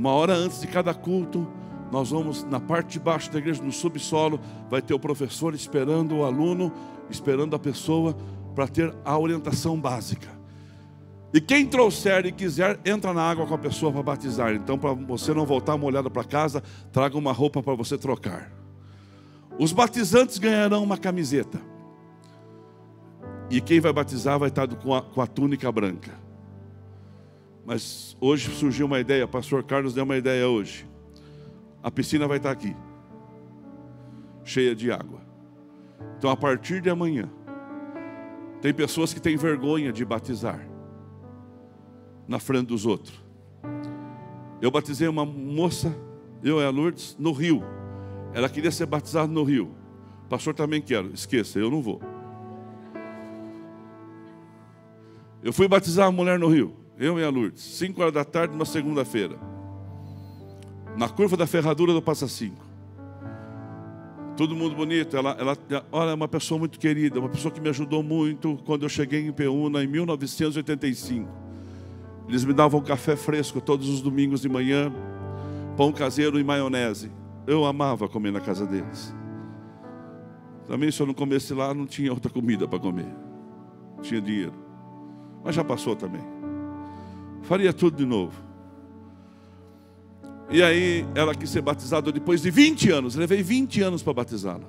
Uma 0.00 0.12
hora 0.12 0.32
antes 0.32 0.62
de 0.62 0.66
cada 0.66 0.94
culto, 0.94 1.46
nós 1.92 2.08
vamos 2.08 2.42
na 2.44 2.58
parte 2.58 2.92
de 2.92 3.00
baixo 3.00 3.30
da 3.30 3.38
igreja, 3.38 3.62
no 3.62 3.70
subsolo, 3.70 4.40
vai 4.70 4.80
ter 4.80 4.94
o 4.94 4.98
professor 4.98 5.54
esperando 5.54 6.16
o 6.16 6.24
aluno, 6.24 6.72
esperando 7.10 7.54
a 7.54 7.58
pessoa 7.58 8.16
para 8.54 8.66
ter 8.66 8.94
a 9.04 9.18
orientação 9.18 9.78
básica. 9.78 10.26
E 11.34 11.38
quem 11.38 11.66
trouxer 11.66 12.24
e 12.24 12.32
quiser, 12.32 12.80
entra 12.82 13.12
na 13.12 13.20
água 13.22 13.46
com 13.46 13.52
a 13.52 13.58
pessoa 13.58 13.92
para 13.92 14.02
batizar. 14.02 14.54
Então, 14.54 14.78
para 14.78 14.94
você 14.94 15.34
não 15.34 15.44
voltar 15.44 15.76
molhado 15.76 16.10
para 16.10 16.24
casa, 16.24 16.62
traga 16.90 17.18
uma 17.18 17.30
roupa 17.30 17.62
para 17.62 17.74
você 17.74 17.98
trocar. 17.98 18.50
Os 19.58 19.70
batizantes 19.70 20.38
ganharão 20.38 20.82
uma 20.82 20.96
camiseta. 20.96 21.60
E 23.50 23.60
quem 23.60 23.80
vai 23.80 23.92
batizar 23.92 24.38
vai 24.38 24.48
estar 24.48 24.66
com 24.66 24.94
a, 24.94 25.02
com 25.02 25.20
a 25.20 25.26
túnica 25.26 25.70
branca. 25.70 26.29
Mas 27.64 28.16
hoje 28.20 28.50
surgiu 28.50 28.86
uma 28.86 28.98
ideia, 28.98 29.24
o 29.24 29.28
pastor 29.28 29.62
Carlos 29.62 29.94
deu 29.94 30.04
uma 30.04 30.16
ideia 30.16 30.48
hoje. 30.48 30.88
A 31.82 31.90
piscina 31.90 32.26
vai 32.26 32.36
estar 32.36 32.50
aqui, 32.50 32.76
cheia 34.44 34.74
de 34.74 34.90
água. 34.90 35.20
Então, 36.18 36.30
a 36.30 36.36
partir 36.36 36.80
de 36.80 36.90
amanhã, 36.90 37.30
tem 38.60 38.74
pessoas 38.74 39.14
que 39.14 39.20
têm 39.20 39.36
vergonha 39.36 39.92
de 39.92 40.04
batizar 40.04 40.60
na 42.28 42.38
frente 42.38 42.66
dos 42.66 42.84
outros. 42.84 43.24
Eu 44.60 44.70
batizei 44.70 45.08
uma 45.08 45.24
moça, 45.24 45.96
eu 46.42 46.60
e 46.60 46.64
a 46.64 46.70
Lourdes, 46.70 47.16
no 47.18 47.32
rio. 47.32 47.62
Ela 48.34 48.48
queria 48.48 48.70
ser 48.70 48.86
batizada 48.86 49.32
no 49.32 49.42
rio. 49.42 49.74
Pastor 50.28 50.54
também 50.54 50.82
quero. 50.82 51.12
Esqueça, 51.12 51.58
eu 51.58 51.70
não 51.70 51.80
vou. 51.80 52.00
Eu 55.42 55.52
fui 55.52 55.66
batizar 55.66 56.06
a 56.06 56.12
mulher 56.12 56.38
no 56.38 56.48
rio, 56.48 56.76
eu 57.00 57.18
e 57.18 57.24
a 57.24 57.30
Lourdes, 57.30 57.62
5 57.62 57.98
horas 58.02 58.12
da 58.12 58.24
tarde, 58.26 58.52
numa 58.52 58.66
segunda-feira. 58.66 59.38
Na 60.98 61.08
curva 61.08 61.34
da 61.34 61.46
ferradura 61.46 61.94
do 61.94 62.02
Passa 62.02 62.28
5. 62.28 62.54
Todo 64.36 64.54
mundo 64.54 64.76
bonito. 64.76 65.16
Ela, 65.16 65.34
ela, 65.40 65.56
olha, 65.90 66.10
é 66.10 66.14
uma 66.14 66.28
pessoa 66.28 66.58
muito 66.58 66.78
querida, 66.78 67.18
uma 67.18 67.30
pessoa 67.30 67.50
que 67.50 67.60
me 67.60 67.70
ajudou 67.70 68.02
muito 68.02 68.58
quando 68.66 68.82
eu 68.82 68.88
cheguei 68.90 69.26
em 69.26 69.32
Peúna 69.32 69.82
em 69.82 69.86
1985. 69.86 71.26
Eles 72.28 72.44
me 72.44 72.52
davam 72.52 72.82
café 72.82 73.16
fresco 73.16 73.62
todos 73.62 73.88
os 73.88 74.02
domingos 74.02 74.42
de 74.42 74.48
manhã, 74.50 74.92
pão 75.78 75.92
caseiro 75.92 76.38
e 76.38 76.44
maionese. 76.44 77.10
Eu 77.46 77.64
amava 77.64 78.08
comer 78.08 78.30
na 78.30 78.40
casa 78.40 78.66
deles. 78.66 79.14
Também, 80.68 80.90
se 80.90 81.00
eu 81.00 81.06
não 81.06 81.14
comesse 81.14 81.54
lá, 81.54 81.72
não 81.72 81.86
tinha 81.86 82.12
outra 82.12 82.30
comida 82.30 82.68
para 82.68 82.78
comer. 82.78 83.08
Tinha 84.02 84.20
dinheiro. 84.20 84.54
Mas 85.42 85.54
já 85.54 85.64
passou 85.64 85.96
também. 85.96 86.39
Faria 87.42 87.72
tudo 87.72 87.96
de 87.96 88.06
novo. 88.06 88.50
E 90.50 90.62
aí, 90.62 91.06
ela 91.14 91.34
quis 91.34 91.48
ser 91.48 91.62
batizada 91.62 92.10
depois 92.10 92.42
de 92.42 92.50
20 92.50 92.90
anos. 92.90 93.14
Levei 93.14 93.42
20 93.42 93.82
anos 93.82 94.02
para 94.02 94.14
batizá-la. 94.14 94.66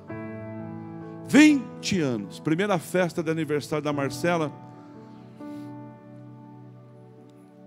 20 1.27 1.99
anos. 1.99 2.39
Primeira 2.39 2.77
festa 2.77 3.23
de 3.23 3.31
aniversário 3.31 3.83
da 3.83 3.91
Marcela. 3.91 4.51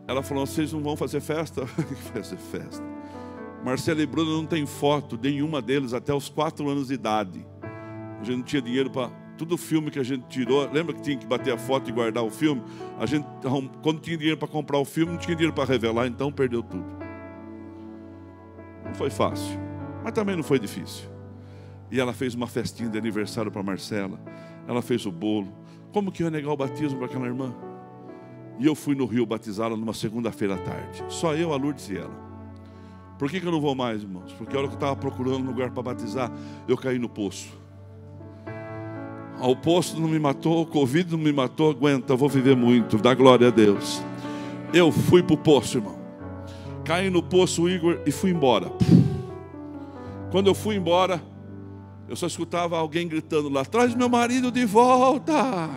Ela 0.06 0.22
falou: 0.22 0.46
vocês 0.46 0.72
não 0.72 0.80
vão 0.80 0.96
fazer 0.96 1.20
festa? 1.20 1.66
fazer 2.12 2.36
festa. 2.36 2.84
Marcelo 3.64 4.00
e 4.00 4.06
Bruno 4.06 4.36
não 4.36 4.46
tem 4.46 4.66
foto, 4.66 5.18
nenhuma 5.20 5.62
deles, 5.62 5.94
até 5.94 6.12
os 6.12 6.28
quatro 6.28 6.68
anos 6.68 6.88
de 6.88 6.94
idade. 6.94 7.44
A 8.20 8.22
gente 8.22 8.36
não 8.36 8.44
tinha 8.44 8.62
dinheiro 8.62 8.90
para. 8.90 9.23
Todo 9.36 9.56
filme 9.56 9.90
que 9.90 9.98
a 9.98 10.02
gente 10.02 10.24
tirou, 10.28 10.70
lembra 10.70 10.94
que 10.94 11.02
tinha 11.02 11.16
que 11.16 11.26
bater 11.26 11.52
a 11.52 11.58
foto 11.58 11.90
e 11.90 11.92
guardar 11.92 12.22
o 12.22 12.30
filme? 12.30 12.62
A 12.98 13.06
gente, 13.06 13.26
quando 13.82 14.00
tinha 14.00 14.16
dinheiro 14.16 14.38
para 14.38 14.46
comprar 14.46 14.78
o 14.78 14.84
filme, 14.84 15.12
não 15.12 15.18
tinha 15.18 15.34
dinheiro 15.34 15.52
para 15.54 15.64
revelar, 15.64 16.06
então 16.06 16.30
perdeu 16.30 16.62
tudo. 16.62 16.86
Não 18.84 18.94
foi 18.94 19.10
fácil, 19.10 19.58
mas 20.04 20.12
também 20.12 20.36
não 20.36 20.44
foi 20.44 20.58
difícil. 20.58 21.08
E 21.90 21.98
ela 21.98 22.12
fez 22.12 22.34
uma 22.34 22.46
festinha 22.46 22.88
de 22.88 22.96
aniversário 22.96 23.50
para 23.50 23.62
Marcela. 23.62 24.20
Ela 24.66 24.82
fez 24.82 25.04
o 25.04 25.12
bolo. 25.12 25.52
Como 25.92 26.10
que 26.10 26.22
ia 26.22 26.30
negar 26.30 26.50
o 26.52 26.56
batismo 26.56 26.98
para 26.98 27.06
aquela 27.06 27.26
irmã? 27.26 27.54
E 28.58 28.66
eu 28.66 28.74
fui 28.74 28.94
no 28.94 29.04
Rio 29.04 29.26
batizá-la 29.26 29.76
numa 29.76 29.92
segunda-feira 29.92 30.54
à 30.54 30.58
tarde. 30.58 31.04
Só 31.08 31.34
eu, 31.34 31.52
a 31.52 31.56
Lourdes 31.56 31.88
e 31.90 31.96
ela. 31.96 32.24
Por 33.18 33.30
que, 33.30 33.40
que 33.40 33.46
eu 33.46 33.52
não 33.52 33.60
vou 33.60 33.74
mais, 33.74 34.02
irmãos? 34.02 34.32
Porque 34.32 34.56
a 34.56 34.58
hora 34.58 34.68
que 34.68 34.74
eu 34.74 34.78
estava 34.78 34.96
procurando 34.96 35.44
um 35.44 35.46
lugar 35.46 35.70
para 35.70 35.82
batizar, 35.82 36.30
eu 36.66 36.76
caí 36.76 36.98
no 36.98 37.08
poço. 37.08 37.63
O 39.40 39.56
posto 39.56 40.00
não 40.00 40.08
me 40.08 40.18
matou, 40.18 40.62
o 40.62 40.66
Covid 40.66 41.12
não 41.12 41.18
me 41.18 41.32
matou, 41.32 41.70
aguenta, 41.70 42.16
vou 42.16 42.28
viver 42.28 42.56
muito, 42.56 42.96
dá 42.96 43.14
glória 43.14 43.48
a 43.48 43.50
Deus. 43.50 44.02
Eu 44.72 44.90
fui 44.90 45.22
para 45.22 45.34
o 45.34 45.38
poço, 45.38 45.78
irmão. 45.78 45.98
Caí 46.84 47.10
no 47.10 47.22
poço, 47.22 47.68
Igor, 47.68 48.00
e 48.06 48.10
fui 48.10 48.30
embora. 48.30 48.70
Quando 50.30 50.48
eu 50.48 50.54
fui 50.54 50.76
embora, 50.76 51.22
eu 52.08 52.16
só 52.16 52.26
escutava 52.26 52.76
alguém 52.76 53.06
gritando 53.08 53.48
lá: 53.48 53.64
traz 53.64 53.94
meu 53.94 54.08
marido 54.08 54.50
de 54.50 54.64
volta. 54.64 55.70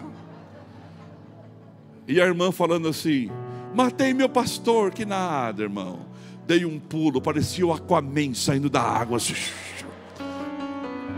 E 2.07 2.21
a 2.21 2.25
irmã 2.25 2.51
falando 2.51 2.87
assim: 2.87 3.29
matei 3.73 4.13
meu 4.13 4.29
pastor, 4.29 4.91
que 4.91 5.05
nada, 5.05 5.63
irmão. 5.63 5.99
Dei 6.45 6.65
um 6.65 6.79
pulo, 6.79 7.21
parecia 7.21 7.65
o 7.67 7.73
Aquaman 7.73 8.33
saindo 8.33 8.69
da 8.69 8.81
água. 8.81 9.17
Assim. 9.17 9.33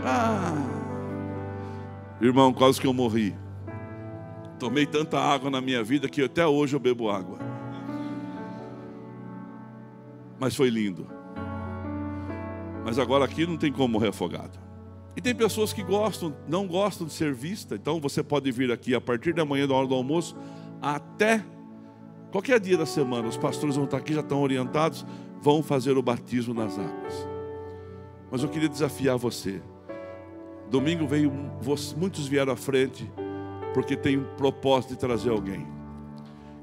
Ah. 0.04 0.79
Irmão, 2.20 2.52
quase 2.52 2.78
que 2.78 2.86
eu 2.86 2.92
morri. 2.92 3.34
Tomei 4.58 4.84
tanta 4.84 5.18
água 5.18 5.50
na 5.50 5.60
minha 5.60 5.82
vida 5.82 6.06
que 6.06 6.22
até 6.22 6.46
hoje 6.46 6.76
eu 6.76 6.80
bebo 6.80 7.08
água. 7.08 7.38
Mas 10.38 10.54
foi 10.54 10.68
lindo. 10.68 11.06
Mas 12.84 12.98
agora 12.98 13.24
aqui 13.24 13.46
não 13.46 13.56
tem 13.56 13.72
como 13.72 13.88
morrer 13.88 14.08
afogado. 14.08 14.58
E 15.16 15.20
tem 15.20 15.34
pessoas 15.34 15.72
que 15.72 15.82
gostam, 15.82 16.34
não 16.46 16.66
gostam 16.66 17.06
de 17.06 17.12
ser 17.14 17.32
vista. 17.32 17.74
Então 17.74 17.98
você 17.98 18.22
pode 18.22 18.52
vir 18.52 18.70
aqui 18.70 18.94
a 18.94 19.00
partir 19.00 19.32
da 19.32 19.44
manhã 19.44 19.66
da 19.66 19.74
hora 19.74 19.86
do 19.86 19.94
almoço 19.94 20.36
até 20.80 21.42
qualquer 22.30 22.60
dia 22.60 22.76
da 22.76 22.86
semana. 22.86 23.28
Os 23.28 23.36
pastores 23.38 23.76
vão 23.76 23.86
estar 23.86 23.96
aqui, 23.96 24.12
já 24.12 24.20
estão 24.20 24.42
orientados, 24.42 25.06
vão 25.40 25.62
fazer 25.62 25.96
o 25.96 26.02
batismo 26.02 26.52
nas 26.52 26.78
águas. 26.78 27.28
Mas 28.30 28.42
eu 28.42 28.48
queria 28.48 28.68
desafiar 28.68 29.16
você. 29.16 29.62
Domingo 30.70 31.04
veio, 31.04 31.32
muitos 31.96 32.28
vieram 32.28 32.52
à 32.52 32.56
frente, 32.56 33.10
porque 33.74 33.96
tem 33.96 34.16
um 34.16 34.24
propósito 34.36 34.90
de 34.90 34.98
trazer 34.98 35.30
alguém. 35.30 35.66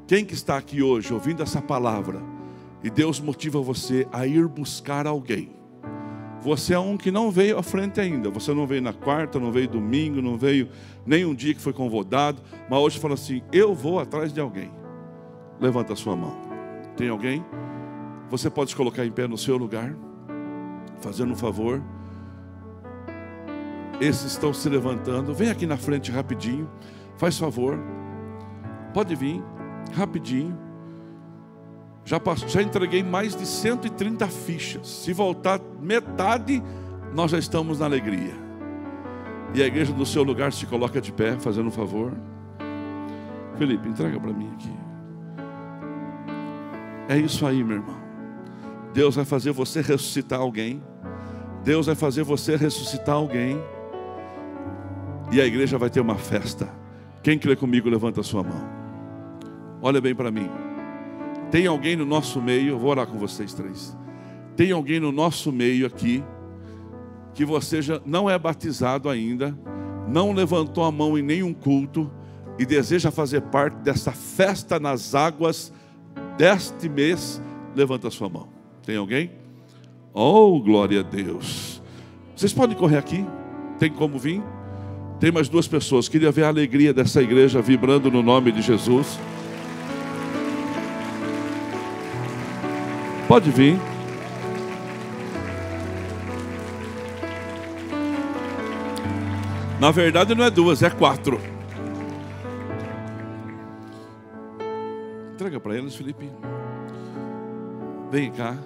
Quem 0.07 0.23
que 0.23 0.33
está 0.33 0.57
aqui 0.57 0.81
hoje 0.81 1.13
ouvindo 1.13 1.43
essa 1.43 1.61
palavra 1.61 2.21
e 2.81 2.89
Deus 2.89 3.19
motiva 3.19 3.59
você 3.59 4.07
a 4.13 4.25
ir 4.25 4.47
buscar 4.47 5.05
alguém? 5.05 5.57
Você 6.41 6.73
é 6.73 6.79
um 6.79 6.95
que 6.95 7.11
não 7.11 7.29
veio 7.29 7.57
à 7.57 7.63
frente 7.63 7.99
ainda. 7.99 8.29
Você 8.29 8.53
não 8.53 8.65
veio 8.65 8.81
na 8.81 8.93
quarta, 8.93 9.37
não 9.37 9.51
veio 9.51 9.67
domingo, 9.67 10.21
não 10.21 10.37
veio 10.37 10.69
nem 11.05 11.25
um 11.25 11.35
dia 11.35 11.53
que 11.53 11.59
foi 11.59 11.73
convidado, 11.73 12.41
mas 12.69 12.79
hoje 12.79 12.99
fala 12.99 13.15
assim: 13.15 13.41
eu 13.51 13.75
vou 13.75 13.99
atrás 13.99 14.31
de 14.31 14.39
alguém. 14.39 14.71
Levanta 15.59 15.91
a 15.91 15.95
sua 15.97 16.15
mão. 16.15 16.37
Tem 16.95 17.09
alguém? 17.09 17.43
Você 18.29 18.49
pode 18.49 18.69
se 18.69 18.75
colocar 18.75 19.05
em 19.05 19.11
pé 19.11 19.27
no 19.27 19.37
seu 19.37 19.57
lugar, 19.57 19.93
fazendo 21.01 21.33
um 21.33 21.35
favor. 21.35 21.81
Esses 23.99 24.33
estão 24.33 24.53
se 24.53 24.69
levantando. 24.69 25.33
Vem 25.33 25.49
aqui 25.49 25.65
na 25.65 25.77
frente 25.77 26.11
rapidinho. 26.11 26.69
Faz 27.17 27.37
favor. 27.37 27.79
Pode 28.93 29.15
vir 29.15 29.43
rapidinho. 29.93 30.57
Já, 32.05 32.19
passou, 32.19 32.47
já 32.47 32.61
entreguei 32.61 33.03
mais 33.03 33.35
de 33.35 33.45
130 33.45 34.27
fichas. 34.27 34.87
Se 34.87 35.11
voltar 35.11 35.59
metade, 35.81 36.63
nós 37.13 37.31
já 37.31 37.37
estamos 37.37 37.79
na 37.79 37.85
alegria. 37.85 38.33
E 39.53 39.61
a 39.61 39.65
igreja 39.65 39.91
do 39.91 40.05
seu 40.05 40.23
lugar 40.23 40.53
se 40.53 40.65
coloca 40.65 41.01
de 41.01 41.11
pé, 41.11 41.37
fazendo 41.39 41.67
um 41.67 41.71
favor. 41.71 42.13
Felipe, 43.57 43.89
entrega 43.89 44.19
para 44.19 44.31
mim 44.31 44.49
aqui. 44.53 44.71
É 47.09 47.17
isso 47.17 47.45
aí, 47.45 47.63
meu 47.63 47.77
irmão. 47.77 47.97
Deus 48.93 49.15
vai 49.15 49.25
fazer 49.25 49.51
você 49.51 49.81
ressuscitar 49.81 50.39
alguém. 50.39 50.83
Deus 51.63 51.87
vai 51.87 51.95
fazer 51.95 52.23
você 52.23 52.55
ressuscitar 52.55 53.15
alguém. 53.15 53.61
E 55.31 55.41
a 55.41 55.45
igreja 55.45 55.77
vai 55.77 55.89
ter 55.89 55.99
uma 55.99 56.15
festa. 56.15 56.69
Quem 57.21 57.37
crê 57.37 57.55
comigo, 57.55 57.89
levanta 57.89 58.21
a 58.21 58.23
sua 58.23 58.43
mão. 58.43 58.77
Olha 59.81 59.99
bem 59.99 60.15
para 60.15 60.31
mim. 60.31 60.49
Tem 61.51 61.67
alguém 61.67 61.95
no 61.95 62.05
nosso 62.05 62.41
meio, 62.41 62.77
vou 62.77 62.89
orar 62.89 63.07
com 63.07 63.17
vocês 63.17 63.53
três. 63.53 63.95
Tem 64.55 64.71
alguém 64.71 64.99
no 64.99 65.11
nosso 65.11 65.51
meio 65.51 65.85
aqui 65.85 66.23
que 67.33 67.45
você 67.45 67.81
já 67.81 68.01
não 68.05 68.29
é 68.29 68.37
batizado 68.37 69.09
ainda, 69.09 69.57
não 70.07 70.31
levantou 70.31 70.83
a 70.83 70.91
mão 70.91 71.17
em 71.17 71.21
nenhum 71.21 71.53
culto 71.53 72.11
e 72.57 72.65
deseja 72.65 73.11
fazer 73.11 73.41
parte 73.41 73.75
dessa 73.75 74.11
festa 74.11 74.79
nas 74.79 75.13
águas 75.13 75.71
deste 76.37 76.89
mês, 76.89 77.41
levanta 77.75 78.07
a 78.07 78.11
sua 78.11 78.27
mão. 78.27 78.49
Tem 78.83 78.97
alguém? 78.97 79.31
Oh, 80.13 80.59
glória 80.59 81.01
a 81.01 81.03
Deus. 81.03 81.81
Vocês 82.35 82.51
podem 82.51 82.75
correr 82.75 82.97
aqui? 82.97 83.23
Tem 83.77 83.91
como 83.91 84.17
vir? 84.17 84.41
Tem 85.19 85.31
mais 85.31 85.49
duas 85.49 85.67
pessoas. 85.67 86.07
Queria 86.07 86.31
ver 86.31 86.43
a 86.43 86.49
alegria 86.49 86.93
dessa 86.93 87.21
igreja 87.21 87.61
vibrando 87.61 88.11
no 88.11 88.21
nome 88.21 88.51
de 88.51 88.61
Jesus. 88.61 89.19
Pode 93.27 93.49
vir. 93.49 93.77
Na 99.79 99.91
verdade 99.91 100.33
não 100.33 100.45
é 100.45 100.49
duas, 100.49 100.81
é 100.81 100.89
quatro. 100.89 101.39
Entrega 105.33 105.59
para 105.59 105.77
eles, 105.77 105.95
Felipe. 105.95 106.31
Vem 108.11 108.31
cá. 108.31 108.57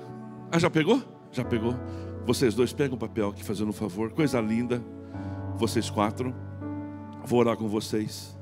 Ah, 0.51 0.59
já 0.59 0.69
pegou? 0.69 1.01
Já 1.31 1.43
pegou. 1.43 1.75
Vocês 2.25 2.53
dois 2.53 2.71
pegam 2.71 2.95
o 2.95 2.99
papel 2.99 3.29
aqui 3.29 3.43
fazendo 3.43 3.69
um 3.69 3.73
favor. 3.73 4.11
Coisa 4.11 4.39
linda. 4.39 4.81
Vocês 5.61 5.91
quatro. 5.91 6.33
Vou 7.23 7.39
orar 7.39 7.55
com 7.55 7.67
vocês. 7.67 8.35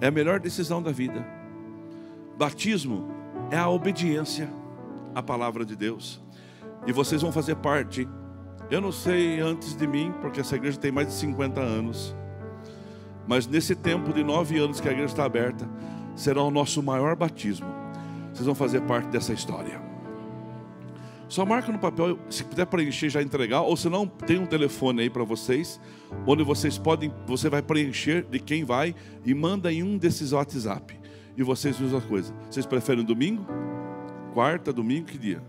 É 0.00 0.08
a 0.08 0.10
melhor 0.10 0.40
decisão 0.40 0.82
da 0.82 0.90
vida. 0.90 1.24
Batismo 2.36 3.06
é 3.52 3.56
a 3.56 3.68
obediência 3.68 4.50
a 5.14 5.22
palavra 5.22 5.64
de 5.64 5.76
Deus. 5.76 6.20
E 6.88 6.92
vocês 6.92 7.22
vão 7.22 7.30
fazer 7.30 7.54
parte. 7.54 8.08
Eu 8.68 8.80
não 8.80 8.90
sei 8.90 9.38
antes 9.38 9.76
de 9.76 9.86
mim, 9.86 10.12
porque 10.20 10.40
essa 10.40 10.56
igreja 10.56 10.76
tem 10.76 10.90
mais 10.90 11.06
de 11.06 11.12
50 11.12 11.60
anos. 11.60 12.16
Mas 13.28 13.46
nesse 13.46 13.76
tempo 13.76 14.12
de 14.12 14.24
nove 14.24 14.58
anos 14.58 14.80
que 14.80 14.88
a 14.88 14.90
igreja 14.90 15.12
está 15.12 15.24
aberta, 15.24 15.70
será 16.16 16.42
o 16.42 16.50
nosso 16.50 16.82
maior 16.82 17.14
batismo. 17.14 17.68
Vocês 18.32 18.44
vão 18.44 18.56
fazer 18.56 18.80
parte 18.80 19.06
dessa 19.06 19.32
história. 19.32 19.80
Só 21.28 21.44
marca 21.44 21.72
no 21.72 21.78
papel, 21.78 22.18
se 22.28 22.44
puder 22.44 22.66
preencher 22.66 23.08
já 23.08 23.22
entregar, 23.22 23.62
ou 23.62 23.76
se 23.76 23.88
não, 23.88 24.06
tem 24.06 24.38
um 24.38 24.46
telefone 24.46 25.02
aí 25.02 25.10
para 25.10 25.24
vocês, 25.24 25.80
onde 26.26 26.42
vocês 26.42 26.78
podem, 26.78 27.12
você 27.26 27.48
vai 27.48 27.62
preencher 27.62 28.24
de 28.30 28.38
quem 28.38 28.64
vai 28.64 28.94
e 29.24 29.34
manda 29.34 29.72
em 29.72 29.82
um 29.82 29.96
desses 29.96 30.32
WhatsApp. 30.32 30.98
E 31.36 31.42
vocês 31.42 31.80
usam 31.80 31.98
a 31.98 32.02
coisa. 32.02 32.34
Vocês 32.48 32.66
preferem 32.66 33.04
domingo? 33.04 33.44
Quarta, 34.32 34.72
domingo, 34.72 35.06
que 35.06 35.18
dia? 35.18 35.42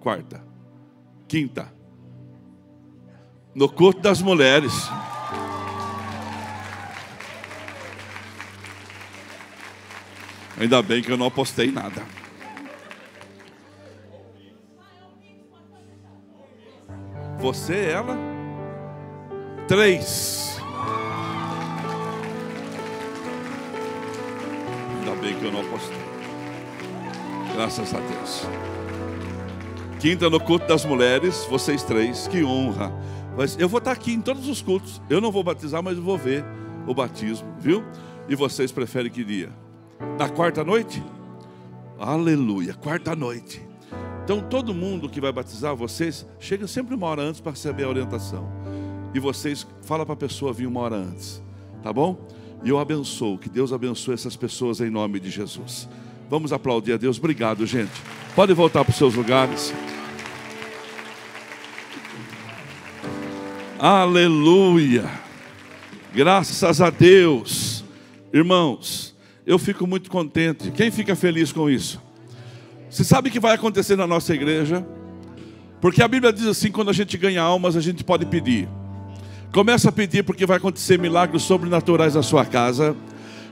Quarta. 0.00 0.42
Quinta. 1.28 1.72
No 3.54 3.68
culto 3.68 4.00
das 4.00 4.20
mulheres. 4.20 4.72
Ainda 10.58 10.82
bem 10.82 11.02
que 11.02 11.10
eu 11.10 11.16
não 11.16 11.26
apostei 11.26 11.70
nada. 11.70 12.02
Você, 17.42 17.74
ela? 17.74 18.16
Três. 19.66 20.60
Ainda 25.00 25.20
bem 25.20 25.36
que 25.36 25.44
eu 25.44 25.50
não 25.50 25.62
apostei. 25.62 25.98
Graças 27.52 27.92
a 27.92 27.98
Deus. 27.98 28.46
Quinta 29.98 30.30
no 30.30 30.38
culto 30.38 30.68
das 30.68 30.84
mulheres, 30.84 31.44
vocês 31.50 31.82
três, 31.82 32.28
que 32.28 32.44
honra. 32.44 32.92
Mas 33.36 33.58
eu 33.58 33.68
vou 33.68 33.78
estar 33.78 33.90
aqui 33.90 34.12
em 34.12 34.20
todos 34.20 34.46
os 34.46 34.62
cultos. 34.62 35.02
Eu 35.10 35.20
não 35.20 35.32
vou 35.32 35.42
batizar, 35.42 35.82
mas 35.82 35.96
eu 35.96 36.02
vou 36.04 36.16
ver 36.16 36.44
o 36.86 36.94
batismo, 36.94 37.52
viu? 37.58 37.82
E 38.28 38.36
vocês 38.36 38.70
preferem 38.70 39.10
que 39.10 39.24
dia? 39.24 39.50
Na 40.16 40.28
quarta 40.28 40.62
noite? 40.62 41.02
Aleluia, 41.98 42.74
quarta 42.74 43.16
noite. 43.16 43.71
Então 44.24 44.40
todo 44.40 44.72
mundo 44.72 45.08
que 45.08 45.20
vai 45.20 45.32
batizar 45.32 45.74
vocês, 45.74 46.26
chega 46.38 46.66
sempre 46.66 46.94
uma 46.94 47.06
hora 47.06 47.22
antes 47.22 47.40
para 47.40 47.52
receber 47.52 47.84
a 47.84 47.88
orientação. 47.88 48.48
E 49.14 49.18
vocês 49.18 49.66
fala 49.82 50.06
para 50.06 50.14
a 50.14 50.16
pessoa 50.16 50.52
vir 50.52 50.66
uma 50.66 50.80
hora 50.80 50.96
antes, 50.96 51.42
tá 51.82 51.92
bom? 51.92 52.18
E 52.64 52.68
eu 52.68 52.78
abençoo, 52.78 53.36
que 53.36 53.48
Deus 53.48 53.72
abençoe 53.72 54.14
essas 54.14 54.36
pessoas 54.36 54.80
em 54.80 54.88
nome 54.88 55.18
de 55.18 55.30
Jesus. 55.30 55.88
Vamos 56.30 56.52
aplaudir 56.52 56.92
a 56.92 56.96
Deus. 56.96 57.18
Obrigado, 57.18 57.66
gente. 57.66 57.92
Pode 58.34 58.54
voltar 58.54 58.84
para 58.84 58.92
os 58.92 58.96
seus 58.96 59.14
lugares. 59.14 59.74
Aleluia. 63.78 65.10
Graças 66.14 66.80
a 66.80 66.88
Deus. 66.88 67.84
Irmãos, 68.32 69.14
eu 69.44 69.58
fico 69.58 69.86
muito 69.86 70.08
contente. 70.08 70.70
Quem 70.70 70.90
fica 70.90 71.16
feliz 71.16 71.52
com 71.52 71.68
isso? 71.68 72.00
Você 72.92 73.04
sabe 73.04 73.30
o 73.30 73.32
que 73.32 73.40
vai 73.40 73.54
acontecer 73.54 73.96
na 73.96 74.06
nossa 74.06 74.34
igreja? 74.34 74.86
Porque 75.80 76.02
a 76.02 76.06
Bíblia 76.06 76.30
diz 76.30 76.46
assim: 76.46 76.70
quando 76.70 76.90
a 76.90 76.92
gente 76.92 77.16
ganha 77.16 77.40
almas, 77.40 77.74
a 77.74 77.80
gente 77.80 78.04
pode 78.04 78.26
pedir. 78.26 78.68
Começa 79.50 79.88
a 79.88 79.92
pedir 79.92 80.22
porque 80.22 80.44
vai 80.44 80.58
acontecer 80.58 80.98
milagres 80.98 81.42
sobrenaturais 81.42 82.14
na 82.14 82.22
sua 82.22 82.44
casa. 82.44 82.94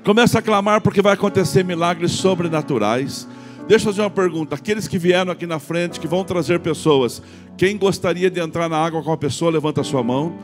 Começa 0.05 0.41
a 0.41 0.43
clamar 0.43 0.83
porque 0.83 1.01
vai 1.01 1.15
acontecer 1.15 1.65
milagres 1.65 2.13
sobrenaturais. 2.13 3.27
Deixa 3.67 3.89
eu 3.89 3.93
fazer 3.93 4.03
uma 4.03 4.11
pergunta. 4.11 4.57
Aqueles 4.57 4.87
que 4.87 4.99
vieram 4.99 5.33
aqui 5.33 5.47
na 5.47 5.59
frente, 5.59 5.99
que 5.99 6.07
vão 6.07 6.23
trazer 6.23 6.61
pessoas, 6.61 7.23
quem 7.57 7.79
gostaria 7.79 8.31
de 8.31 8.41
entrar 8.41 8.69
na 8.69 8.77
água 8.77 9.03
com 9.03 9.11
a 9.11 9.17
pessoa, 9.17 9.51
levanta 9.51 9.81
a 9.81 9.85
sua 9.85 10.03
mão. 10.03 10.37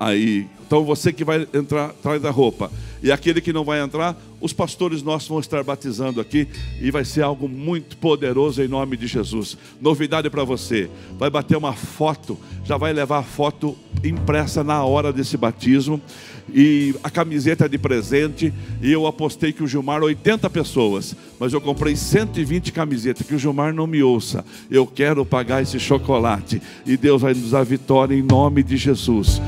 Aí, 0.00 0.46
então 0.66 0.82
você 0.82 1.12
que 1.12 1.24
vai 1.24 1.46
entrar, 1.52 1.90
traz 2.02 2.24
a 2.24 2.30
roupa. 2.30 2.72
E 3.02 3.12
aquele 3.12 3.40
que 3.40 3.52
não 3.52 3.64
vai 3.64 3.82
entrar, 3.82 4.16
os 4.40 4.52
pastores 4.52 5.02
nossos 5.02 5.28
vão 5.28 5.38
estar 5.38 5.62
batizando 5.62 6.20
aqui 6.20 6.48
e 6.80 6.90
vai 6.90 7.04
ser 7.04 7.22
algo 7.22 7.46
muito 7.46 7.98
poderoso 7.98 8.62
em 8.62 8.68
nome 8.68 8.96
de 8.96 9.06
Jesus. 9.06 9.58
Novidade 9.78 10.30
para 10.30 10.42
você: 10.42 10.88
vai 11.18 11.28
bater 11.28 11.56
uma 11.56 11.74
foto, 11.74 12.38
já 12.64 12.78
vai 12.78 12.94
levar 12.94 13.18
a 13.18 13.22
foto 13.22 13.76
impressa 14.02 14.64
na 14.64 14.82
hora 14.84 15.12
desse 15.12 15.36
batismo 15.36 16.00
e 16.48 16.94
a 17.02 17.10
camiseta 17.10 17.68
de 17.68 17.76
presente. 17.76 18.54
E 18.80 18.90
eu 18.90 19.06
apostei 19.06 19.52
que 19.52 19.62
o 19.62 19.66
Gilmar, 19.66 20.02
80 20.02 20.48
pessoas, 20.48 21.14
mas 21.38 21.52
eu 21.52 21.60
comprei 21.60 21.94
120 21.94 22.72
camisetas. 22.72 23.26
Que 23.26 23.34
o 23.34 23.38
Gilmar 23.38 23.74
não 23.74 23.86
me 23.86 24.02
ouça. 24.02 24.44
Eu 24.70 24.86
quero 24.86 25.26
pagar 25.26 25.62
esse 25.62 25.78
chocolate 25.78 26.62
e 26.86 26.96
Deus 26.96 27.20
vai 27.20 27.34
nos 27.34 27.50
dar 27.50 27.64
vitória 27.64 28.14
em 28.14 28.22
nome 28.22 28.62
de 28.62 28.78
Jesus. 28.78 29.42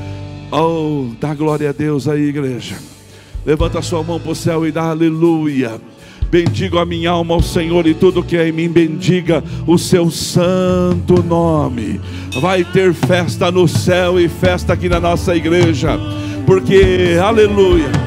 Oh, 0.55 1.07
dá 1.19 1.33
glória 1.33 1.71
a 1.71 1.73
Deus 1.73 2.07
aí, 2.07 2.29
igreja. 2.29 2.75
Levanta 3.43 3.81
sua 3.81 4.03
mão 4.03 4.19
para 4.19 4.33
o 4.33 4.35
céu 4.35 4.67
e 4.67 4.71
dá 4.71 4.83
aleluia. 4.83 5.81
Bendigo 6.29 6.77
a 6.77 6.85
minha 6.85 7.09
alma 7.09 7.33
ao 7.33 7.41
Senhor 7.41 7.87
e 7.87 7.95
tudo 7.95 8.21
que 8.21 8.37
é 8.37 8.49
em 8.49 8.51
mim, 8.51 8.69
bendiga 8.69 9.43
o 9.65 9.79
seu 9.79 10.11
santo 10.11 11.23
nome. 11.23 11.99
Vai 12.39 12.63
ter 12.63 12.93
festa 12.93 13.49
no 13.51 13.67
céu 13.67 14.19
e 14.19 14.29
festa 14.29 14.73
aqui 14.73 14.87
na 14.87 14.99
nossa 14.99 15.35
igreja, 15.35 15.99
porque, 16.45 17.17
aleluia. 17.19 18.02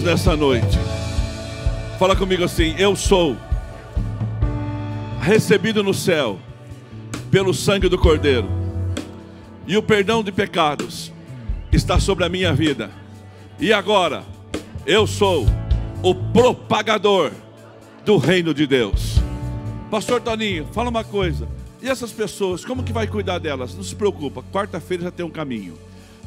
Abençoados 0.00 0.02
nessa 0.02 0.36
noite? 0.36 0.78
Fala 1.98 2.16
comigo 2.16 2.44
assim: 2.44 2.74
Eu 2.78 2.96
sou 2.96 3.36
recebido 5.20 5.82
no 5.82 5.92
céu 5.92 6.38
pelo 7.30 7.54
sangue 7.54 7.88
do 7.88 7.98
Cordeiro, 7.98 8.48
e 9.66 9.76
o 9.76 9.82
perdão 9.82 10.22
de 10.22 10.32
pecados 10.32 11.12
está 11.70 12.00
sobre 12.00 12.24
a 12.24 12.28
minha 12.28 12.52
vida. 12.52 12.90
E 13.58 13.72
agora, 13.72 14.24
eu 14.86 15.06
sou 15.06 15.46
o 16.02 16.14
propagador 16.14 17.30
do 18.04 18.16
reino 18.16 18.54
de 18.54 18.66
Deus. 18.66 19.20
Pastor 19.90 20.20
Toninho, 20.20 20.66
fala 20.72 20.88
uma 20.88 21.04
coisa. 21.04 21.48
E 21.82 21.88
essas 21.88 22.12
pessoas, 22.12 22.64
como 22.64 22.82
que 22.82 22.92
vai 22.92 23.06
cuidar 23.06 23.38
delas? 23.38 23.74
Não 23.74 23.82
se 23.82 23.94
preocupa, 23.94 24.42
quarta-feira 24.52 25.04
já 25.04 25.10
tem 25.10 25.24
um 25.24 25.30
caminho. 25.30 25.78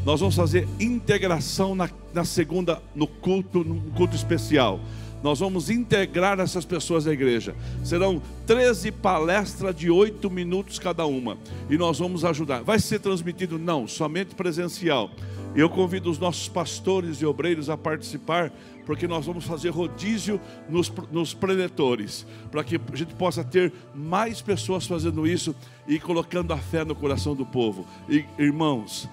Nós 0.06 0.20
vamos 0.20 0.36
fazer 0.36 0.68
integração 0.80 1.74
na, 1.76 1.90
na 2.14 2.26
segunda, 2.26 2.82
no 2.94 3.08
culto, 3.08 3.64
no 3.64 3.80
culto 3.92 4.16
especial. 4.16 4.80
Nós 5.24 5.40
vamos 5.40 5.70
integrar 5.70 6.42
essas 6.42 6.66
pessoas 6.66 7.08
à 7.08 7.14
igreja. 7.14 7.56
Serão 7.82 8.22
13 8.46 8.92
palestras 8.92 9.74
de 9.74 9.90
8 9.90 10.30
minutos 10.30 10.78
cada 10.78 11.06
uma. 11.06 11.38
E 11.70 11.78
nós 11.78 12.00
vamos 12.00 12.26
ajudar. 12.26 12.62
Vai 12.64 12.80
ser 12.80 13.00
transmitido? 13.00 13.58
Não, 13.58 13.88
somente 13.88 14.36
presencial. 14.36 15.10
Eu 15.56 15.70
convido 15.70 16.12
os 16.12 16.20
nossos 16.20 16.50
pastores 16.50 17.22
e 17.22 17.26
obreiros 17.26 17.70
a 17.70 17.78
participar 17.78 18.52
porque 18.86 19.08
nós 19.08 19.26
vamos 19.26 19.46
fazer 19.46 19.70
rodízio 19.70 20.42
nos, 20.68 20.92
nos 21.10 21.34
preletores, 21.34 22.26
para 22.52 22.64
que 22.64 22.76
a 22.76 22.96
gente 22.96 23.14
possa 23.14 23.42
ter 23.42 23.72
mais 23.96 24.42
pessoas 24.42 24.86
fazendo 24.86 25.26
isso 25.26 25.56
e 25.88 25.98
colocando 25.98 26.52
a 26.52 26.58
fé 26.58 26.84
no 26.84 26.94
coração 26.94 27.34
do 27.34 27.46
povo. 27.46 27.86
E, 28.10 28.26
irmãos, 28.38 29.08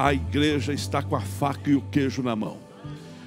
a 0.00 0.14
igreja 0.14 0.72
está 0.72 1.02
com 1.02 1.16
a 1.16 1.20
faca 1.20 1.68
e 1.68 1.74
o 1.74 1.80
queijo 1.80 2.22
na 2.22 2.36
mão, 2.36 2.56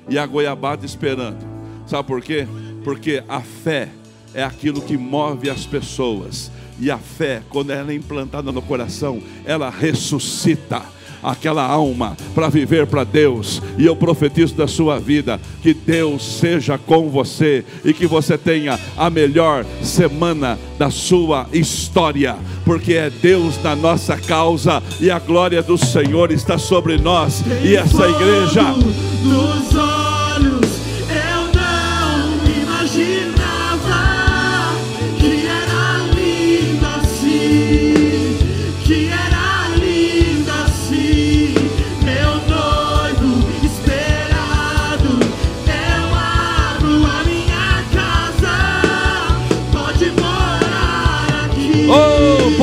e 0.07 0.17
a 0.17 0.25
goiabada 0.25 0.85
esperando. 0.85 1.45
Sabe 1.85 2.07
por 2.07 2.21
quê? 2.21 2.47
Porque 2.81 3.21
a 3.27 3.41
fé 3.41 3.89
é 4.33 4.41
aquilo 4.41 4.81
que 4.81 4.97
move 4.97 5.49
as 5.49 5.65
pessoas. 5.65 6.49
E 6.79 6.89
a 6.89 6.97
fé, 6.97 7.43
quando 7.49 7.71
ela 7.71 7.91
é 7.91 7.95
implantada 7.95 8.53
no 8.53 8.61
coração, 8.61 9.21
ela 9.43 9.69
ressuscita 9.69 10.81
aquela 11.23 11.65
alma 11.65 12.15
para 12.33 12.49
viver 12.49 12.87
para 12.87 13.03
Deus. 13.03 13.61
E 13.77 13.85
eu 13.85 13.95
profetizo 13.95 14.55
da 14.55 14.67
sua 14.67 14.99
vida 14.99 15.39
que 15.61 15.73
Deus 15.73 16.39
seja 16.39 16.77
com 16.77 17.09
você 17.09 17.63
e 17.83 17.93
que 17.93 18.07
você 18.07 18.37
tenha 18.37 18.79
a 18.97 19.09
melhor 19.09 19.65
semana 19.81 20.57
da 20.77 20.89
sua 20.89 21.47
história, 21.53 22.35
porque 22.65 22.93
é 22.93 23.09
Deus 23.09 23.61
na 23.61 23.75
nossa 23.75 24.17
causa 24.17 24.81
e 24.99 25.11
a 25.11 25.19
glória 25.19 25.61
do 25.61 25.77
Senhor 25.77 26.31
está 26.31 26.57
sobre 26.57 26.97
nós. 26.97 27.43
E 27.63 27.75
essa 27.75 28.07
igreja 28.07 28.75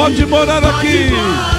pode 0.08 0.24
morar 0.24 0.64
aqui. 0.64 1.10
amor 1.12 1.52
de 1.52 1.57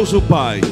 Deus 0.00 0.14
o 0.14 0.22
Pai, 0.22 0.62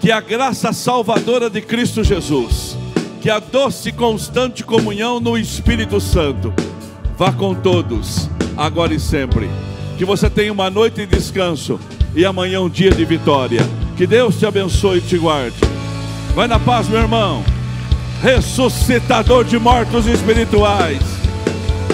que 0.00 0.10
a 0.10 0.18
graça 0.18 0.72
salvadora 0.72 1.50
de 1.50 1.60
Cristo 1.60 2.02
Jesus, 2.02 2.74
que 3.20 3.28
a 3.28 3.38
doce 3.38 3.90
e 3.90 3.92
constante 3.92 4.64
comunhão 4.64 5.20
no 5.20 5.36
Espírito 5.36 6.00
Santo, 6.00 6.54
vá 7.18 7.30
com 7.30 7.54
todos, 7.54 8.30
agora 8.56 8.94
e 8.94 8.98
sempre. 8.98 9.50
Que 9.98 10.06
você 10.06 10.30
tenha 10.30 10.50
uma 10.50 10.70
noite 10.70 11.04
de 11.04 11.06
descanso 11.06 11.78
e 12.14 12.24
amanhã 12.24 12.62
um 12.62 12.68
dia 12.70 12.90
de 12.90 13.04
vitória. 13.04 13.60
Que 13.94 14.06
Deus 14.06 14.38
te 14.38 14.46
abençoe 14.46 15.00
e 15.00 15.02
te 15.02 15.18
guarde. 15.18 15.58
Vai 16.34 16.48
na 16.48 16.58
paz, 16.58 16.88
meu 16.88 17.00
irmão. 17.00 17.44
Ressuscitador 18.22 19.44
de 19.44 19.58
mortos 19.58 20.06
espirituais. 20.06 21.02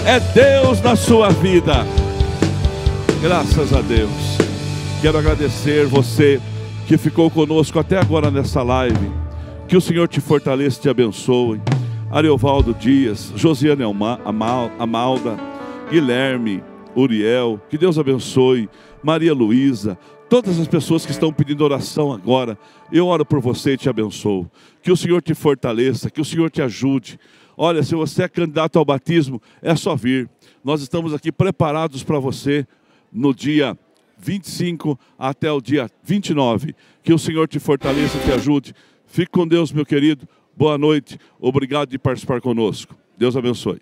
É 0.06 0.20
Deus 0.20 0.80
na 0.80 0.94
sua 0.94 1.30
vida. 1.30 1.84
Graças 3.20 3.72
a 3.72 3.80
Deus. 3.80 4.12
Quero 5.02 5.18
agradecer 5.18 5.84
você 5.86 6.40
que 6.88 6.96
ficou 6.96 7.30
conosco 7.30 7.78
até 7.78 7.98
agora 7.98 8.30
nessa 8.30 8.62
live. 8.62 9.12
Que 9.68 9.76
o 9.76 9.80
Senhor 9.80 10.08
te 10.08 10.22
fortaleça 10.22 10.78
e 10.78 10.82
te 10.82 10.88
abençoe. 10.88 11.60
Ariovaldo 12.10 12.72
Dias, 12.72 13.30
Josiane 13.36 13.82
Amalda, 14.78 15.38
Guilherme, 15.90 16.64
Uriel, 16.96 17.60
que 17.68 17.76
Deus 17.76 17.98
abençoe, 17.98 18.70
Maria 19.02 19.34
Luísa, 19.34 19.98
todas 20.30 20.58
as 20.58 20.66
pessoas 20.66 21.04
que 21.04 21.12
estão 21.12 21.30
pedindo 21.30 21.62
oração 21.62 22.10
agora, 22.10 22.58
eu 22.90 23.06
oro 23.06 23.26
por 23.26 23.38
você 23.38 23.74
e 23.74 23.76
te 23.76 23.90
abençoo. 23.90 24.50
Que 24.80 24.90
o 24.90 24.96
Senhor 24.96 25.20
te 25.20 25.34
fortaleça, 25.34 26.10
que 26.10 26.22
o 26.22 26.24
Senhor 26.24 26.50
te 26.50 26.62
ajude. 26.62 27.20
Olha, 27.54 27.82
se 27.82 27.94
você 27.94 28.22
é 28.22 28.28
candidato 28.28 28.78
ao 28.78 28.84
batismo, 28.86 29.42
é 29.60 29.76
só 29.76 29.94
vir. 29.94 30.26
Nós 30.64 30.80
estamos 30.80 31.12
aqui 31.12 31.30
preparados 31.30 32.02
para 32.02 32.18
você 32.18 32.66
no 33.12 33.34
dia 33.34 33.76
25 34.18 34.98
até 35.18 35.50
o 35.50 35.60
dia 35.60 35.90
29. 36.02 36.74
Que 37.02 37.12
o 37.12 37.18
Senhor 37.18 37.48
te 37.48 37.58
fortaleça 37.58 38.18
te 38.18 38.32
ajude. 38.32 38.74
Fique 39.06 39.30
com 39.30 39.46
Deus, 39.46 39.72
meu 39.72 39.86
querido. 39.86 40.28
Boa 40.56 40.76
noite. 40.76 41.18
Obrigado 41.40 41.90
de 41.90 41.98
participar 41.98 42.40
conosco. 42.40 42.96
Deus 43.16 43.36
abençoe. 43.36 43.80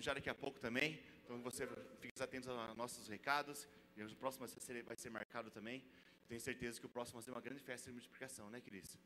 Próximo 0.00 0.02
já 0.02 0.14
daqui 0.14 0.30
a 0.30 0.34
pouco 0.34 0.58
também. 0.58 0.98
Então 1.24 1.40
você 1.42 1.68
fique 2.00 2.22
atento 2.22 2.50
aos 2.50 2.76
nossos 2.76 3.08
recados. 3.08 3.68
E 3.96 4.02
o 4.02 4.16
próximo 4.16 4.46
vai 4.86 4.96
ser, 4.96 5.10
marcado 5.10 5.50
também. 5.50 5.84
Tenho 6.28 6.40
certeza 6.40 6.80
que 6.80 6.86
o 6.86 6.88
próximo 6.88 7.18
vai 7.18 7.24
ser 7.24 7.30
uma 7.30 7.40
grande 7.40 7.62
festa 7.62 7.86
de 7.88 7.92
multiplicação, 7.92 8.48
né, 8.50 8.60
Cris? 8.60 8.98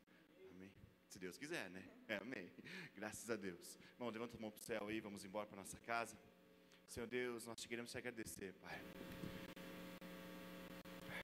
Amém. 0.51 0.71
Se 1.09 1.19
Deus 1.19 1.37
quiser, 1.37 1.69
né? 1.69 1.83
É, 2.07 2.17
amém. 2.21 2.49
Graças 2.95 3.29
a 3.29 3.35
Deus. 3.35 3.77
Bom, 3.99 4.09
levanta 4.09 4.37
a 4.37 4.39
mão 4.39 4.51
para 4.51 4.59
o 4.59 4.63
céu 4.63 4.87
aí, 4.87 4.99
vamos 4.99 5.25
embora 5.25 5.45
para 5.45 5.57
nossa 5.57 5.77
casa. 5.79 6.17
Senhor 6.87 7.07
Deus, 7.07 7.45
nós 7.45 7.59
te 7.59 7.67
queremos 7.67 7.91
te 7.91 7.97
agradecer, 7.97 8.53
Pai. 8.61 8.79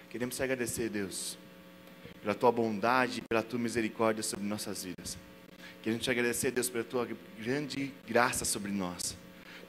Queremos 0.09 0.35
te 0.35 0.43
agradecer, 0.43 0.89
Deus 0.89 1.37
pela 2.21 2.35
tua 2.35 2.51
bondade, 2.51 3.23
pela 3.27 3.41
tua 3.41 3.57
misericórdia 3.57 4.21
sobre 4.21 4.45
nossas 4.45 4.83
vidas. 4.83 5.17
Queremos 5.81 6.03
te 6.03 6.11
agradecer, 6.11 6.51
Deus, 6.51 6.69
pela 6.69 6.83
tua 6.83 7.07
grande 7.39 7.91
graça 8.07 8.45
sobre 8.45 8.71
nós. 8.71 9.17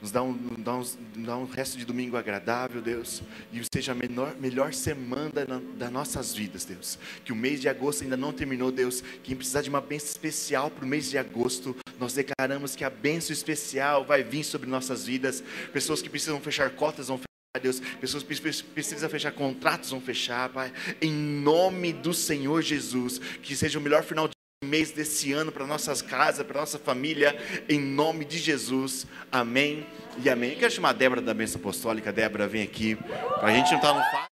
Nos 0.03 0.11
dá 0.11 0.21
um, 0.21 0.37
dá 0.57 0.75
um, 0.75 0.83
dá 1.15 1.37
um 1.37 1.45
resto 1.45 1.77
de 1.77 1.85
domingo 1.85 2.17
agradável, 2.17 2.81
Deus, 2.81 3.23
e 3.53 3.61
seja 3.73 3.93
a 3.93 3.95
menor, 3.95 4.35
melhor 4.37 4.73
semana 4.73 5.31
das 5.77 5.89
nossas 5.89 6.33
vidas, 6.33 6.65
Deus. 6.65 6.99
Que 7.23 7.31
o 7.31 7.35
mês 7.37 7.61
de 7.61 7.69
agosto 7.69 8.03
ainda 8.03 8.17
não 8.17 8.33
terminou, 8.33 8.69
Deus. 8.69 9.01
Quem 9.23 9.33
precisar 9.33 9.61
de 9.61 9.69
uma 9.69 9.79
bênção 9.79 10.09
especial 10.09 10.69
para 10.69 10.83
o 10.83 10.87
mês 10.87 11.09
de 11.09 11.17
agosto, 11.17 11.73
nós 11.97 12.13
declaramos 12.13 12.75
que 12.75 12.83
a 12.83 12.89
bênção 12.89 13.31
especial 13.31 14.03
vai 14.03 14.25
vir 14.25 14.43
sobre 14.43 14.69
nossas 14.69 15.05
vidas. 15.05 15.41
Pessoas 15.71 16.01
que 16.01 16.09
precisam 16.09 16.41
fechar 16.41 16.69
cotas 16.71 17.07
vão 17.07 17.17
Deus, 17.61 17.79
pessoas 18.01 18.23
que 18.23 18.35
precisam 18.73 19.09
fechar 19.09 19.31
contratos 19.31 19.91
vão 19.91 20.01
fechar, 20.01 20.49
Pai. 20.49 20.73
Em 20.99 21.13
nome 21.13 21.93
do 21.93 22.13
Senhor 22.13 22.61
Jesus, 22.61 23.19
que 23.41 23.55
seja 23.55 23.79
o 23.79 23.81
melhor 23.81 24.03
final 24.03 24.27
de 24.27 24.32
mês 24.63 24.91
desse 24.91 25.31
ano 25.31 25.51
para 25.51 25.67
nossas 25.67 26.01
casas, 26.01 26.45
para 26.45 26.59
nossa 26.59 26.79
família, 26.79 27.37
em 27.69 27.79
nome 27.79 28.25
de 28.25 28.37
Jesus. 28.37 29.05
Amém 29.31 29.85
e 30.23 30.29
amém. 30.29 30.51
Eu 30.51 30.57
quero 30.57 30.73
chamar 30.73 30.89
a 30.89 30.93
Débora 30.93 31.21
da 31.21 31.33
bênção 31.33 31.59
apostólica. 31.59 32.11
Débora, 32.11 32.47
vem 32.47 32.63
aqui. 32.63 32.95
Para 32.95 33.49
a 33.49 33.51
gente 33.51 33.71
não 33.71 33.77
estar 33.77 33.93
tá 33.93 33.99
no 33.99 34.32